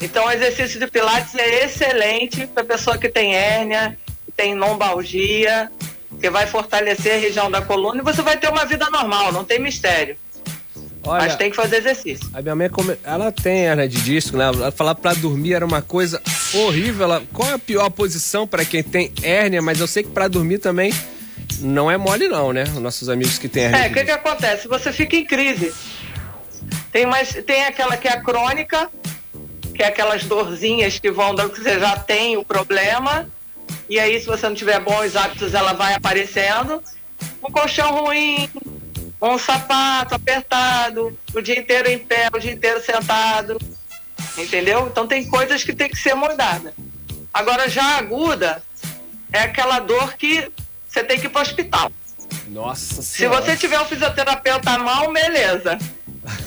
Então, 0.00 0.26
o 0.26 0.30
exercício 0.30 0.78
de 0.80 0.86
Pilates 0.86 1.34
é 1.34 1.64
excelente 1.64 2.46
para 2.46 2.64
pessoa 2.64 2.96
que 2.96 3.08
tem 3.08 3.34
hérnia, 3.34 3.98
que 4.24 4.32
tem 4.32 4.54
lombalgia, 4.54 5.70
que 6.20 6.30
vai 6.30 6.46
fortalecer 6.46 7.14
a 7.14 7.18
região 7.18 7.50
da 7.50 7.60
coluna 7.62 8.00
e 8.00 8.04
você 8.04 8.22
vai 8.22 8.36
ter 8.38 8.48
uma 8.48 8.64
vida 8.64 8.88
normal, 8.90 9.32
não 9.32 9.44
tem 9.44 9.58
mistério. 9.58 10.16
Olha, 11.02 11.22
Mas 11.24 11.36
tem 11.36 11.48
que 11.50 11.56
fazer 11.56 11.76
exercício. 11.76 12.28
A 12.34 12.42
minha 12.42 12.54
mãe, 12.54 12.68
come- 12.68 12.96
ela 13.02 13.32
tem 13.32 13.66
hérnia 13.66 13.88
de 13.88 14.00
disco, 14.02 14.36
né? 14.36 14.44
Ela 14.44 14.70
falar 14.70 14.94
pra 14.94 15.14
dormir 15.14 15.54
era 15.54 15.64
uma 15.64 15.80
coisa 15.80 16.20
horrível. 16.52 17.04
Ela, 17.04 17.22
qual 17.32 17.48
é 17.48 17.54
a 17.54 17.58
pior 17.58 17.88
posição 17.88 18.46
pra 18.46 18.66
quem 18.66 18.82
tem 18.82 19.10
hérnia? 19.22 19.62
Mas 19.62 19.80
eu 19.80 19.86
sei 19.86 20.02
que 20.02 20.10
pra 20.10 20.28
dormir 20.28 20.58
também 20.58 20.92
não 21.60 21.90
é 21.90 21.96
mole 21.96 22.28
não, 22.28 22.52
né? 22.52 22.64
Os 22.64 22.74
nossos 22.80 23.08
amigos 23.08 23.38
que 23.38 23.48
têm 23.48 23.64
hérnia 23.64 23.86
É, 23.86 23.88
o 23.88 23.94
que, 23.94 24.04
que 24.04 24.10
acontece? 24.10 24.68
Você 24.68 24.92
fica 24.92 25.16
em 25.16 25.24
crise. 25.24 25.72
Tem, 26.92 27.06
mais, 27.06 27.32
tem 27.46 27.64
aquela 27.64 27.96
que 27.96 28.08
é 28.08 28.12
a 28.12 28.20
crônica, 28.20 28.90
que 29.74 29.82
é 29.82 29.86
aquelas 29.86 30.24
dorzinhas 30.24 30.98
que 30.98 31.10
vão 31.10 31.34
dando 31.34 31.52
que 31.52 31.62
você 31.62 31.78
já 31.78 31.96
tem 31.96 32.36
o 32.36 32.44
problema. 32.44 33.28
E 33.88 33.98
aí, 33.98 34.20
se 34.20 34.26
você 34.26 34.48
não 34.48 34.54
tiver 34.54 34.80
bons 34.80 35.16
hábitos, 35.16 35.54
ela 35.54 35.72
vai 35.72 35.94
aparecendo. 35.94 36.82
Um 37.42 37.50
colchão 37.50 38.04
ruim, 38.04 38.48
um 39.20 39.38
sapato 39.38 40.14
apertado, 40.14 41.16
o 41.34 41.40
dia 41.40 41.58
inteiro 41.58 41.88
em 41.90 41.98
pé, 41.98 42.28
o 42.32 42.38
dia 42.38 42.52
inteiro 42.52 42.80
sentado. 42.82 43.58
Entendeu? 44.36 44.86
Então 44.86 45.06
tem 45.06 45.28
coisas 45.28 45.62
que 45.64 45.74
tem 45.74 45.88
que 45.88 45.96
ser 45.96 46.14
mudadas. 46.14 46.72
Agora, 47.32 47.68
já 47.68 47.96
aguda, 47.96 48.62
é 49.32 49.40
aquela 49.40 49.78
dor 49.78 50.14
que 50.14 50.50
você 50.88 51.04
tem 51.04 51.18
que 51.18 51.26
ir 51.26 51.28
para 51.28 51.40
o 51.40 51.42
hospital. 51.42 51.92
Nossa 52.48 53.02
Se 53.02 53.18
senhora. 53.18 53.40
você 53.42 53.56
tiver 53.56 53.80
um 53.80 53.84
fisioterapeuta 53.84 54.70
à 54.70 54.78
mão, 54.78 55.12
beleza. 55.12 55.78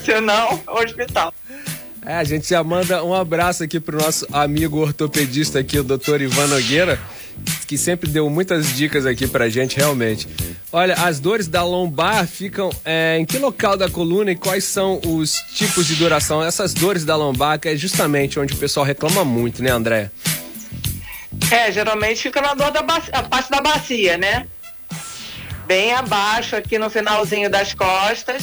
Se 0.04 0.20
não, 0.20 0.60
hospital. 0.66 1.32
É, 2.06 2.14
a 2.16 2.24
gente 2.24 2.48
já 2.48 2.62
manda 2.62 3.02
um 3.02 3.14
abraço 3.14 3.62
aqui 3.62 3.80
pro 3.80 3.98
nosso 3.98 4.26
amigo 4.30 4.78
ortopedista 4.78 5.60
aqui, 5.60 5.78
o 5.78 5.82
doutor 5.82 6.20
Ivan 6.20 6.48
Nogueira, 6.48 7.00
que 7.66 7.78
sempre 7.78 8.10
deu 8.10 8.28
muitas 8.28 8.76
dicas 8.76 9.06
aqui 9.06 9.26
pra 9.26 9.48
gente, 9.48 9.76
realmente. 9.76 10.28
Olha, 10.70 10.94
as 10.94 11.18
dores 11.18 11.48
da 11.48 11.62
lombar 11.62 12.26
ficam 12.26 12.68
é, 12.84 13.16
em 13.18 13.24
que 13.24 13.38
local 13.38 13.76
da 13.76 13.88
coluna 13.88 14.32
e 14.32 14.36
quais 14.36 14.64
são 14.64 15.00
os 15.06 15.32
tipos 15.54 15.86
de 15.86 15.94
duração? 15.94 16.44
Essas 16.44 16.74
dores 16.74 17.04
da 17.06 17.16
lombar, 17.16 17.58
que 17.58 17.68
é 17.68 17.76
justamente 17.76 18.38
onde 18.38 18.52
o 18.52 18.56
pessoal 18.56 18.84
reclama 18.84 19.24
muito, 19.24 19.62
né, 19.62 19.70
André? 19.70 20.10
É, 21.50 21.72
geralmente 21.72 22.22
fica 22.22 22.40
na 22.42 22.52
dor 22.52 22.70
da 22.70 22.82
bacia, 22.82 23.22
parte 23.22 23.50
da 23.50 23.62
bacia, 23.62 24.18
né? 24.18 24.46
bem 25.66 25.94
abaixo 25.94 26.54
aqui 26.56 26.78
no 26.78 26.90
finalzinho 26.90 27.48
das 27.48 27.72
costas 27.72 28.42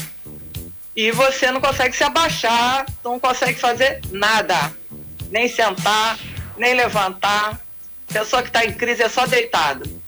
e 0.96 1.12
você 1.12 1.52
não 1.52 1.62
consegue 1.62 1.96
se 1.96 2.04
abaixar, 2.04 2.86
não 3.04 3.20
consegue 3.20 3.60
fazer 3.60 4.02
nada, 4.12 4.74
nem 5.30 5.48
sentar, 5.48 6.18
nem 6.58 6.74
levantar. 6.74 7.60
Pessoa 8.08 8.42
que 8.42 8.50
está 8.50 8.66
em 8.66 8.74
crise 8.74 9.02
é 9.02 9.10
só 9.10 9.26
deitado. 9.26 10.02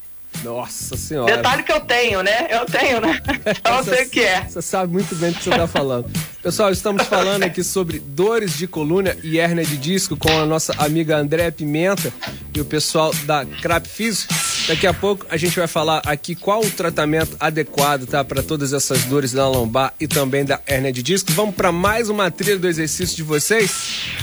Nossa 0.44 0.98
senhora. 0.98 1.38
Detalhe 1.38 1.64
que 1.64 1.72
eu 1.72 1.80
tenho, 1.80 2.22
né? 2.22 2.48
Eu 2.50 2.66
tenho, 2.66 3.00
né? 3.00 3.22
Então 3.46 3.78
eu 3.80 3.84
sei 3.84 4.04
o 4.04 4.10
que 4.10 4.20
é. 4.20 4.44
Você 4.44 4.62
sabe 4.62 4.92
muito 4.92 5.16
bem 5.16 5.32
do 5.32 5.38
que 5.38 5.44
você 5.44 5.50
está 5.52 5.68
falando. 5.68 6.12
Pessoal, 6.42 6.70
estamos 6.70 7.04
falando 7.06 7.44
aqui 7.44 7.64
sobre 7.64 8.00
dores 8.00 8.58
de 8.58 8.68
coluna 8.68 9.16
e 9.24 9.40
hérnia 9.40 9.64
de 9.64 9.78
disco 9.78 10.18
com 10.18 10.30
a 10.38 10.46
nossa 10.46 10.74
amiga 10.78 11.16
Andréa 11.16 11.52
Pimenta 11.52 12.12
e 12.54 12.60
o 12.60 12.66
pessoal 12.66 13.14
da 13.24 13.46
Crap 13.46 13.88
Physio. 13.88 14.28
Daqui 14.68 14.88
a 14.88 14.94
pouco 14.94 15.26
a 15.30 15.36
gente 15.36 15.58
vai 15.60 15.68
falar 15.68 16.02
aqui 16.06 16.36
qual 16.36 16.62
o 16.62 16.70
tratamento 16.70 17.36
adequado, 17.38 18.06
tá, 18.06 18.24
para 18.24 18.42
todas 18.42 18.72
essas 18.72 19.04
dores 19.04 19.34
da 19.34 19.48
lombar 19.48 19.94
e 20.00 20.08
também 20.08 20.46
da 20.46 20.60
hérnia 20.66 20.92
de 20.92 21.04
disco. 21.04 21.34
Vamos 21.34 21.54
para 21.54 21.72
mais 21.72 22.10
uma 22.10 22.32
trilha 22.32 22.58
do 22.58 22.68
exercício 22.68 23.16
de 23.16 23.24
vocês. 23.24 23.72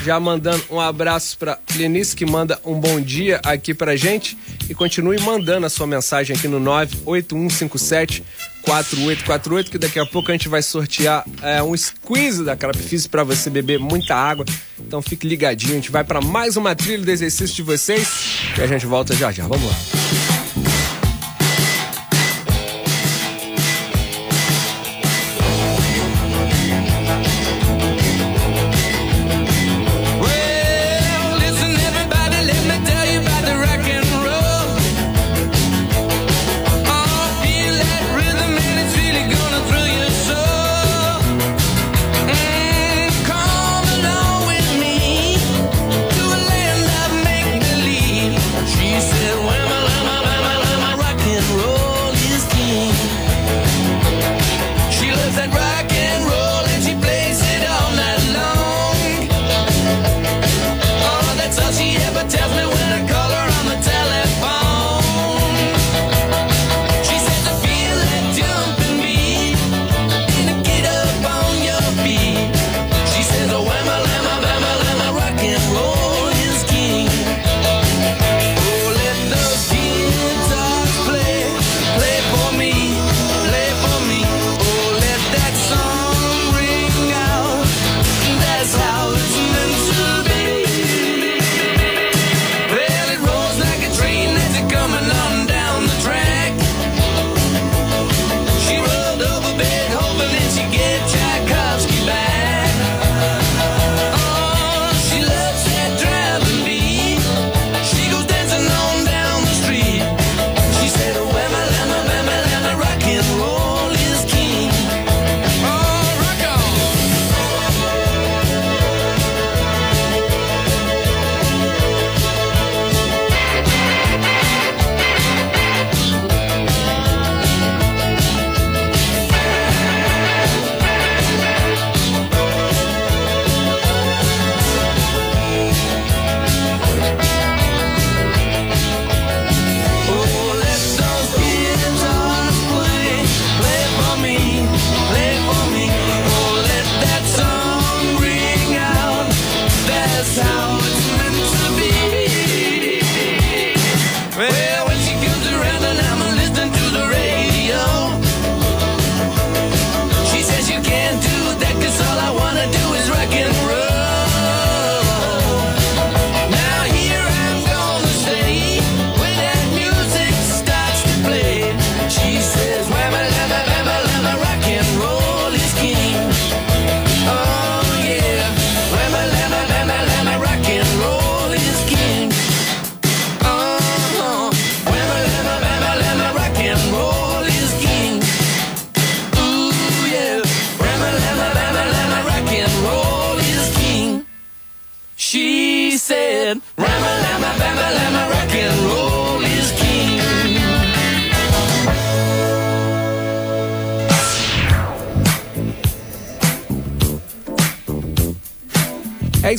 Já 0.03 0.19
mandando 0.19 0.65
um 0.71 0.81
abraço 0.81 1.37
para 1.37 1.59
Lenice 1.77 2.17
que 2.17 2.25
manda 2.25 2.59
um 2.65 2.81
bom 2.81 2.99
dia 3.01 3.39
aqui 3.45 3.75
pra 3.75 3.97
gente 3.97 4.37
e 4.69 4.75
continue 4.75 5.21
mandando 5.21 5.67
a 5.67 5.71
sua 5.71 5.87
mensagem 5.87 6.35
aqui 6.35 6.49
no 6.49 6.59
98157 6.59 8.25
4848 8.63 9.71
que 9.71 9.79
daqui 9.79 9.99
a 9.99 10.07
pouco 10.07 10.31
a 10.31 10.33
gente 10.33 10.49
vai 10.49 10.63
sortear 10.63 11.25
é, 11.43 11.63
um 11.63 11.77
squeeze 11.77 12.45
da 12.45 12.57
Crapfizz 12.57 13.07
para 13.07 13.25
você 13.25 13.51
beber 13.51 13.79
muita 13.79 14.15
água. 14.15 14.45
Então 14.79 15.03
fique 15.03 15.27
ligadinho, 15.27 15.73
a 15.73 15.77
gente 15.77 15.91
vai 15.91 16.05
para 16.05 16.21
mais 16.21 16.57
uma 16.57 16.75
trilha 16.75 17.05
do 17.05 17.11
exercício 17.11 17.57
de 17.57 17.63
vocês 17.63 18.09
e 18.57 18.63
a 18.63 18.67
gente 18.67 18.87
volta 18.87 19.15
já 19.15 19.31
já. 19.31 19.47
Vamos 19.47 19.67
lá. 19.67 20.30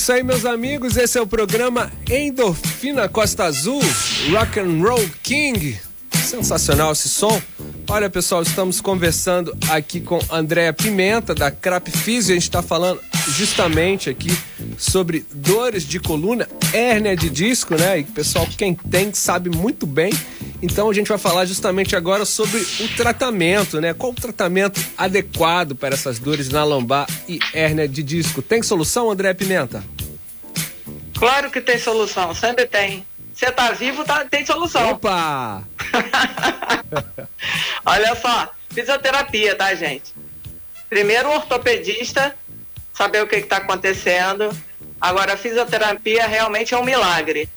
Isso 0.02 0.14
aí, 0.14 0.24
meus 0.24 0.46
amigos. 0.46 0.98
Esse 0.98 1.20
é 1.20 1.22
o 1.22 1.28
programa 1.28 1.92
Endorfina 2.10 3.08
Costa 3.08 3.44
Azul, 3.44 3.80
Rock 4.32 4.60
and 4.60 4.82
Roll 4.82 5.08
King. 5.22 5.78
Sensacional 6.26 6.94
esse 6.94 7.08
som. 7.08 7.40
Olha, 7.88 8.10
pessoal, 8.10 8.42
estamos 8.42 8.82
conversando 8.82 9.56
aqui 9.70 10.02
com 10.02 10.20
Andréa 10.32 10.74
Pimenta, 10.74 11.36
da 11.36 11.52
Crap 11.52 11.92
Physio. 11.92 12.32
A 12.32 12.34
gente 12.34 12.46
está 12.46 12.64
falando 12.64 13.00
justamente 13.28 14.10
aqui 14.10 14.36
sobre 14.76 15.24
dores 15.32 15.84
de 15.84 16.00
coluna, 16.00 16.50
hérnia 16.74 17.16
de 17.16 17.30
disco, 17.30 17.76
né? 17.76 18.00
E 18.00 18.04
pessoal, 18.04 18.48
quem 18.58 18.74
tem 18.74 19.14
sabe 19.14 19.52
muito 19.52 19.86
bem. 19.86 20.12
Então 20.62 20.90
a 20.90 20.94
gente 20.94 21.08
vai 21.08 21.18
falar 21.18 21.46
justamente 21.46 21.96
agora 21.96 22.24
sobre 22.24 22.62
o 22.62 22.88
tratamento, 22.96 23.82
né? 23.82 23.94
Qual 23.94 24.12
o 24.12 24.16
tratamento 24.16 24.80
adequado 24.96 25.76
para 25.76 25.96
essas 25.96 26.20
dores 26.20 26.50
na 26.50 26.64
lombar 26.64 27.08
e 27.28 27.40
hérnia 27.52 27.88
de 27.88 28.04
disco? 28.04 28.42
Tem 28.42 28.62
solução, 28.62 29.10
André 29.10 29.34
Pimenta? 29.34 29.84
Claro 31.18 31.50
que 31.50 31.62
tem 31.62 31.80
solução, 31.80 32.36
sempre 32.36 32.68
tem. 32.68 33.06
Você 33.34 33.52
tá 33.52 33.72
vivo, 33.72 34.04
tá, 34.04 34.24
tem 34.26 34.46
solução. 34.46 34.92
Opa! 34.92 35.64
Olha 37.84 38.16
só, 38.16 38.52
fisioterapia, 38.70 39.56
tá, 39.56 39.74
gente? 39.74 40.14
Primeiro, 40.88 41.30
o 41.30 41.34
ortopedista, 41.34 42.36
saber 42.94 43.24
o 43.24 43.28
que 43.28 43.38
está 43.38 43.58
acontecendo. 43.58 44.56
Agora, 45.00 45.34
a 45.34 45.38
fisioterapia 45.38 46.28
realmente 46.28 46.74
é 46.76 46.78
um 46.78 46.86
milagre. 46.86 47.50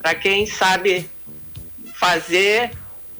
Para 0.00 0.14
quem 0.14 0.46
sabe 0.46 1.08
fazer 2.02 2.72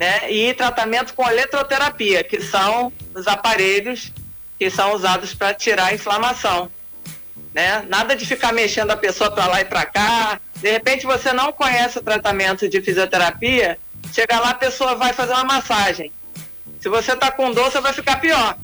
né? 0.02 0.32
E 0.32 0.52
tratamento 0.54 1.14
com 1.14 1.28
eletroterapia, 1.28 2.24
que 2.24 2.40
são 2.40 2.92
os 3.14 3.28
aparelhos 3.28 4.12
que 4.58 4.68
são 4.68 4.94
usados 4.94 5.32
para 5.32 5.54
tirar 5.54 5.86
a 5.86 5.94
inflamação. 5.94 6.70
Né? 7.54 7.84
Nada 7.88 8.16
de 8.16 8.26
ficar 8.26 8.52
mexendo 8.52 8.90
a 8.90 8.96
pessoa 8.96 9.30
para 9.30 9.46
lá 9.46 9.60
e 9.60 9.64
para 9.64 9.84
cá. 9.86 10.40
De 10.56 10.70
repente 10.70 11.06
você 11.06 11.32
não 11.32 11.52
conhece 11.52 11.98
o 11.98 12.02
tratamento 12.02 12.68
de 12.68 12.80
fisioterapia, 12.80 13.78
chega 14.12 14.40
lá 14.40 14.50
a 14.50 14.54
pessoa 14.54 14.94
vai 14.94 15.12
fazer 15.12 15.34
uma 15.34 15.44
massagem. 15.44 16.12
Se 16.80 16.88
você 16.88 17.12
está 17.12 17.30
com 17.30 17.52
dor, 17.52 17.70
você 17.70 17.80
vai 17.80 17.92
ficar 17.92 18.20
pior. 18.20 18.56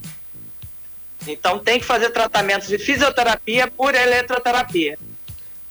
Então 1.27 1.59
tem 1.59 1.79
que 1.79 1.87
fazer 1.87 2.11
tratamento 2.11 2.67
de 2.67 2.79
fisioterapia 2.79 3.69
por 3.69 3.95
eletroterapia. 3.95 4.99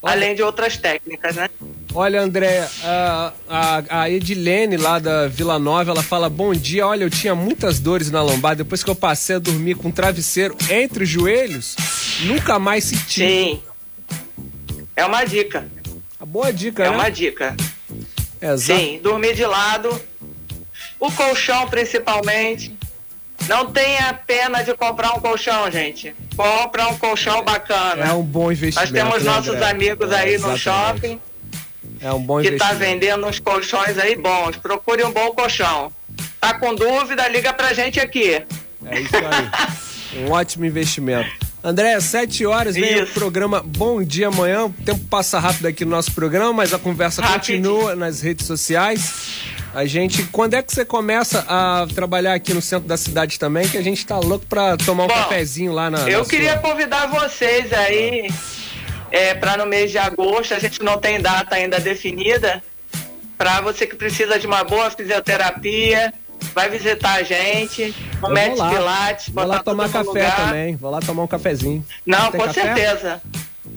Além 0.03 0.35
de 0.35 0.43
outras 0.43 0.77
técnicas, 0.77 1.35
né? 1.35 1.49
Olha, 1.93 2.21
André, 2.21 2.67
a, 2.83 3.33
a, 3.49 4.01
a 4.01 4.09
Edilene 4.09 4.77
lá 4.77 4.99
da 4.99 5.27
Vila 5.27 5.57
Nova, 5.57 5.91
ela 5.91 6.03
fala: 6.03 6.29
Bom 6.29 6.53
dia, 6.53 6.85
olha, 6.85 7.03
eu 7.03 7.09
tinha 7.09 7.33
muitas 7.33 7.79
dores 7.79 8.11
na 8.11 8.21
lombar. 8.21 8.55
Depois 8.55 8.83
que 8.83 8.89
eu 8.89 8.95
passei 8.95 9.37
a 9.37 9.39
dormir 9.39 9.75
com 9.75 9.87
um 9.87 9.91
travesseiro 9.91 10.55
entre 10.69 11.03
os 11.03 11.09
joelhos, 11.09 11.75
nunca 12.21 12.59
mais 12.59 12.83
senti. 12.83 13.21
Sim. 13.21 13.63
É 14.95 15.05
uma 15.05 15.23
dica. 15.23 15.67
A 16.19 16.25
boa 16.25 16.51
dica, 16.51 16.83
é 16.83 16.89
né? 16.89 16.95
uma 16.95 17.09
dica. 17.09 17.55
Exato. 18.41 18.79
Sim, 18.79 18.99
dormir 19.01 19.33
de 19.35 19.45
lado. 19.45 19.89
O 20.99 21.11
colchão, 21.11 21.67
principalmente. 21.67 22.75
Não 23.47 23.71
tenha 23.71 24.13
pena 24.13 24.63
de 24.63 24.73
comprar 24.73 25.13
um 25.13 25.19
colchão, 25.19 25.71
gente. 25.71 26.13
Compra 26.35 26.87
um 26.89 26.97
colchão 26.97 27.43
bacana. 27.43 28.05
É 28.05 28.11
um 28.11 28.23
bom 28.23 28.51
investimento. 28.51 28.91
Nós 28.93 29.03
temos 29.03 29.23
né, 29.23 29.31
nossos 29.31 29.55
André? 29.55 29.69
amigos 29.69 30.11
É, 30.11 30.15
aí 30.15 30.37
no 30.39 30.51
exatamente. 30.51 30.59
shopping 30.59 31.19
É 32.01 32.11
um 32.13 32.19
bom 32.21 32.41
que 32.41 32.47
está 32.47 32.67
investimento. 32.73 32.79
vendendo 32.99 33.27
uns 33.27 33.39
colchões 33.39 33.97
aí 33.97 34.15
bons. 34.15 34.55
Procure 34.57 35.03
um 35.03 35.11
bom 35.11 35.31
colchão. 35.31 35.91
Tá 36.39 36.53
com 36.53 36.73
dúvida, 36.75 37.27
liga 37.27 37.51
pra 37.53 37.73
gente 37.73 37.99
aqui. 37.99 38.41
É 38.85 38.99
isso 38.99 39.15
aí. 39.15 40.23
um 40.27 40.31
ótimo 40.31 40.65
investimento. 40.65 41.29
André, 41.63 41.99
sete 41.99 42.45
horas 42.45 42.75
vem 42.75 43.01
o 43.01 43.07
programa 43.07 43.61
Bom 43.65 44.01
Dia 44.03 44.27
Amanhã. 44.27 44.65
O 44.65 44.69
tempo 44.85 45.03
passa 45.09 45.39
rápido 45.39 45.65
aqui 45.65 45.83
no 45.83 45.91
nosso 45.91 46.11
programa, 46.13 46.53
mas 46.53 46.73
a 46.73 46.79
conversa 46.79 47.21
continua 47.21 47.95
nas 47.95 48.21
redes 48.21 48.45
sociais. 48.45 49.57
A 49.73 49.85
gente, 49.85 50.23
quando 50.31 50.53
é 50.53 50.61
que 50.63 50.71
você 50.73 50.85
começa 50.85 51.45
a 51.47 51.85
trabalhar 51.93 52.33
aqui 52.35 52.53
no 52.53 52.61
centro 52.61 52.87
da 52.87 52.95
cidade 52.95 53.37
também? 53.37 53.67
Que 53.67 53.77
a 53.77 53.81
gente 53.81 54.05
tá 54.05 54.17
louco 54.17 54.45
pra 54.45 54.77
tomar 54.77 55.03
um 55.03 55.07
Bom, 55.07 55.13
cafezinho 55.13 55.73
lá 55.73 55.89
na. 55.89 56.09
Eu 56.09 56.19
na 56.19 56.25
queria 56.25 56.53
sua- 56.53 56.61
convidar 56.61 57.07
vocês 57.07 57.73
aí 57.73 58.29
é, 59.11 59.33
para 59.33 59.57
no 59.57 59.65
mês 59.65 59.91
de 59.91 59.97
agosto, 59.97 60.53
a 60.53 60.59
gente 60.59 60.83
não 60.83 60.97
tem 60.97 61.21
data 61.21 61.55
ainda 61.55 61.79
definida, 61.79 62.63
para 63.37 63.61
você 63.61 63.85
que 63.85 63.95
precisa 63.95 64.39
de 64.39 64.47
uma 64.47 64.63
boa 64.63 64.89
fisioterapia, 64.89 66.13
vai 66.53 66.69
visitar 66.69 67.13
a 67.13 67.23
gente, 67.23 67.93
lá. 68.21 68.69
Pilates, 68.69 69.29
Vou 69.29 69.45
lá 69.45 69.63
tomar 69.63 69.89
café 69.89 70.03
lugar. 70.03 70.35
também. 70.35 70.75
Vou 70.75 70.89
lá 70.89 70.99
tomar 70.99 71.23
um 71.23 71.27
cafezinho. 71.27 71.85
Não, 72.05 72.31
com 72.31 72.39
café? 72.39 72.61
certeza. 72.63 73.21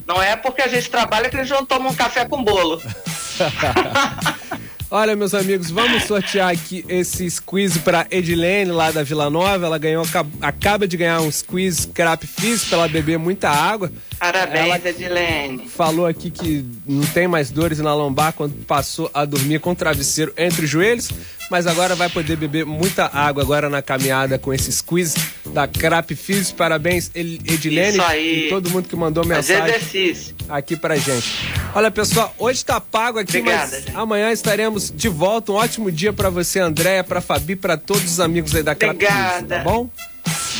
Não 0.06 0.22
é 0.22 0.34
porque 0.36 0.62
a 0.62 0.68
gente 0.68 0.88
trabalha 0.88 1.28
que 1.28 1.36
a 1.36 1.42
gente 1.42 1.52
não 1.52 1.66
toma 1.66 1.90
um 1.90 1.94
café 1.94 2.24
com 2.24 2.42
bolo. 2.42 2.80
Olha, 4.92 5.14
meus 5.14 5.34
amigos, 5.34 5.70
vamos 5.70 6.02
sortear 6.02 6.48
aqui 6.50 6.84
esse 6.88 7.30
squeeze 7.30 7.78
para 7.78 8.08
Edilene 8.10 8.72
lá 8.72 8.90
da 8.90 9.04
Vila 9.04 9.30
Nova. 9.30 9.64
Ela 9.66 9.78
ganhou, 9.78 10.02
acab- 10.02 10.28
acaba 10.42 10.88
de 10.88 10.96
ganhar 10.96 11.20
um 11.20 11.30
squeeze 11.30 11.86
Crap 11.86 12.26
Fizz 12.26 12.64
pra 12.64 12.78
ela 12.78 12.88
beber 12.88 13.16
muita 13.16 13.48
água. 13.50 13.92
Parabéns, 14.18 14.66
Ela 14.66 14.88
Edilene. 14.88 15.68
falou 15.68 16.06
aqui 16.06 16.28
que 16.28 16.64
não 16.84 17.06
tem 17.06 17.28
mais 17.28 17.52
dores 17.52 17.78
na 17.78 17.94
lombar 17.94 18.32
quando 18.32 18.52
passou 18.66 19.08
a 19.14 19.24
dormir 19.24 19.60
com 19.60 19.70
o 19.70 19.76
travesseiro 19.76 20.32
entre 20.36 20.64
os 20.64 20.70
joelhos, 20.70 21.08
mas 21.50 21.66
agora 21.66 21.94
vai 21.96 22.08
poder 22.08 22.36
beber 22.36 22.64
muita 22.64 23.10
água 23.12 23.42
agora 23.42 23.68
na 23.68 23.82
caminhada 23.82 24.38
com 24.38 24.54
esse 24.54 24.70
squeeze 24.72 25.16
da 25.46 25.66
Crap 25.66 26.14
Fizz. 26.14 26.52
Parabéns, 26.52 27.10
Edilene 27.14 27.90
Isso 27.98 28.02
aí. 28.02 28.46
e 28.46 28.48
todo 28.48 28.70
mundo 28.70 28.88
que 28.88 28.96
mandou 28.96 29.24
Fazer 29.24 29.54
mensagem 29.54 29.76
exercício. 29.76 30.34
aqui 30.48 30.76
pra 30.76 30.96
gente. 30.96 31.28
Olha, 31.74 31.90
pessoal, 31.90 32.34
hoje 32.38 32.64
tá 32.64 32.80
pago 32.80 33.18
aqui, 33.18 33.38
Obrigada, 33.38 33.70
mas 33.72 33.84
gente. 33.84 33.96
amanhã 33.96 34.30
estaremos 34.32 34.90
de 34.94 35.08
volta. 35.08 35.52
Um 35.52 35.56
ótimo 35.56 35.90
dia 35.90 36.12
pra 36.12 36.30
você, 36.30 36.60
Andréia, 36.60 37.02
pra 37.02 37.20
Fabi, 37.20 37.56
pra 37.56 37.76
todos 37.76 38.04
os 38.04 38.20
amigos 38.20 38.54
aí 38.54 38.62
da 38.62 38.74
Crap 38.74 38.96
Fizz, 38.98 39.10
Obrigada. 39.10 39.56
tá 39.58 39.64
bom? 39.64 39.88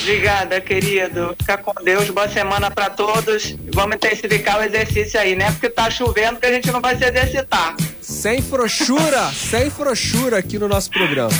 Obrigada, 0.03 0.61
querido. 0.61 1.35
Fica 1.39 1.59
com 1.59 1.75
Deus. 1.85 2.09
Boa 2.11 2.29
semana 2.29 2.71
para 2.71 2.91
todos. 2.91 3.57
Vamos 3.75 3.97
intensificar 3.97 4.59
o 4.59 4.63
exercício 4.63 5.21
aí, 5.21 5.37
né? 5.37 5.51
Porque 5.53 5.69
tá 5.69 5.91
chovendo 5.91 6.41
que 6.41 6.47
a 6.47 6.53
gente 6.53 6.71
não 6.71 6.81
vai 6.81 6.97
se 6.97 7.05
exercitar. 7.05 7.77
Sem 8.01 8.41
frouxura, 8.41 9.31
sem 9.33 9.71
frouxura 9.71 10.39
aqui 10.39 10.59
no 10.59 10.69
nosso 10.69 10.91
programa. 10.91 11.31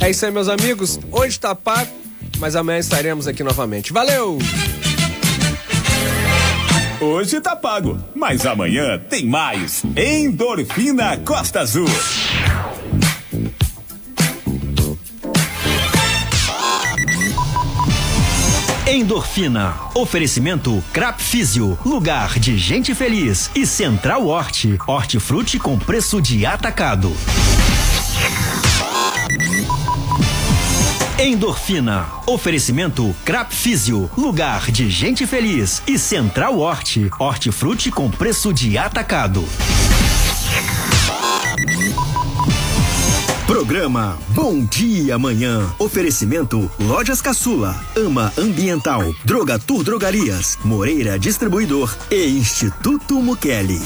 É 0.00 0.10
isso 0.10 0.24
aí, 0.26 0.32
meus 0.32 0.48
amigos. 0.48 1.00
Hoje 1.10 1.38
tá 1.38 1.54
pago, 1.54 1.90
mas 2.38 2.54
amanhã 2.54 2.78
estaremos 2.78 3.26
aqui 3.26 3.42
novamente. 3.42 3.92
Valeu! 3.92 4.38
Hoje 7.00 7.40
tá 7.40 7.56
pago, 7.56 7.98
mas 8.14 8.46
amanhã 8.46 8.96
tem 8.96 9.26
mais. 9.26 9.82
Endorfina 9.96 11.16
Costa 11.18 11.60
Azul. 11.60 11.88
Endorfina. 18.92 19.74
Oferecimento 19.94 20.84
Crap 20.92 21.18
Físio. 21.18 21.78
Lugar 21.82 22.38
de 22.38 22.58
gente 22.58 22.94
feliz. 22.94 23.50
E 23.54 23.66
Central 23.66 24.26
Horti. 24.26 24.76
Hortifruti 24.86 25.58
com 25.58 25.78
preço 25.78 26.20
de 26.20 26.44
atacado. 26.44 27.10
Endorfina. 31.18 32.06
Oferecimento 32.26 33.16
Crap 33.24 33.50
Físio. 33.54 34.10
Lugar 34.14 34.70
de 34.70 34.90
gente 34.90 35.26
feliz. 35.26 35.82
E 35.86 35.98
Central 35.98 36.58
Horti. 36.58 37.10
Hortifruti 37.18 37.90
com 37.90 38.10
preço 38.10 38.52
de 38.52 38.76
atacado. 38.76 39.42
Programa 43.52 44.18
Bom 44.28 44.64
Dia 44.64 45.16
Amanhã. 45.16 45.70
Oferecimento 45.78 46.70
Lojas 46.80 47.20
Caçula, 47.20 47.78
Ama 47.94 48.32
Ambiental, 48.38 49.14
Droga 49.26 49.58
Tour 49.58 49.84
Drogarias, 49.84 50.58
Moreira 50.64 51.18
Distribuidor 51.18 51.94
e 52.10 52.28
Instituto 52.28 53.20
Mukeli. 53.20 53.82